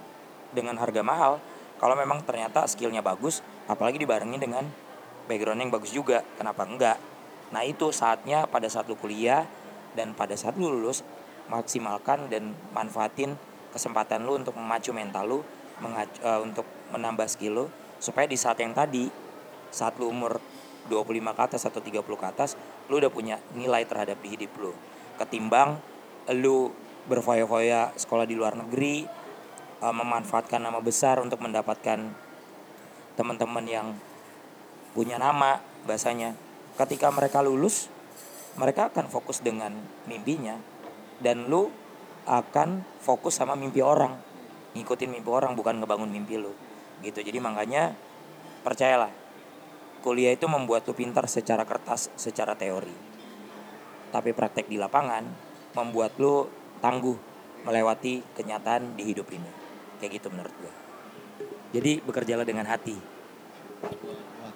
dengan 0.49 0.81
harga 0.81 1.05
mahal. 1.05 1.37
Kalau 1.77 1.93
memang 1.93 2.25
ternyata 2.25 2.65
skillnya 2.65 3.05
bagus 3.05 3.45
apalagi 3.69 4.01
dibarengi 4.01 4.41
dengan 4.41 4.65
background 5.29 5.61
yang 5.61 5.71
bagus 5.71 5.93
juga 5.93 6.25
kenapa 6.41 6.65
enggak? 6.65 6.97
Nah 7.53 7.61
itu 7.61 7.93
saatnya 7.93 8.49
pada 8.49 8.65
saat 8.65 8.89
lu 8.89 8.97
kuliah 8.97 9.45
dan 9.93 10.17
pada 10.17 10.33
saat 10.33 10.57
lu 10.57 10.73
lulus 10.73 11.05
maksimalkan 11.47 12.33
dan 12.33 12.57
manfaatin 12.73 13.37
kesempatan 13.71 14.25
lu 14.25 14.41
untuk 14.41 14.57
memacu 14.57 14.91
mental 14.91 15.25
lu 15.29 15.39
mengacu, 15.81 16.17
uh, 16.25 16.41
untuk 16.41 16.65
menambah 16.93 17.27
skill 17.29 17.53
lu 17.53 17.65
supaya 18.01 18.25
di 18.25 18.37
saat 18.37 18.57
yang 18.61 18.73
tadi 18.73 19.09
saat 19.69 19.97
lu 20.01 20.09
umur 20.09 20.41
25 20.89 21.37
ke 21.37 21.41
atas 21.41 21.61
atau 21.69 21.81
30 21.81 22.01
ke 22.01 22.25
atas 22.25 22.57
lu 22.89 22.97
udah 22.97 23.09
punya 23.13 23.37
nilai 23.53 23.85
terhadap 23.85 24.17
di 24.21 24.33
hidup 24.37 24.51
lu. 24.57 24.71
Ketimbang 25.17 25.90
lu 26.29 26.69
berfoya-foya 27.09 27.97
sekolah 27.97 28.29
di 28.29 28.37
luar 28.37 28.53
negeri 28.53 29.09
uh, 29.81 29.89
memanfaatkan 29.89 30.61
nama 30.61 30.77
besar 30.77 31.17
untuk 31.17 31.41
mendapatkan 31.41 32.13
teman-teman 33.17 33.65
yang 33.65 33.87
punya 34.93 35.17
nama 35.17 35.59
bahasanya. 35.89 36.37
Ketika 36.77 37.09
mereka 37.09 37.41
lulus 37.41 37.89
mereka 38.59 38.91
akan 38.91 39.07
fokus 39.07 39.39
dengan 39.39 39.71
mimpinya 40.05 40.59
dan 41.23 41.47
lu 41.47 41.71
akan 42.27 42.83
fokus 43.01 43.39
sama 43.39 43.55
mimpi 43.55 43.81
orang 43.81 44.19
ngikutin 44.71 45.09
mimpi 45.11 45.29
orang 45.31 45.55
bukan 45.55 45.83
ngebangun 45.83 46.11
mimpi 46.11 46.39
lu 46.39 46.53
gitu. 47.03 47.19
Jadi 47.23 47.41
makanya 47.41 47.95
percayalah 48.61 49.11
kuliah 50.05 50.33
itu 50.33 50.45
membuat 50.47 50.85
lu 50.87 50.93
pintar 50.95 51.27
secara 51.27 51.65
kertas 51.65 52.11
secara 52.15 52.55
teori. 52.55 52.93
Tapi 54.11 54.35
praktek 54.35 54.67
di 54.67 54.75
lapangan 54.75 55.50
membuat 55.77 56.15
lu 56.19 56.49
tangguh 56.83 57.17
melewati 57.63 58.25
kenyataan 58.33 58.97
di 58.97 59.03
hidup 59.05 59.29
ini 59.31 59.49
kayak 60.01 60.21
gitu 60.21 60.27
menurut 60.33 60.53
gue 60.57 60.73
jadi 61.71 62.01
bekerjalah 62.03 62.45
dengan 62.47 62.65
hati 62.67 62.97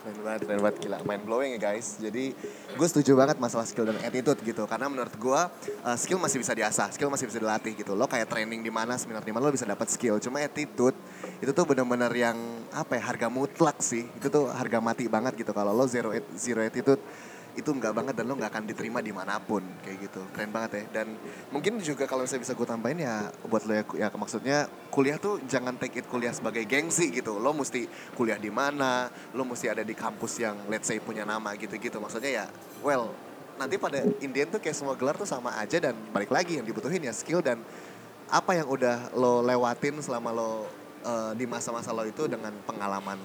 keren 0.06 0.21
banget, 0.21 0.41
keren 0.45 0.62
banget 0.62 0.78
gila. 0.86 0.97
Mind 1.01 1.23
blowing 1.25 1.51
ya 1.58 1.60
guys. 1.73 1.97
Jadi 1.97 2.38
gue 2.78 2.88
setuju 2.88 3.17
banget 3.17 3.41
masalah 3.41 3.65
skill 3.65 3.89
dan 3.89 3.97
attitude 4.06 4.38
gitu. 4.45 4.63
Karena 4.69 4.86
menurut 4.86 5.10
gue 5.17 5.41
uh, 5.82 5.97
skill 5.97 6.21
masih 6.21 6.38
bisa 6.38 6.54
diasah, 6.54 6.93
skill 6.93 7.10
masih 7.10 7.25
bisa 7.25 7.41
dilatih 7.41 7.73
gitu. 7.73 7.97
Lo 7.97 8.06
kayak 8.06 8.30
training 8.30 8.62
di 8.62 8.69
mana, 8.69 9.01
seminar 9.01 9.25
di 9.25 9.34
mana 9.34 9.49
lo 9.49 9.54
bisa 9.54 9.65
dapat 9.65 9.89
skill. 9.89 10.21
Cuma 10.21 10.45
attitude 10.45 10.93
itu 11.41 11.49
tuh 11.49 11.65
bener-bener 11.65 12.13
yang 12.13 12.38
apa 12.69 13.01
ya 13.01 13.04
harga 13.10 13.28
mutlak 13.34 13.82
sih. 13.82 14.06
Itu 14.21 14.30
tuh 14.30 14.45
harga 14.54 14.78
mati 14.78 15.10
banget 15.10 15.34
gitu. 15.41 15.49
Kalau 15.49 15.73
lo 15.73 15.89
zero 15.89 16.13
zero 16.38 16.62
attitude 16.62 17.01
itu 17.55 17.71
enggak 17.71 17.95
banget 17.95 18.13
dan 18.19 18.27
lo 18.27 18.35
nggak 18.35 18.51
akan 18.51 18.63
diterima 18.67 18.99
di 18.99 19.15
mana 19.15 19.39
pun 19.39 19.63
kayak 19.81 20.11
gitu. 20.11 20.21
Keren 20.35 20.51
banget 20.51 20.71
ya. 20.75 21.01
Dan 21.01 21.15
mungkin 21.49 21.79
juga 21.79 22.03
kalau 22.05 22.27
saya 22.27 22.43
bisa 22.43 22.51
gue 22.51 22.67
tambahin 22.67 22.99
ya 23.01 23.31
buat 23.47 23.63
lo 23.63 23.73
ya, 23.73 23.83
ya 23.95 24.07
maksudnya 24.11 24.67
kuliah 24.91 25.15
tuh 25.15 25.39
jangan 25.47 25.79
take 25.79 26.03
it 26.03 26.07
kuliah 26.11 26.35
sebagai 26.35 26.67
gengsi 26.67 27.15
gitu. 27.15 27.39
Lo 27.39 27.55
mesti 27.55 27.87
kuliah 28.13 28.35
di 28.35 28.51
mana 28.51 29.07
lo 29.31 29.47
mesti 29.47 29.71
ada 29.71 29.81
di 29.81 29.95
kampus 29.95 30.43
yang 30.43 30.55
let's 30.67 30.91
say 30.91 30.99
punya 30.99 31.23
nama 31.23 31.55
gitu-gitu. 31.55 31.97
Maksudnya 31.97 32.43
ya 32.43 32.45
well 32.83 33.15
nanti 33.55 33.79
pada 33.79 34.03
Indian 34.19 34.51
tuh 34.51 34.59
kayak 34.59 34.75
semua 34.75 34.99
gelar 34.99 35.15
tuh 35.15 35.27
sama 35.27 35.55
aja 35.55 35.79
dan 35.79 35.95
balik 36.11 36.29
lagi 36.29 36.59
yang 36.59 36.67
dibutuhin 36.67 36.99
ya 36.99 37.15
skill 37.15 37.39
dan 37.39 37.63
apa 38.27 38.51
yang 38.57 38.67
udah 38.67 39.15
lo 39.15 39.39
lewatin 39.39 39.95
selama 40.03 40.35
lo 40.35 40.67
uh, 41.07 41.31
di 41.37 41.47
masa-masa 41.47 41.95
lo 41.95 42.03
itu 42.03 42.27
dengan 42.27 42.51
pengalaman 42.67 43.15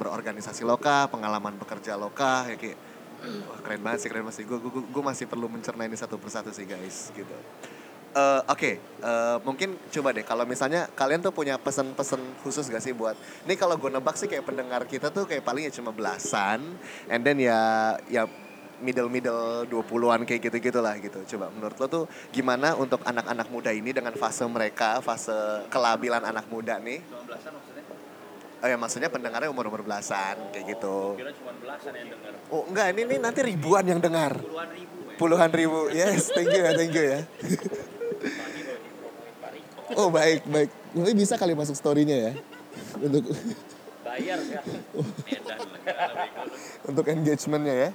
berorganisasi 0.00 0.64
loka, 0.64 1.12
pengalaman 1.12 1.60
bekerja 1.60 1.92
loka, 2.00 2.48
ya 2.48 2.56
kayak 2.56 2.89
Wah 3.20 3.60
keren 3.60 3.80
banget 3.84 4.06
sih, 4.06 4.08
keren 4.08 4.24
banget 4.24 4.42
sih. 4.42 4.46
Gue 4.48 4.58
gue 4.58 4.72
gue 4.72 5.02
masih 5.04 5.28
perlu 5.28 5.46
mencerna 5.46 5.84
ini 5.84 5.96
satu 5.96 6.16
persatu 6.16 6.50
sih 6.50 6.64
guys, 6.64 7.12
gitu. 7.12 7.36
Eh, 8.10 8.42
Oke, 8.50 8.82
eh, 8.82 9.36
mungkin 9.46 9.78
coba 9.86 10.10
deh 10.10 10.26
kalau 10.26 10.42
misalnya 10.42 10.90
kalian 10.98 11.22
tuh 11.22 11.30
punya 11.30 11.54
pesan-pesan 11.62 12.42
khusus 12.42 12.66
gak 12.66 12.82
sih 12.82 12.90
buat 12.90 13.14
Ini 13.46 13.54
kalau 13.54 13.78
gue 13.78 13.86
nebak 13.86 14.18
sih 14.18 14.26
kayak 14.26 14.50
pendengar 14.50 14.82
kita 14.90 15.14
tuh 15.14 15.30
kayak 15.30 15.46
paling 15.46 15.70
ya 15.70 15.72
cuma 15.78 15.94
belasan 15.94 16.58
And 17.06 17.22
then 17.22 17.38
ya 17.38 17.94
ya 18.10 18.26
middle-middle 18.82 19.70
20-an 19.70 20.26
kayak 20.26 20.42
gitu-gitu 20.42 20.82
lah 20.82 20.98
gitu 20.98 21.22
Coba 21.22 21.54
menurut 21.54 21.78
lo 21.78 21.86
tuh 21.86 22.04
gimana 22.34 22.74
untuk 22.74 22.98
anak-anak 23.06 23.46
muda 23.46 23.70
ini 23.70 23.94
dengan 23.94 24.10
fase 24.18 24.42
mereka, 24.50 24.98
fase 24.98 25.70
kelabilan 25.70 26.26
anak 26.26 26.50
muda 26.50 26.82
nih 26.82 26.98
Cuma 27.06 27.22
belasan? 27.30 27.54
Oh 28.60 28.68
ya 28.68 28.76
maksudnya 28.76 29.08
pendengarnya 29.08 29.48
umur-umur 29.48 29.80
belasan 29.80 30.36
kayak 30.52 30.76
gitu 30.76 31.16
Kira 31.16 31.32
cuma 31.32 31.52
belasan 31.56 31.92
yang 31.96 32.12
dengar. 32.12 32.32
Oh 32.52 32.68
enggak, 32.68 32.86
ini, 32.92 33.00
ini 33.08 33.16
nanti 33.16 33.40
ribuan 33.40 33.84
yang 33.88 34.00
dengar 34.04 34.36
Puluhan 34.36 34.68
ribu 34.68 34.96
ya. 35.00 35.16
Puluhan 35.16 35.50
ribu, 35.50 35.80
yes 35.88 36.28
thank 36.28 36.52
you 36.52 36.60
ya, 36.60 36.72
thank 36.76 36.92
you 36.92 37.04
ya 37.04 37.20
Oh 39.98 40.06
baik, 40.06 40.46
baik. 40.46 40.70
Mungkin 40.94 41.14
bisa 41.18 41.34
kali 41.34 41.50
masuk 41.50 41.74
story-nya 41.74 42.30
ya. 42.30 42.32
Untuk 42.94 43.26
Bayar 44.06 44.38
ya. 44.38 44.62
Untuk 46.88 47.04
engagement-nya 47.10 47.74
ya. 47.74 47.90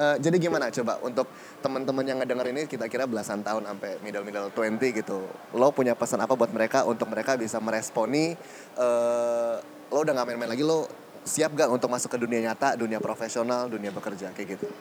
Eh, 0.00 0.16
jadi 0.16 0.40
gimana 0.40 0.72
coba 0.72 0.96
untuk 1.04 1.28
teman-teman 1.60 2.00
yang 2.00 2.16
ngedenger 2.24 2.56
ini 2.56 2.64
kita 2.64 2.88
kira 2.88 3.04
belasan 3.04 3.44
tahun 3.44 3.68
sampai 3.68 4.00
middle 4.00 4.24
middle 4.24 4.48
20 4.48 4.96
gitu. 4.96 5.28
Lo 5.52 5.68
punya 5.76 5.92
pesan 5.92 6.24
apa 6.24 6.32
buat 6.32 6.48
mereka 6.48 6.88
untuk 6.88 7.12
mereka 7.12 7.36
bisa 7.36 7.60
meresponi 7.60 8.32
eh 8.80 9.54
lo 9.90 9.98
udah 10.00 10.14
gak 10.16 10.24
main-main 10.32 10.56
lagi 10.56 10.64
lo 10.64 10.88
siap 11.20 11.52
gak 11.52 11.68
untuk 11.68 11.92
masuk 11.92 12.16
ke 12.16 12.18
dunia 12.22 12.40
nyata, 12.48 12.80
dunia 12.80 12.96
profesional, 12.96 13.68
dunia 13.68 13.92
bekerja 13.92 14.32
kayak 14.32 14.56
gitu. 14.56 14.72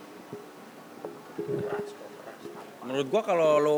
Menurut 2.88 3.08
gua 3.12 3.22
kalau 3.28 3.60
lo 3.60 3.78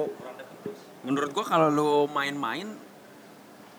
menurut 1.02 1.34
gua 1.34 1.46
kalau 1.50 1.74
lo 1.74 2.06
main-main 2.06 2.70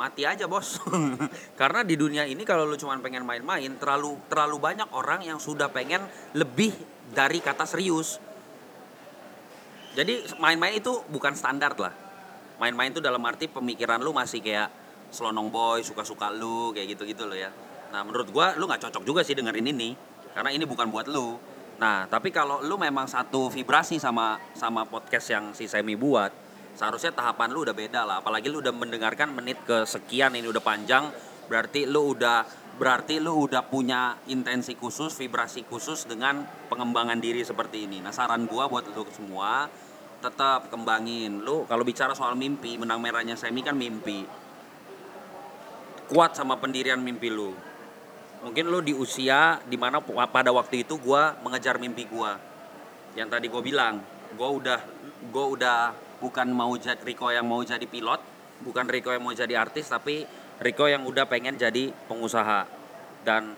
mati 0.03 0.27
aja 0.27 0.51
bos 0.51 0.83
karena 1.61 1.87
di 1.87 1.95
dunia 1.95 2.27
ini 2.27 2.43
kalau 2.43 2.67
lu 2.67 2.75
cuma 2.75 2.99
pengen 2.99 3.23
main-main 3.23 3.71
terlalu 3.79 4.19
terlalu 4.27 4.59
banyak 4.59 4.89
orang 4.91 5.23
yang 5.23 5.39
sudah 5.39 5.71
pengen 5.71 6.03
lebih 6.35 6.75
dari 7.13 7.39
kata 7.39 7.69
serius. 7.69 8.17
Jadi 9.93 10.25
main-main 10.41 10.73
itu 10.73 11.05
bukan 11.13 11.37
standar 11.37 11.77
lah. 11.77 11.93
Main-main 12.57 12.89
itu 12.89 13.05
dalam 13.05 13.21
arti 13.29 13.47
pemikiran 13.47 14.01
lu 14.01 14.17
masih 14.17 14.41
kayak 14.41 14.73
selonong 15.13 15.53
boy 15.53 15.85
suka-suka 15.85 16.33
lu 16.33 16.73
kayak 16.73 16.97
gitu-gitu 16.97 17.29
lo 17.29 17.37
ya. 17.37 17.53
Nah 17.93 18.01
menurut 18.01 18.33
gua 18.33 18.57
lu 18.57 18.65
nggak 18.65 18.89
cocok 18.89 19.05
juga 19.05 19.21
sih 19.21 19.37
dengerin 19.37 19.69
ini 19.69 19.93
karena 20.33 20.49
ini 20.49 20.65
bukan 20.65 20.89
buat 20.89 21.05
lu. 21.13 21.37
Nah 21.77 22.09
tapi 22.09 22.33
kalau 22.33 22.65
lu 22.65 22.81
memang 22.81 23.05
satu 23.05 23.53
vibrasi 23.53 24.01
sama 24.01 24.41
sama 24.57 24.89
podcast 24.89 25.29
yang 25.29 25.45
si 25.53 25.69
Semi 25.69 25.93
buat 25.93 26.33
seharusnya 26.73 27.13
tahapan 27.13 27.53
lu 27.53 27.69
udah 27.69 27.77
beda 27.77 28.09
lah. 28.09 28.25
Apalagi 28.25 28.49
lu 28.49 28.65
udah 28.65 28.73
mendengarkan 28.73 29.37
menit 29.37 29.61
ke 29.69 29.85
sekian 29.85 30.33
ini 30.33 30.49
udah 30.49 30.65
panjang 30.65 31.13
berarti 31.53 31.85
lu 31.85 32.17
udah 32.17 32.62
berarti 32.81 33.21
lu 33.21 33.49
udah 33.49 33.65
punya 33.69 34.17
intensi 34.29 34.77
khusus 34.77 35.13
vibrasi 35.17 35.69
khusus 35.69 36.09
dengan 36.09 36.45
pengembangan 36.73 37.21
diri 37.21 37.45
seperti 37.45 37.85
ini. 37.85 38.01
Nah 38.01 38.15
saran 38.15 38.49
gua 38.49 38.69
buat 38.69 38.89
lu 38.89 39.05
semua 39.13 39.69
tetap 40.23 40.73
kembangin. 40.73 41.43
Lu 41.43 41.69
kalau 41.69 41.85
bicara 41.85 42.17
soal 42.17 42.39
mimpi 42.39 42.81
menang 42.81 43.03
merahnya 43.03 43.37
semi 43.37 43.61
kan 43.61 43.77
mimpi. 43.77 44.25
Kuat 46.09 46.37
sama 46.37 46.57
pendirian 46.61 47.01
mimpi 47.01 47.29
lu. 47.33 47.53
Mungkin 48.43 48.67
lu 48.67 48.83
di 48.83 48.91
usia 48.93 49.63
di 49.69 49.79
mana 49.79 50.03
pada 50.03 50.51
waktu 50.51 50.83
itu 50.83 50.99
gua 50.99 51.39
mengejar 51.45 51.79
mimpi 51.79 52.09
gua. 52.09 52.37
Yang 53.13 53.29
tadi 53.29 53.47
gue 53.53 53.63
bilang 53.63 54.01
gue 54.33 54.49
udah 54.49 54.81
gue 55.29 55.47
udah 55.59 55.79
bukan 56.19 56.49
mau 56.49 56.73
jadi 56.79 56.97
Riko 56.97 57.29
yang 57.29 57.45
mau 57.45 57.61
jadi 57.61 57.85
pilot 57.85 58.21
bukan 58.65 58.87
Riko 58.89 59.13
yang 59.13 59.23
mau 59.27 59.35
jadi 59.35 59.59
artis 59.59 59.91
tapi 59.91 60.25
Riko 60.63 60.87
yang 60.87 61.03
udah 61.05 61.27
pengen 61.27 61.59
jadi 61.59 61.91
pengusaha. 62.07 62.65
Dan 63.27 63.55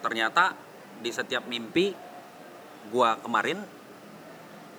ternyata 0.00 0.56
di 0.98 1.10
setiap 1.12 1.44
mimpi 1.46 1.92
gua 2.88 3.20
kemarin 3.20 3.60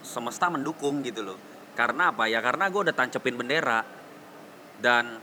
semesta 0.01 0.49
mendukung 0.49 1.05
gitu 1.05 1.21
loh. 1.21 1.39
Karena 1.77 2.11
apa? 2.11 2.27
Ya 2.27 2.43
karena 2.43 2.67
gue 2.67 2.81
udah 2.89 2.95
tancepin 2.95 3.37
bendera. 3.37 3.85
Dan 4.81 5.21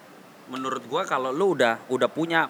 menurut 0.48 0.86
gua 0.86 1.02
kalau 1.02 1.34
lu 1.34 1.58
udah 1.58 1.82
udah 1.90 2.08
punya 2.08 2.46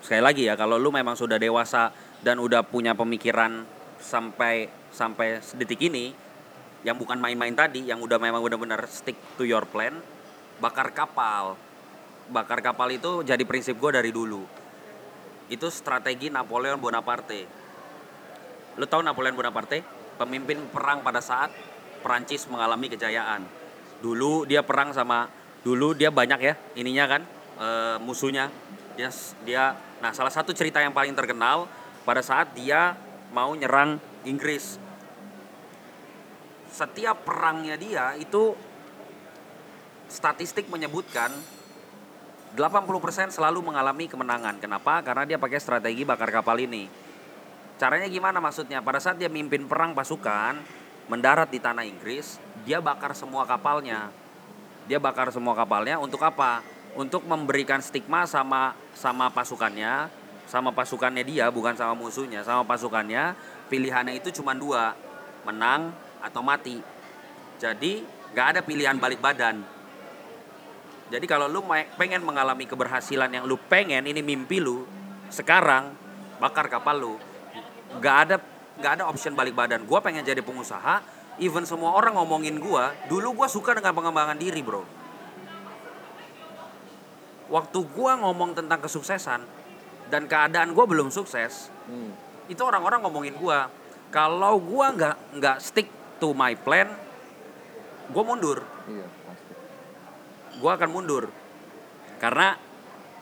sekali 0.00 0.22
lagi 0.24 0.42
ya 0.48 0.56
kalau 0.56 0.80
lu 0.80 0.88
memang 0.88 1.12
sudah 1.12 1.36
dewasa 1.36 1.92
dan 2.24 2.40
udah 2.40 2.64
punya 2.64 2.96
pemikiran 2.96 3.68
sampai 4.00 4.68
sampai 4.88 5.44
detik 5.60 5.80
ini 5.84 6.12
yang 6.80 6.96
bukan 6.96 7.20
main-main 7.20 7.52
tadi 7.52 7.84
yang 7.84 8.00
udah 8.00 8.16
memang 8.16 8.40
benar-benar 8.40 8.80
stick 8.88 9.16
to 9.36 9.44
your 9.44 9.68
plan 9.68 10.00
bakar 10.56 10.88
kapal 10.96 11.60
bakar 12.30 12.62
kapal 12.62 12.88
itu 12.94 13.26
jadi 13.26 13.42
prinsip 13.42 13.76
gue 13.76 13.90
dari 13.90 14.14
dulu. 14.14 14.46
Itu 15.50 15.66
strategi 15.68 16.30
Napoleon 16.30 16.78
Bonaparte. 16.78 17.42
Lu 18.78 18.86
tahu 18.86 19.02
Napoleon 19.02 19.34
Bonaparte? 19.34 19.82
Pemimpin 20.14 20.62
perang 20.70 21.02
pada 21.02 21.18
saat 21.18 21.50
Perancis 22.00 22.46
mengalami 22.46 22.86
kejayaan. 22.86 23.42
Dulu 24.00 24.46
dia 24.46 24.62
perang 24.62 24.94
sama 24.94 25.28
dulu 25.60 25.92
dia 25.92 26.08
banyak 26.08 26.40
ya 26.40 26.54
ininya 26.78 27.04
kan 27.10 27.22
e, 27.58 27.68
musuhnya. 28.00 28.48
Dia 28.94 29.10
dia 29.44 29.74
nah 30.00 30.14
salah 30.14 30.32
satu 30.32 30.54
cerita 30.54 30.80
yang 30.80 30.94
paling 30.94 31.12
terkenal 31.12 31.68
pada 32.06 32.22
saat 32.24 32.54
dia 32.54 32.94
mau 33.34 33.52
nyerang 33.52 33.98
Inggris. 34.24 34.78
Setiap 36.70 37.26
perangnya 37.26 37.74
dia 37.74 38.14
itu 38.16 38.54
statistik 40.06 40.70
menyebutkan 40.70 41.32
80% 42.54 43.30
selalu 43.30 43.62
mengalami 43.62 44.10
kemenangan. 44.10 44.58
Kenapa? 44.58 44.98
Karena 45.06 45.22
dia 45.22 45.38
pakai 45.38 45.62
strategi 45.62 46.02
bakar 46.02 46.34
kapal 46.34 46.58
ini. 46.58 46.90
Caranya 47.78 48.10
gimana 48.10 48.42
maksudnya? 48.42 48.82
Pada 48.82 48.98
saat 48.98 49.16
dia 49.16 49.30
mimpin 49.30 49.64
perang 49.64 49.94
pasukan 49.94 50.58
mendarat 51.06 51.48
di 51.48 51.62
tanah 51.62 51.86
Inggris, 51.86 52.42
dia 52.66 52.82
bakar 52.82 53.14
semua 53.16 53.46
kapalnya. 53.46 54.10
Dia 54.84 54.98
bakar 54.98 55.30
semua 55.30 55.54
kapalnya 55.54 55.96
untuk 56.02 56.20
apa? 56.26 56.60
Untuk 56.98 57.22
memberikan 57.22 57.78
stigma 57.78 58.26
sama 58.26 58.74
sama 58.92 59.30
pasukannya, 59.30 60.10
sama 60.50 60.74
pasukannya 60.74 61.22
dia 61.22 61.46
bukan 61.48 61.78
sama 61.78 61.94
musuhnya, 61.94 62.42
sama 62.42 62.66
pasukannya. 62.66 63.38
Pilihannya 63.70 64.18
itu 64.18 64.34
cuma 64.42 64.50
dua, 64.52 64.98
menang 65.46 65.94
atau 66.18 66.42
mati. 66.42 66.82
Jadi 67.62 68.02
nggak 68.34 68.46
ada 68.58 68.60
pilihan 68.66 68.98
balik 68.98 69.22
badan. 69.22 69.79
Jadi 71.10 71.26
kalau 71.26 71.50
lu 71.50 71.66
pengen 71.98 72.22
mengalami 72.22 72.70
keberhasilan 72.70 73.26
yang 73.34 73.44
lu 73.44 73.58
pengen, 73.58 74.06
ini 74.06 74.22
mimpi 74.22 74.62
lu, 74.62 74.86
sekarang 75.26 75.90
bakar 76.38 76.70
kapal 76.70 76.94
lu. 76.94 77.14
Nggak 77.98 78.16
ada 78.26 78.36
nggak 78.78 78.92
ada 78.96 79.04
option 79.10 79.34
balik 79.34 79.58
badan. 79.58 79.82
Gua 79.84 79.98
pengen 79.98 80.22
jadi 80.22 80.38
pengusaha, 80.38 81.02
even 81.42 81.66
semua 81.66 81.98
orang 81.98 82.14
ngomongin 82.14 82.62
gua, 82.62 82.94
dulu 83.10 83.42
gua 83.42 83.50
suka 83.50 83.74
dengan 83.74 83.90
pengembangan 83.90 84.38
diri, 84.38 84.62
Bro. 84.62 84.86
Waktu 87.50 87.78
gua 87.90 88.14
ngomong 88.22 88.54
tentang 88.54 88.78
kesuksesan 88.78 89.42
dan 90.14 90.30
keadaan 90.30 90.70
gua 90.70 90.86
belum 90.86 91.10
sukses, 91.10 91.74
Hmm. 91.90 92.14
itu 92.46 92.62
orang-orang 92.62 93.02
ngomongin 93.02 93.34
gua. 93.34 93.66
Kalau 94.14 94.62
gua 94.62 94.94
nggak 94.94 95.16
nggak 95.42 95.56
stick 95.58 95.90
to 96.22 96.30
my 96.30 96.54
plan, 96.54 96.86
gue 98.10 98.22
mundur. 98.22 98.60
Iya. 98.86 99.06
Gue 100.60 100.70
akan 100.70 100.88
mundur. 100.92 101.32
Karena 102.20 102.52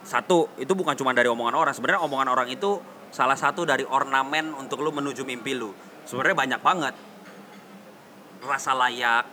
satu, 0.03 0.51
itu 0.59 0.75
bukan 0.75 0.99
cuma 0.99 1.15
dari 1.15 1.31
omongan 1.31 1.55
orang. 1.55 1.73
Sebenarnya 1.73 2.03
omongan 2.03 2.29
orang 2.35 2.49
itu 2.51 2.83
salah 3.15 3.39
satu 3.39 3.63
dari 3.63 3.87
ornamen 3.87 4.53
untuk 4.59 4.83
lu 4.83 4.91
menuju 4.91 5.23
mimpi 5.23 5.55
lu. 5.55 5.71
Sebenarnya 6.05 6.37
banyak 6.37 6.61
banget. 6.61 6.95
Rasa 8.43 8.75
layak. 8.75 9.25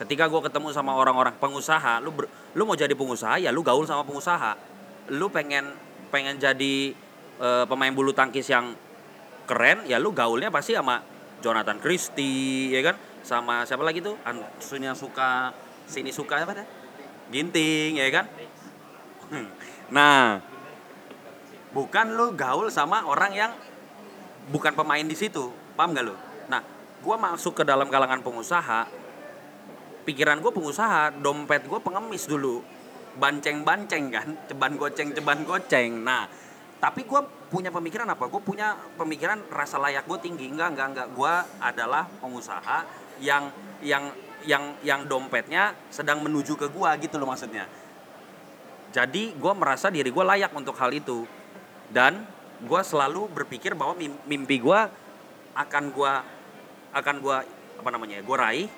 Ketika 0.00 0.30
gue 0.30 0.40
ketemu 0.48 0.72
sama 0.72 0.94
orang-orang 0.96 1.34
pengusaha, 1.36 2.00
lu 2.00 2.14
ber, 2.14 2.30
lu 2.54 2.64
mau 2.64 2.78
jadi 2.78 2.94
pengusaha 2.94 3.42
ya 3.42 3.50
lu 3.50 3.60
gaul 3.66 3.84
sama 3.84 4.06
pengusaha. 4.06 4.54
Lu 5.12 5.26
pengen 5.28 5.74
pengen 6.08 6.38
jadi 6.38 6.94
uh, 7.42 7.66
pemain 7.66 7.90
bulu 7.90 8.14
tangkis 8.14 8.46
yang 8.48 8.78
keren, 9.44 9.84
ya 9.90 9.98
lu 9.98 10.14
gaulnya 10.14 10.54
pasti 10.54 10.78
sama 10.78 11.02
Jonathan 11.38 11.78
Christie 11.78 12.74
ya 12.74 12.80
kan 12.82 12.96
sama 13.22 13.62
siapa 13.62 13.82
lagi 13.86 14.02
tuh 14.02 14.18
Ansunya 14.26 14.94
suka 14.94 15.54
sini 15.88 16.10
suka 16.10 16.42
apa 16.42 16.52
dah 16.62 16.66
Ginting 17.28 18.00
ya 18.00 18.08
kan? 18.12 18.26
Nah 19.92 20.40
bukan 21.72 22.16
lu 22.16 22.32
gaul 22.32 22.72
sama 22.72 23.04
orang 23.04 23.32
yang 23.36 23.52
bukan 24.48 24.72
pemain 24.72 25.04
di 25.04 25.12
situ 25.12 25.52
paham 25.76 25.92
gak 25.92 26.04
lu? 26.08 26.16
Nah 26.48 26.64
gua 27.04 27.20
masuk 27.20 27.60
ke 27.60 27.62
dalam 27.68 27.92
kalangan 27.92 28.24
pengusaha 28.24 28.88
pikiran 30.08 30.40
gue 30.40 30.48
pengusaha 30.48 31.12
dompet 31.20 31.68
gue 31.68 31.80
pengemis 31.84 32.24
dulu. 32.24 32.64
Banceng-banceng 33.20 34.08
kan 34.08 34.28
ceban 34.48 34.80
goceng 34.80 35.12
ceban 35.12 35.44
goceng. 35.44 36.00
Nah 36.00 36.24
tapi 36.80 37.04
gue 37.04 37.20
punya 37.52 37.68
pemikiran 37.68 38.08
apa? 38.08 38.24
Gue 38.32 38.40
punya 38.40 38.72
pemikiran 38.96 39.44
rasa 39.52 39.76
layak 39.76 40.08
gue 40.08 40.16
tinggi. 40.24 40.48
Enggak 40.48 40.72
enggak 40.72 40.88
enggak 40.96 41.08
gue 41.12 41.34
adalah 41.60 42.08
pengusaha 42.24 42.88
yang 43.20 43.52
yang 43.84 44.08
yang 44.46 44.78
yang 44.86 45.06
dompetnya 45.10 45.74
sedang 45.90 46.22
menuju 46.22 46.54
ke 46.54 46.70
gua 46.70 46.94
gitu 47.00 47.18
loh 47.18 47.26
maksudnya. 47.26 47.66
Jadi 48.94 49.34
gua 49.36 49.56
merasa 49.56 49.90
diri 49.90 50.08
gua 50.14 50.34
layak 50.36 50.54
untuk 50.54 50.78
hal 50.78 50.94
itu. 50.94 51.26
Dan 51.88 52.22
gua 52.62 52.84
selalu 52.84 53.26
berpikir 53.32 53.72
bahwa 53.74 53.96
mim- 53.98 54.20
mimpi 54.28 54.60
gua 54.60 54.92
akan 55.56 55.90
gua 55.90 56.22
akan 56.94 57.16
gua 57.18 57.42
apa 57.78 57.88
namanya 57.90 58.20
ya, 58.20 58.22
gua 58.22 58.38
raih 58.48 58.68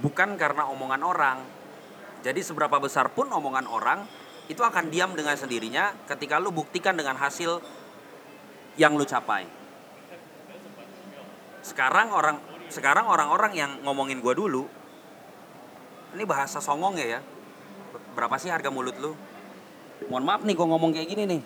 bukan 0.00 0.36
karena 0.40 0.68
omongan 0.68 1.02
orang. 1.04 1.38
Jadi 2.24 2.40
seberapa 2.42 2.80
besar 2.80 3.12
pun 3.12 3.30
omongan 3.30 3.68
orang 3.68 4.02
itu 4.46 4.62
akan 4.62 4.90
diam 4.90 5.12
dengan 5.14 5.34
sendirinya 5.34 5.94
ketika 6.06 6.38
lu 6.38 6.54
buktikan 6.54 6.94
dengan 6.94 7.18
hasil 7.18 7.60
yang 8.78 8.94
lu 8.94 9.04
capai. 9.06 9.46
Sekarang 11.62 12.14
orang 12.14 12.38
sekarang 12.66 13.06
orang-orang 13.06 13.52
yang 13.54 13.70
ngomongin 13.82 14.18
gua 14.18 14.34
dulu 14.34 14.66
ini 16.14 16.24
bahasa 16.28 16.62
songong 16.62 17.00
ya 17.00 17.18
ya? 17.18 17.20
Berapa 18.14 18.36
sih 18.38 18.52
harga 18.52 18.70
mulut 18.70 18.94
lu? 19.00 19.16
Mohon 20.06 20.24
maaf 20.28 20.42
nih 20.44 20.54
gua 20.54 20.66
ngomong 20.76 20.90
kayak 20.92 21.08
gini 21.08 21.24
nih. 21.26 21.40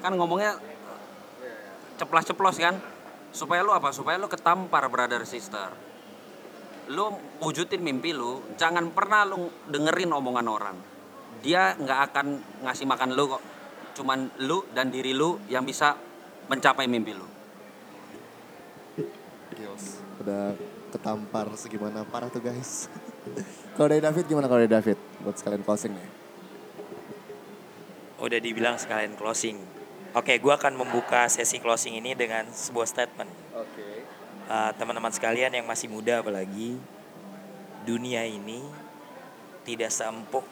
Kan 0.00 0.14
ngomongnya 0.14 0.56
ceplas-ceplos 1.98 2.56
kan? 2.56 2.78
Supaya 3.34 3.60
lu 3.60 3.74
apa? 3.74 3.90
Supaya 3.90 4.16
lu 4.16 4.30
ketampar 4.30 4.86
brother 4.88 5.26
sister. 5.28 5.74
Lu 6.88 7.12
wujudin 7.44 7.84
mimpi 7.84 8.16
lu 8.16 8.40
jangan 8.56 8.88
pernah 8.94 9.28
lu 9.28 9.52
dengerin 9.68 10.14
omongan 10.14 10.46
orang. 10.48 10.76
Dia 11.44 11.76
nggak 11.76 12.00
akan 12.10 12.26
ngasih 12.64 12.86
makan 12.88 13.12
lu 13.12 13.24
kok. 13.28 13.42
Cuman 13.98 14.30
lu 14.46 14.64
dan 14.72 14.88
diri 14.88 15.12
lu 15.12 15.36
yang 15.52 15.66
bisa 15.66 15.98
mencapai 16.48 16.88
mimpi 16.88 17.12
lu. 17.12 17.28
Gils, 19.58 20.00
udah 20.22 20.54
ketampar 20.94 21.50
segimana 21.58 22.06
parah 22.06 22.32
tuh 22.32 22.40
guys. 22.40 22.88
kalau 23.78 23.94
dari 23.94 24.02
David 24.02 24.24
gimana 24.26 24.50
kalau 24.50 24.58
dari 24.66 24.74
David? 24.74 24.98
Buat 25.22 25.38
sekalian 25.38 25.62
closing 25.62 25.94
nih. 25.94 26.10
Udah 28.18 28.42
dibilang 28.42 28.74
sekalian 28.74 29.14
closing. 29.14 29.54
Oke, 30.18 30.34
gue 30.42 30.50
akan 30.50 30.74
membuka 30.74 31.30
sesi 31.30 31.62
closing 31.62 31.94
ini 31.94 32.18
dengan 32.18 32.50
sebuah 32.50 32.90
statement. 32.90 33.30
Oke. 33.54 34.02
Uh, 34.50 34.74
teman-teman 34.74 35.14
sekalian 35.14 35.54
yang 35.54 35.62
masih 35.62 35.86
muda 35.86 36.18
apalagi 36.18 36.74
dunia 37.86 38.26
ini 38.26 38.66
tidak 39.62 39.94
seempuk 39.94 40.42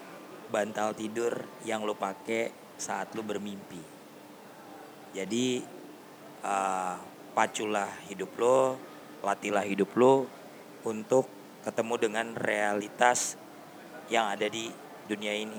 bantal 0.47 0.95
tidur 0.95 1.43
yang 1.67 1.83
lo 1.83 1.99
pakai 1.99 2.55
saat 2.79 3.11
lo 3.19 3.27
bermimpi. 3.27 3.83
Jadi 5.19 5.67
uh, 6.47 6.95
paculah 7.35 7.91
hidup 8.07 8.31
lo, 8.39 8.79
latihlah 9.27 9.67
hidup 9.67 9.91
lo 9.99 10.31
untuk 10.87 11.36
ketemu 11.67 11.95
dengan 11.99 12.27
realitas 12.39 13.35
yang 14.07 14.31
ada 14.31 14.47
di 14.47 14.71
dunia 15.11 15.35
ini. 15.35 15.59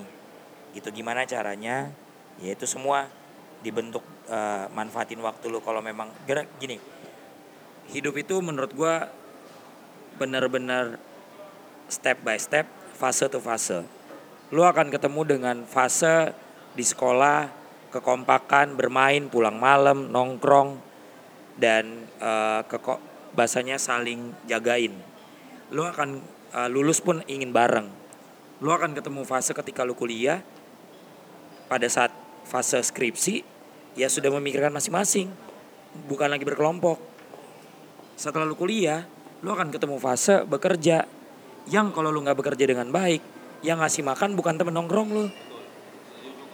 Gitu 0.72 0.88
gimana 0.88 1.28
caranya? 1.28 1.92
Yaitu 2.40 2.64
semua 2.64 3.12
dibentuk 3.60 4.02
uh, 4.32 4.70
manfaatin 4.72 5.20
waktu 5.20 5.52
lo 5.52 5.60
kalau 5.60 5.82
memang 5.82 6.08
gerak 6.24 6.46
gini 6.62 6.78
hidup 7.88 8.20
itu 8.20 8.36
menurut 8.44 8.72
gua 8.76 9.08
benar-benar 10.20 11.00
step 11.88 12.20
by 12.20 12.36
step, 12.36 12.68
fase 12.96 13.26
to 13.32 13.40
fase. 13.40 13.84
Lu 14.52 14.64
akan 14.64 14.92
ketemu 14.92 15.24
dengan 15.24 15.56
fase 15.64 16.32
di 16.76 16.84
sekolah, 16.84 17.48
kekompakan, 17.92 18.76
bermain, 18.76 19.28
pulang 19.28 19.56
malam, 19.56 20.12
nongkrong, 20.12 20.76
dan 21.56 22.08
uh, 22.20 22.60
bahasanya 23.32 23.80
saling 23.80 24.36
jagain. 24.44 24.96
Lu 25.74 25.84
akan 25.84 26.20
uh, 26.56 26.68
lulus 26.68 27.00
pun 27.00 27.20
ingin 27.28 27.52
bareng. 27.52 27.88
Lu 28.64 28.72
akan 28.74 28.96
ketemu 28.96 29.22
fase 29.22 29.54
ketika 29.54 29.84
lu 29.84 29.94
kuliah, 29.94 30.42
pada 31.68 31.86
saat 31.86 32.10
fase 32.48 32.80
skripsi, 32.80 33.44
ya 33.94 34.08
sudah 34.08 34.32
memikirkan 34.34 34.72
masing-masing, 34.72 35.30
bukan 36.08 36.28
lagi 36.32 36.42
berkelompok 36.42 37.18
setelah 38.18 38.50
lu 38.50 38.58
kuliah, 38.58 39.06
lu 39.46 39.54
akan 39.54 39.70
ketemu 39.70 40.02
fase 40.02 40.42
bekerja. 40.42 41.06
Yang 41.70 41.94
kalau 41.94 42.10
lu 42.10 42.26
nggak 42.26 42.34
bekerja 42.34 42.66
dengan 42.66 42.90
baik, 42.90 43.22
yang 43.62 43.78
ngasih 43.78 44.02
makan 44.02 44.34
bukan 44.34 44.58
temen 44.58 44.74
nongkrong 44.74 45.08
lu. 45.14 45.30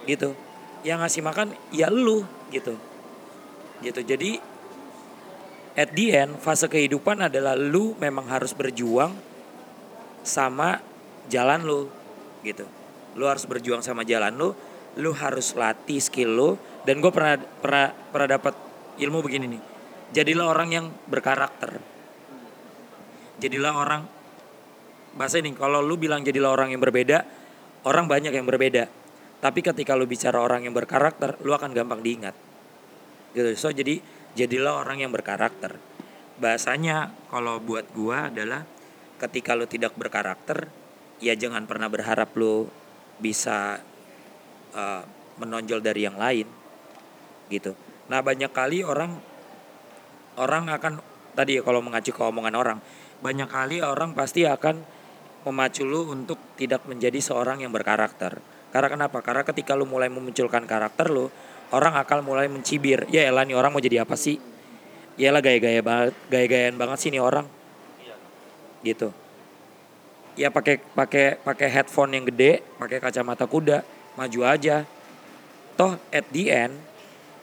Gitu. 0.05 0.37
Yang 0.85 0.97
ngasih 1.01 1.21
makan 1.25 1.47
ya 1.73 1.89
lu 1.89 2.21
gitu. 2.53 2.77
Gitu. 3.81 4.05
Jadi 4.05 4.37
at 5.75 5.91
the 5.91 6.15
end 6.15 6.39
fase 6.39 6.65
kehidupan 6.65 7.19
adalah 7.27 7.53
lu 7.53 7.93
memang 7.99 8.25
harus 8.31 8.55
berjuang 8.55 9.11
sama 10.25 10.79
jalan 11.27 11.61
lu 11.61 11.81
gitu. 12.41 12.65
Lu 13.15 13.27
harus 13.27 13.47
berjuang 13.47 13.79
sama 13.79 14.03
jalan 14.03 14.35
lu, 14.35 14.49
lu 14.99 15.11
harus 15.15 15.55
latih 15.55 15.99
skill 15.99 16.31
lu 16.31 16.49
dan 16.83 16.99
gue 16.99 17.11
pernah 17.11 17.37
pernah 17.39 17.87
pernah 18.11 18.27
dapat 18.39 18.53
ilmu 18.99 19.19
begini 19.23 19.45
nih 19.51 19.63
jadilah 20.15 20.47
orang 20.47 20.69
yang 20.71 20.85
berkarakter. 21.11 21.79
Jadilah 23.35 23.73
orang 23.75 24.01
bahasa 25.15 25.39
ini 25.43 25.55
kalau 25.55 25.83
lu 25.83 25.99
bilang 25.99 26.23
jadilah 26.23 26.55
orang 26.55 26.71
yang 26.71 26.79
berbeda, 26.79 27.27
orang 27.87 28.07
banyak 28.07 28.31
yang 28.35 28.47
berbeda. 28.47 28.87
Tapi 29.43 29.59
ketika 29.59 29.93
lu 29.93 30.07
bicara 30.07 30.39
orang 30.39 30.63
yang 30.63 30.71
berkarakter, 30.71 31.35
lu 31.43 31.51
akan 31.51 31.75
gampang 31.75 31.99
diingat. 31.99 32.35
Gitu. 33.35 33.51
So 33.59 33.75
jadi 33.75 33.99
jadilah 34.35 34.83
orang 34.83 35.01
yang 35.01 35.11
berkarakter. 35.11 35.79
Bahasanya 36.37 37.15
kalau 37.31 37.63
buat 37.63 37.87
gua 37.95 38.29
adalah 38.29 38.67
ketika 39.17 39.55
lu 39.55 39.65
tidak 39.65 39.95
berkarakter, 39.95 40.67
ya 41.23 41.33
jangan 41.33 41.63
pernah 41.65 41.87
berharap 41.87 42.35
lu 42.35 42.67
bisa 43.17 43.79
uh, 44.75 45.03
menonjol 45.39 45.79
dari 45.79 46.03
yang 46.03 46.19
lain. 46.19 46.47
Gitu. 47.47 47.71
Nah, 48.11 48.19
banyak 48.19 48.51
kali 48.51 48.83
orang 48.83 49.15
orang 50.35 50.67
akan 50.67 50.99
tadi 51.35 51.59
ya 51.59 51.61
kalau 51.63 51.83
mengacu 51.83 52.11
ke 52.11 52.21
omongan 52.23 52.55
orang 52.55 52.79
banyak 53.19 53.47
kali 53.47 53.79
orang 53.83 54.15
pasti 54.15 54.43
akan 54.47 54.83
memacu 55.47 55.83
lu 55.87 56.09
untuk 56.11 56.39
tidak 56.59 56.83
menjadi 56.87 57.19
seorang 57.21 57.63
yang 57.63 57.71
berkarakter 57.71 58.39
karena 58.71 58.87
kenapa 58.91 59.23
karena 59.23 59.43
ketika 59.47 59.77
lu 59.77 59.87
mulai 59.87 60.11
memunculkan 60.11 60.67
karakter 60.67 61.07
lu 61.11 61.31
orang 61.75 61.99
akan 61.99 62.23
mulai 62.23 62.47
mencibir 62.47 63.03
ya 63.11 63.27
elah 63.27 63.43
nih 63.43 63.59
orang 63.59 63.75
mau 63.75 63.83
jadi 63.83 64.07
apa 64.07 64.15
sih 64.15 64.39
ya 65.19 65.35
lah 65.35 65.43
gaya-gaya 65.43 65.83
banget 65.83 66.15
gaya-gayaan 66.31 66.79
banget 66.79 66.97
sih 67.03 67.09
nih 67.11 67.19
orang 67.19 67.43
gitu 68.87 69.11
ya 70.39 70.47
pakai 70.47 70.79
pakai 70.79 71.39
pakai 71.43 71.67
headphone 71.67 72.15
yang 72.15 72.23
gede 72.31 72.63
pakai 72.79 73.03
kacamata 73.03 73.43
kuda 73.43 73.83
maju 74.15 74.39
aja 74.47 74.87
toh 75.75 75.99
at 76.15 76.23
the 76.31 76.47
end 76.47 76.75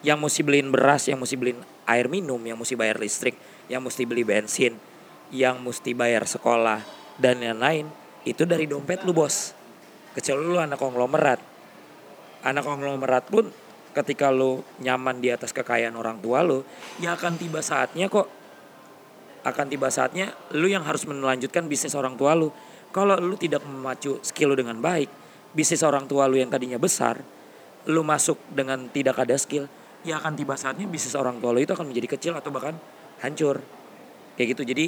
yang 0.00 0.16
mesti 0.18 0.40
beliin 0.40 0.72
beras 0.72 1.06
yang 1.06 1.20
mesti 1.20 1.36
beliin 1.38 1.62
air 1.86 2.06
minum, 2.06 2.38
yang 2.42 2.58
mesti 2.58 2.74
bayar 2.78 2.98
listrik, 2.98 3.38
yang 3.66 3.82
mesti 3.82 4.02
beli 4.06 4.22
bensin, 4.26 4.76
yang 5.30 5.58
mesti 5.62 5.94
bayar 5.94 6.26
sekolah 6.26 6.82
dan 7.18 7.42
lain-lain 7.42 7.86
itu 8.22 8.46
dari 8.46 8.70
dompet 8.70 9.02
lu 9.02 9.14
bos. 9.14 9.54
Kecuali 10.12 10.42
lu 10.44 10.58
anak 10.60 10.78
konglomerat. 10.78 11.40
Anak 12.42 12.66
konglomerat 12.66 13.24
pun 13.30 13.48
ketika 13.92 14.32
lu 14.32 14.64
nyaman 14.80 15.20
di 15.20 15.28
atas 15.28 15.52
kekayaan 15.52 15.94
orang 15.96 16.18
tua 16.20 16.40
lu, 16.40 16.64
ya 16.98 17.12
akan 17.16 17.36
tiba 17.36 17.60
saatnya 17.60 18.08
kok 18.08 18.28
akan 19.42 19.66
tiba 19.66 19.90
saatnya 19.90 20.30
lu 20.54 20.70
yang 20.70 20.86
harus 20.86 21.02
melanjutkan 21.04 21.66
bisnis 21.66 21.92
orang 21.98 22.14
tua 22.14 22.32
lu. 22.32 22.50
Kalau 22.92 23.16
lu 23.16 23.40
tidak 23.40 23.64
memacu 23.64 24.20
skill 24.20 24.52
lu 24.52 24.56
dengan 24.56 24.76
baik, 24.78 25.08
bisnis 25.56 25.80
orang 25.80 26.04
tua 26.04 26.28
lu 26.28 26.36
yang 26.36 26.52
tadinya 26.52 26.76
besar, 26.76 27.24
lu 27.88 28.04
masuk 28.04 28.36
dengan 28.52 28.86
tidak 28.92 29.16
ada 29.18 29.34
skill, 29.40 29.66
ya 30.06 30.20
akan 30.20 30.36
tiba 30.36 30.54
saatnya 30.54 30.86
bisnis 30.86 31.14
orang 31.16 31.38
tua 31.38 31.54
lo 31.54 31.60
itu 31.62 31.72
akan 31.72 31.88
menjadi 31.88 32.18
kecil 32.18 32.32
atau 32.36 32.50
bahkan 32.52 32.76
hancur. 33.22 33.62
Kayak 34.36 34.58
gitu. 34.58 34.62
Jadi 34.68 34.86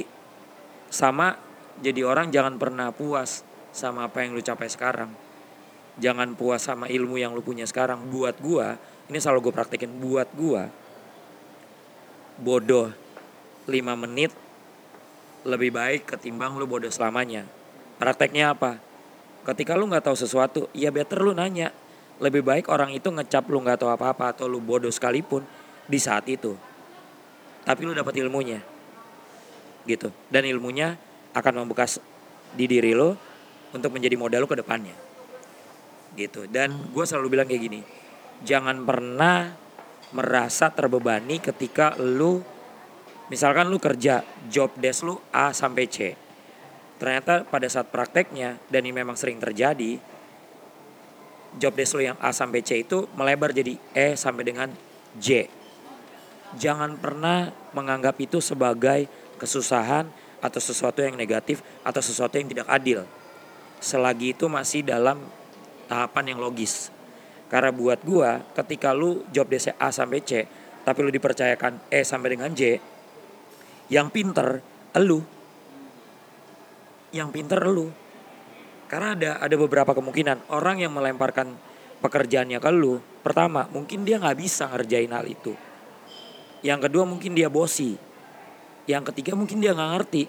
sama 0.90 1.38
jadi 1.82 2.07
orang 2.07 2.30
jangan 2.30 2.55
pernah 2.61 2.94
puas 2.94 3.42
sama 3.74 4.07
apa 4.07 4.22
yang 4.22 4.36
lu 4.36 4.42
capai 4.42 4.70
sekarang. 4.70 5.11
Jangan 5.98 6.34
puas 6.34 6.62
sama 6.62 6.90
ilmu 6.90 7.18
yang 7.18 7.34
lu 7.34 7.42
punya 7.42 7.66
sekarang. 7.66 8.11
Buat 8.11 8.42
gua, 8.42 8.78
ini 9.11 9.18
selalu 9.20 9.50
gue 9.50 9.55
praktekin 9.55 9.92
buat 10.00 10.28
gua. 10.36 10.68
Bodoh 12.40 12.90
5 13.68 14.02
menit 14.05 14.34
lebih 15.44 15.70
baik 15.70 16.09
ketimbang 16.09 16.57
lu 16.57 16.64
bodoh 16.64 16.90
selamanya. 16.90 17.44
Prakteknya 18.00 18.57
apa? 18.57 18.80
Ketika 19.44 19.76
lu 19.76 19.86
nggak 19.86 20.09
tahu 20.09 20.16
sesuatu, 20.16 20.61
ya 20.72 20.88
better 20.88 21.20
lu 21.20 21.36
nanya 21.36 21.70
lebih 22.22 22.46
baik 22.46 22.70
orang 22.70 22.94
itu 22.94 23.11
ngecap 23.11 23.42
lu 23.50 23.59
nggak 23.59 23.82
tahu 23.82 23.90
apa-apa 23.90 24.34
atau 24.36 24.46
lu 24.46 24.62
bodoh 24.62 24.90
sekalipun 24.90 25.42
di 25.90 25.98
saat 25.98 26.24
itu 26.30 26.55
tapi 27.64 27.88
lu 27.88 27.96
dapat 27.96 28.14
ilmunya 28.20 28.61
gitu 29.88 30.12
dan 30.30 30.46
ilmunya 30.46 30.94
akan 31.34 31.64
membekas 31.64 31.98
di 32.55 32.70
diri 32.70 32.94
lo 32.94 33.18
untuk 33.74 33.90
menjadi 33.90 34.14
modal 34.14 34.46
lo 34.46 34.48
ke 34.48 34.57
depannya 34.61 34.94
gitu 36.14 36.46
dan 36.46 36.70
gue 36.94 37.05
selalu 37.05 37.34
bilang 37.34 37.48
kayak 37.50 37.62
gini 37.66 37.80
jangan 38.43 38.82
pernah 38.82 39.55
merasa 40.14 40.70
terbebani 40.70 41.43
ketika 41.43 41.99
lu 41.99 42.39
misalkan 43.26 43.66
lu 43.66 43.82
kerja 43.82 44.22
job 44.47 44.70
desk 44.78 45.07
lu 45.07 45.18
A 45.35 45.51
sampai 45.51 45.91
C. 45.91 46.14
Ternyata 46.95 47.43
pada 47.43 47.66
saat 47.66 47.91
prakteknya 47.91 48.62
dan 48.70 48.87
ini 48.87 48.95
memang 48.95 49.18
sering 49.18 49.43
terjadi 49.43 49.99
job 51.59 51.74
desk 51.74 51.99
lo 51.99 52.03
yang 52.03 52.18
A 52.22 52.30
sampai 52.30 52.62
C 52.62 52.87
itu 52.87 53.11
melebar 53.18 53.51
jadi 53.51 53.74
E 53.91 54.14
sampai 54.14 54.47
dengan 54.47 54.70
J. 55.18 55.51
Jangan 56.55 56.95
pernah 57.03 57.51
menganggap 57.74 58.14
itu 58.22 58.39
sebagai 58.39 59.11
kesusahan 59.43 60.07
atau 60.39 60.61
sesuatu 60.62 61.03
yang 61.03 61.18
negatif 61.18 61.66
atau 61.82 61.99
sesuatu 61.99 62.39
yang 62.39 62.47
tidak 62.47 62.70
adil. 62.70 63.03
Selagi 63.82 64.39
itu 64.39 64.47
masih 64.47 64.87
dalam 64.87 65.18
tahapan 65.91 66.30
yang 66.30 66.39
logis 66.39 66.93
karena 67.55 67.70
buat 67.70 68.02
gua 68.02 68.42
ketika 68.59 68.90
lu 68.90 69.22
job 69.30 69.46
desk 69.46 69.78
A 69.78 69.94
sampai 69.94 70.26
C 70.26 70.42
tapi 70.82 70.98
lu 71.07 71.14
dipercayakan 71.14 71.86
E 71.86 72.02
sampai 72.02 72.34
dengan 72.34 72.50
J 72.50 72.82
yang 73.94 74.11
pinter 74.11 74.59
elu. 74.96 75.20
Yang 77.14 77.28
pinter 77.30 77.62
elu. 77.62 77.94
Karena 78.90 79.14
ada 79.14 79.30
ada 79.38 79.55
beberapa 79.55 79.94
kemungkinan. 79.94 80.50
Orang 80.50 80.82
yang 80.82 80.90
melemparkan 80.90 81.55
pekerjaannya 82.02 82.59
ke 82.61 82.70
lu 82.74 83.00
pertama 83.24 83.64
mungkin 83.72 84.05
dia 84.05 84.20
nggak 84.20 84.36
bisa 84.36 84.68
ngerjain 84.74 85.14
hal 85.14 85.24
itu. 85.24 85.55
Yang 86.66 86.90
kedua 86.90 87.05
mungkin 87.07 87.38
dia 87.38 87.46
bosi. 87.46 87.94
Yang 88.90 89.14
ketiga 89.14 89.38
mungkin 89.38 89.62
dia 89.62 89.72
nggak 89.72 89.90
ngerti. 90.00 90.24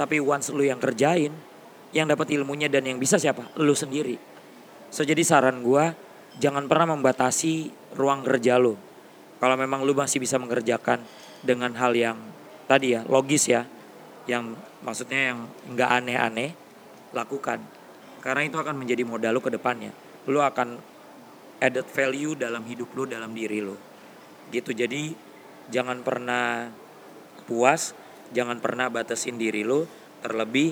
Tapi 0.00 0.16
once 0.16 0.48
lu 0.48 0.64
yang 0.64 0.80
kerjain 0.80 1.34
yang 1.92 2.08
dapat 2.08 2.32
ilmunya 2.32 2.72
dan 2.72 2.88
yang 2.88 2.96
bisa 2.96 3.20
siapa? 3.20 3.52
Lu 3.60 3.76
sendiri. 3.76 4.16
So 4.88 5.04
jadi 5.04 5.20
saran 5.20 5.60
gua 5.60 5.92
jangan 6.40 6.68
pernah 6.70 6.96
membatasi 6.96 7.72
ruang 7.98 8.24
kerja 8.24 8.56
lu 8.56 8.78
kalau 9.42 9.58
memang 9.58 9.82
lu 9.82 9.90
masih 9.90 10.22
bisa 10.22 10.38
mengerjakan 10.38 11.02
dengan 11.42 11.74
hal 11.74 11.92
yang 11.98 12.14
tadi 12.70 12.94
ya 12.94 13.02
logis 13.10 13.50
ya 13.50 13.66
yang 14.30 14.54
maksudnya 14.86 15.34
yang 15.34 15.50
nggak 15.74 15.90
aneh-aneh 15.98 16.50
lakukan. 17.10 17.58
Karena 18.22 18.46
itu 18.46 18.54
akan 18.54 18.78
menjadi 18.78 19.02
modal 19.02 19.34
lu 19.34 19.42
ke 19.42 19.50
depannya. 19.50 19.90
Lu 20.30 20.38
akan 20.38 20.78
added 21.58 21.86
value 21.90 22.38
dalam 22.38 22.62
hidup 22.66 22.94
lu 22.94 23.02
dalam 23.06 23.34
diri 23.34 23.58
lu 23.58 23.74
gitu. 24.54 24.70
Jadi 24.70 25.10
jangan 25.74 26.06
pernah 26.06 26.70
puas 27.46 27.98
jangan 28.30 28.62
pernah 28.62 28.86
batasin 28.88 29.36
diri 29.36 29.66
lu 29.66 29.82
terlebih 30.22 30.70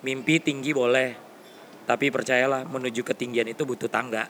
mimpi 0.00 0.40
tinggi 0.40 0.72
boleh 0.72 1.25
tapi 1.86 2.10
percayalah 2.10 2.66
menuju 2.66 3.06
ketinggian 3.06 3.46
itu 3.46 3.62
butuh 3.62 3.86
tangga. 3.86 4.26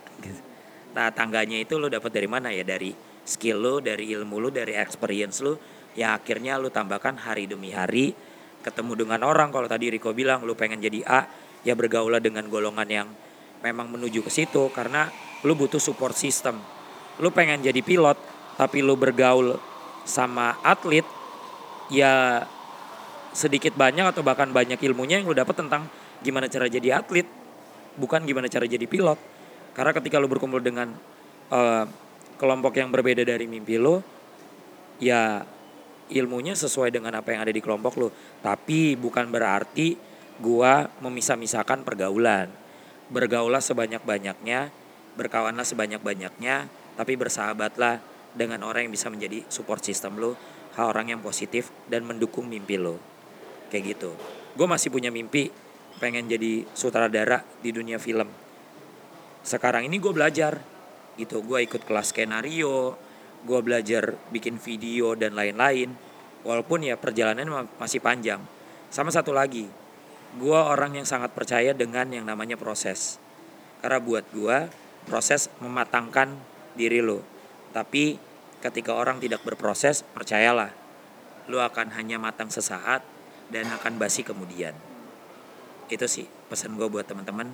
Nah 0.92 1.08
tangganya 1.12 1.56
itu 1.56 1.80
lu 1.80 1.88
dapat 1.88 2.12
dari 2.12 2.28
mana 2.28 2.52
ya? 2.52 2.62
Dari 2.62 2.92
skill 3.24 3.58
lu 3.58 3.74
dari 3.80 4.12
ilmu 4.12 4.36
lu 4.38 4.48
dari 4.52 4.76
experience 4.76 5.40
lu 5.40 5.56
yang 5.96 6.14
akhirnya 6.14 6.60
lu 6.60 6.68
tambahkan 6.68 7.16
hari 7.16 7.48
demi 7.48 7.72
hari 7.72 8.12
ketemu 8.60 9.08
dengan 9.08 9.24
orang. 9.24 9.48
Kalau 9.48 9.64
tadi 9.66 9.88
Riko 9.88 10.12
bilang 10.12 10.44
lu 10.44 10.52
pengen 10.52 10.84
jadi 10.84 11.00
A 11.08 11.24
ya 11.64 11.72
bergaulah 11.72 12.20
dengan 12.20 12.44
golongan 12.52 12.86
yang 12.86 13.08
memang 13.64 13.88
menuju 13.88 14.20
ke 14.20 14.30
situ 14.30 14.68
karena 14.70 15.08
lu 15.42 15.56
butuh 15.56 15.80
support 15.80 16.12
system. 16.12 16.60
Lu 17.24 17.32
pengen 17.32 17.64
jadi 17.64 17.80
pilot 17.80 18.20
tapi 18.60 18.84
lu 18.84 19.00
bergaul 19.00 19.56
sama 20.04 20.60
atlet 20.60 21.04
ya 21.88 22.44
sedikit 23.32 23.72
banyak 23.76 24.12
atau 24.12 24.20
bahkan 24.20 24.48
banyak 24.48 24.80
ilmunya 24.80 25.20
yang 25.20 25.28
lu 25.28 25.36
dapat 25.36 25.56
tentang 25.56 25.88
gimana 26.24 26.48
cara 26.48 26.68
jadi 26.68 27.00
atlet 27.00 27.45
bukan 27.96 28.24
gimana 28.24 28.46
cara 28.46 28.68
jadi 28.68 28.84
pilot 28.84 29.18
karena 29.76 29.92
ketika 29.92 30.16
lu 30.16 30.28
berkumpul 30.28 30.60
dengan 30.64 30.92
uh, 31.52 31.84
kelompok 32.36 32.76
yang 32.80 32.88
berbeda 32.92 33.24
dari 33.24 33.44
mimpi 33.44 33.76
lu 33.76 34.00
ya 35.00 35.44
ilmunya 36.10 36.54
sesuai 36.54 36.94
dengan 36.94 37.18
apa 37.18 37.34
yang 37.34 37.42
ada 37.42 37.52
di 37.52 37.62
kelompok 37.62 37.92
lu. 37.98 38.08
Tapi 38.42 38.94
bukan 38.94 39.28
berarti 39.30 39.98
gua 40.38 40.86
memisah-misahkan 41.02 41.82
pergaulan. 41.82 42.50
Bergaulah 43.06 43.62
sebanyak-banyaknya, 43.62 44.70
berkawanlah 45.14 45.62
sebanyak-banyaknya, 45.62 46.56
tapi 46.98 47.12
bersahabatlah 47.14 48.02
dengan 48.34 48.66
orang 48.66 48.90
yang 48.90 48.92
bisa 48.94 49.08
menjadi 49.08 49.46
support 49.46 49.82
system 49.82 50.18
lu, 50.18 50.34
orang 50.76 51.14
yang 51.14 51.20
positif 51.22 51.70
dan 51.86 52.02
mendukung 52.02 52.50
mimpi 52.50 52.76
lo. 52.76 52.98
Kayak 53.70 53.96
gitu. 53.96 54.10
Gue 54.58 54.66
masih 54.66 54.90
punya 54.90 55.10
mimpi 55.10 55.50
pengen 55.96 56.28
jadi 56.28 56.68
sutradara 56.76 57.42
di 57.64 57.72
dunia 57.72 57.96
film. 57.96 58.28
Sekarang 59.40 59.86
ini 59.86 59.96
gue 59.96 60.12
belajar 60.12 60.60
gitu. 61.16 61.40
Gue 61.40 61.64
ikut 61.64 61.84
kelas 61.84 62.12
skenario, 62.12 62.96
gue 63.46 63.60
belajar 63.64 64.16
bikin 64.32 64.60
video 64.60 65.16
dan 65.16 65.32
lain-lain. 65.32 65.94
Walaupun 66.46 66.86
ya 66.86 66.94
perjalanan 66.94 67.66
masih 67.80 67.98
panjang. 67.98 68.38
Sama 68.92 69.10
satu 69.10 69.34
lagi 69.34 69.66
gue 70.36 70.58
orang 70.58 70.92
yang 71.00 71.08
sangat 71.08 71.32
percaya 71.32 71.72
dengan 71.72 72.10
yang 72.12 72.28
namanya 72.28 72.60
proses. 72.60 73.16
Karena 73.80 74.02
buat 74.02 74.26
gue 74.34 74.68
proses 75.08 75.48
mematangkan 75.62 76.36
diri 76.76 77.00
lo. 77.00 77.24
Tapi 77.72 78.18
ketika 78.60 78.96
orang 78.96 79.22
tidak 79.22 79.40
berproses 79.46 80.02
percayalah 80.02 80.72
lo 81.46 81.62
akan 81.62 81.94
hanya 81.94 82.18
matang 82.18 82.50
sesaat 82.50 83.06
dan 83.54 83.70
akan 83.70 84.02
basi 84.02 84.26
kemudian 84.26 84.74
itu 85.90 86.06
sih 86.10 86.26
pesan 86.50 86.74
gue 86.74 86.86
buat 86.90 87.06
teman-teman 87.06 87.50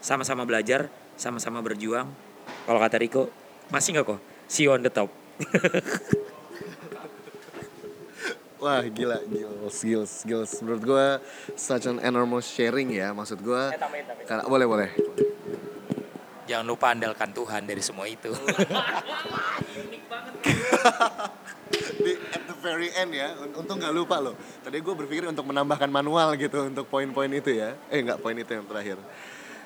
sama-sama 0.00 0.44
belajar 0.48 0.88
sama-sama 1.16 1.60
berjuang 1.60 2.08
kalau 2.64 2.80
kata 2.80 2.96
Riko 3.00 3.28
masih 3.72 3.96
nggak 3.96 4.06
kok 4.16 4.20
see 4.48 4.64
you 4.64 4.72
on 4.72 4.84
the 4.84 4.92
top 4.92 5.08
Wah 8.64 8.80
gila, 8.80 9.20
gills, 9.28 9.84
gills, 9.84 10.24
gills. 10.24 10.56
Menurut 10.64 10.80
gue 10.80 11.06
such 11.52 11.84
an 11.84 12.00
enormous 12.00 12.48
sharing 12.48 12.96
ya. 12.96 13.12
Maksud 13.12 13.44
gue, 13.44 13.62
karena 14.24 14.40
boleh 14.48 14.64
boleh. 14.64 14.88
Jangan 16.48 16.64
lupa 16.64 16.96
andalkan 16.96 17.28
Tuhan 17.36 17.68
dari 17.68 17.84
semua 17.84 18.08
itu. 18.08 18.32
very 22.64 22.88
end 22.96 23.12
ya, 23.12 23.36
untung 23.52 23.76
nggak 23.76 23.92
lupa 23.92 24.16
loh. 24.24 24.32
Tadi 24.64 24.80
gue 24.80 24.94
berpikir 24.96 25.28
untuk 25.28 25.44
menambahkan 25.44 25.92
manual 25.92 26.32
gitu 26.40 26.64
untuk 26.64 26.88
poin-poin 26.88 27.28
itu 27.28 27.52
ya. 27.52 27.76
Eh 27.92 28.00
nggak 28.00 28.24
poin 28.24 28.32
itu 28.32 28.48
yang 28.48 28.64
terakhir. 28.64 28.96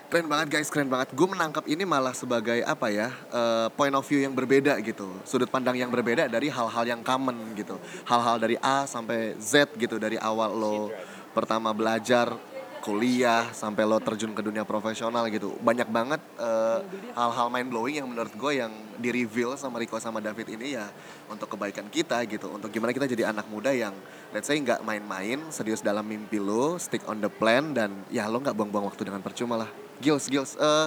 Keren 0.08 0.24
banget 0.24 0.48
guys, 0.56 0.72
keren 0.72 0.88
banget. 0.88 1.12
Gue 1.12 1.28
menangkap 1.28 1.68
ini 1.68 1.84
malah 1.84 2.16
sebagai 2.16 2.64
apa 2.64 2.88
ya, 2.88 3.12
uh, 3.28 3.68
point 3.76 3.92
of 3.92 4.02
view 4.02 4.24
yang 4.24 4.32
berbeda 4.32 4.80
gitu. 4.82 5.06
Sudut 5.22 5.52
pandang 5.52 5.76
yang 5.76 5.92
berbeda 5.92 6.26
dari 6.26 6.48
hal-hal 6.50 6.84
yang 6.88 7.04
common 7.04 7.36
gitu. 7.54 7.76
Hal-hal 8.08 8.40
dari 8.40 8.56
A 8.58 8.88
sampai 8.88 9.36
Z 9.36 9.76
gitu 9.76 10.00
dari 10.00 10.16
awal 10.16 10.56
lo 10.56 10.88
pertama 11.36 11.76
belajar 11.76 12.34
kuliah 12.80 13.50
sampai 13.52 13.84
lo 13.84 13.98
terjun 13.98 14.32
ke 14.32 14.42
dunia 14.42 14.62
profesional 14.62 15.26
gitu. 15.28 15.54
Banyak 15.60 15.88
banget 15.90 16.20
uh, 16.38 16.80
hal-hal 17.12 17.48
mind 17.50 17.68
blowing 17.68 17.96
yang 18.00 18.08
menurut 18.08 18.32
gue 18.32 18.52
yang 18.62 18.72
di 18.96 19.10
reveal 19.12 19.58
sama 19.58 19.82
Riko 19.82 19.98
sama 19.98 20.22
David 20.22 20.54
ini 20.54 20.78
ya 20.78 20.86
untuk 21.28 21.52
kebaikan 21.52 21.90
kita 21.90 22.22
gitu. 22.26 22.48
Untuk 22.48 22.70
gimana 22.70 22.94
kita 22.94 23.10
jadi 23.10 23.30
anak 23.30 23.50
muda 23.50 23.74
yang 23.74 23.92
let's 24.30 24.48
say 24.48 24.56
nggak 24.56 24.80
main-main, 24.86 25.42
serius 25.50 25.82
dalam 25.82 26.06
mimpi 26.06 26.38
lo, 26.38 26.78
stick 26.80 27.02
on 27.06 27.18
the 27.18 27.30
plan 27.30 27.74
dan 27.74 27.92
ya 28.08 28.30
lo 28.30 28.40
nggak 28.40 28.54
buang-buang 28.54 28.88
waktu 28.88 29.08
dengan 29.08 29.20
percuma 29.20 29.58
lah. 29.58 29.70
Gils, 29.98 30.30
Gils. 30.30 30.54
Uh, 30.54 30.86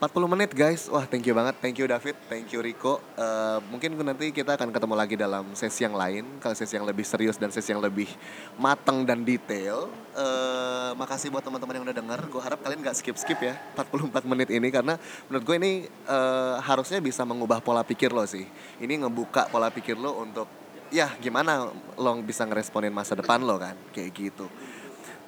40 0.00 0.32
menit 0.32 0.56
guys, 0.56 0.88
wah 0.88 1.04
thank 1.04 1.28
you 1.28 1.36
banget, 1.36 1.60
thank 1.60 1.76
you 1.76 1.84
David, 1.84 2.16
thank 2.24 2.48
you 2.56 2.64
Rico. 2.64 3.04
Uh, 3.20 3.60
mungkin 3.68 3.92
nanti 4.00 4.32
kita 4.32 4.56
akan 4.56 4.72
ketemu 4.72 4.96
lagi 4.96 5.12
dalam 5.12 5.52
sesi 5.52 5.84
yang 5.84 5.92
lain, 5.92 6.40
kalau 6.40 6.56
sesi 6.56 6.80
yang 6.80 6.88
lebih 6.88 7.04
serius 7.04 7.36
dan 7.36 7.52
sesi 7.52 7.76
yang 7.76 7.84
lebih 7.84 8.08
matang 8.56 9.04
dan 9.04 9.20
detail. 9.20 9.92
Uh, 10.16 10.96
makasih 10.96 11.28
buat 11.28 11.44
teman-teman 11.44 11.76
yang 11.76 11.84
udah 11.84 11.96
denger, 12.00 12.20
gue 12.32 12.40
harap 12.40 12.64
kalian 12.64 12.80
gak 12.80 12.96
skip-skip 12.96 13.44
ya 13.44 13.60
44 13.76 14.24
menit 14.24 14.48
ini 14.48 14.72
karena 14.72 14.96
menurut 15.28 15.44
gue 15.44 15.56
ini 15.60 15.72
uh, 16.08 16.56
harusnya 16.64 17.04
bisa 17.04 17.20
mengubah 17.28 17.60
pola 17.60 17.84
pikir 17.84 18.08
lo 18.08 18.24
sih. 18.24 18.48
Ini 18.80 19.04
ngebuka 19.04 19.52
pola 19.52 19.68
pikir 19.68 20.00
lo 20.00 20.16
untuk 20.16 20.48
ya 20.88 21.12
gimana 21.20 21.68
lo 22.00 22.10
bisa 22.24 22.48
ngeresponin 22.48 22.88
masa 22.88 23.20
depan 23.20 23.44
lo 23.44 23.60
kan, 23.60 23.76
kayak 23.92 24.16
gitu. 24.16 24.48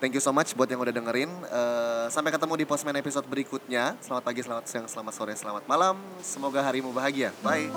Thank 0.02 0.18
you 0.18 0.24
so 0.24 0.34
much 0.34 0.50
buat 0.58 0.66
yang 0.66 0.82
udah 0.82 0.90
dengerin. 0.90 1.30
Uh, 1.46 2.10
sampai 2.10 2.34
ketemu 2.34 2.58
di 2.58 2.66
Postman 2.66 2.98
episode 2.98 3.22
berikutnya. 3.22 3.94
Selamat 4.02 4.26
pagi, 4.26 4.42
selamat 4.42 4.64
siang, 4.66 4.86
selamat 4.90 5.14
sore, 5.14 5.38
selamat 5.38 5.62
malam. 5.70 5.94
Semoga 6.18 6.58
harimu 6.58 6.90
bahagia. 6.90 7.30
Bye. 7.38 7.70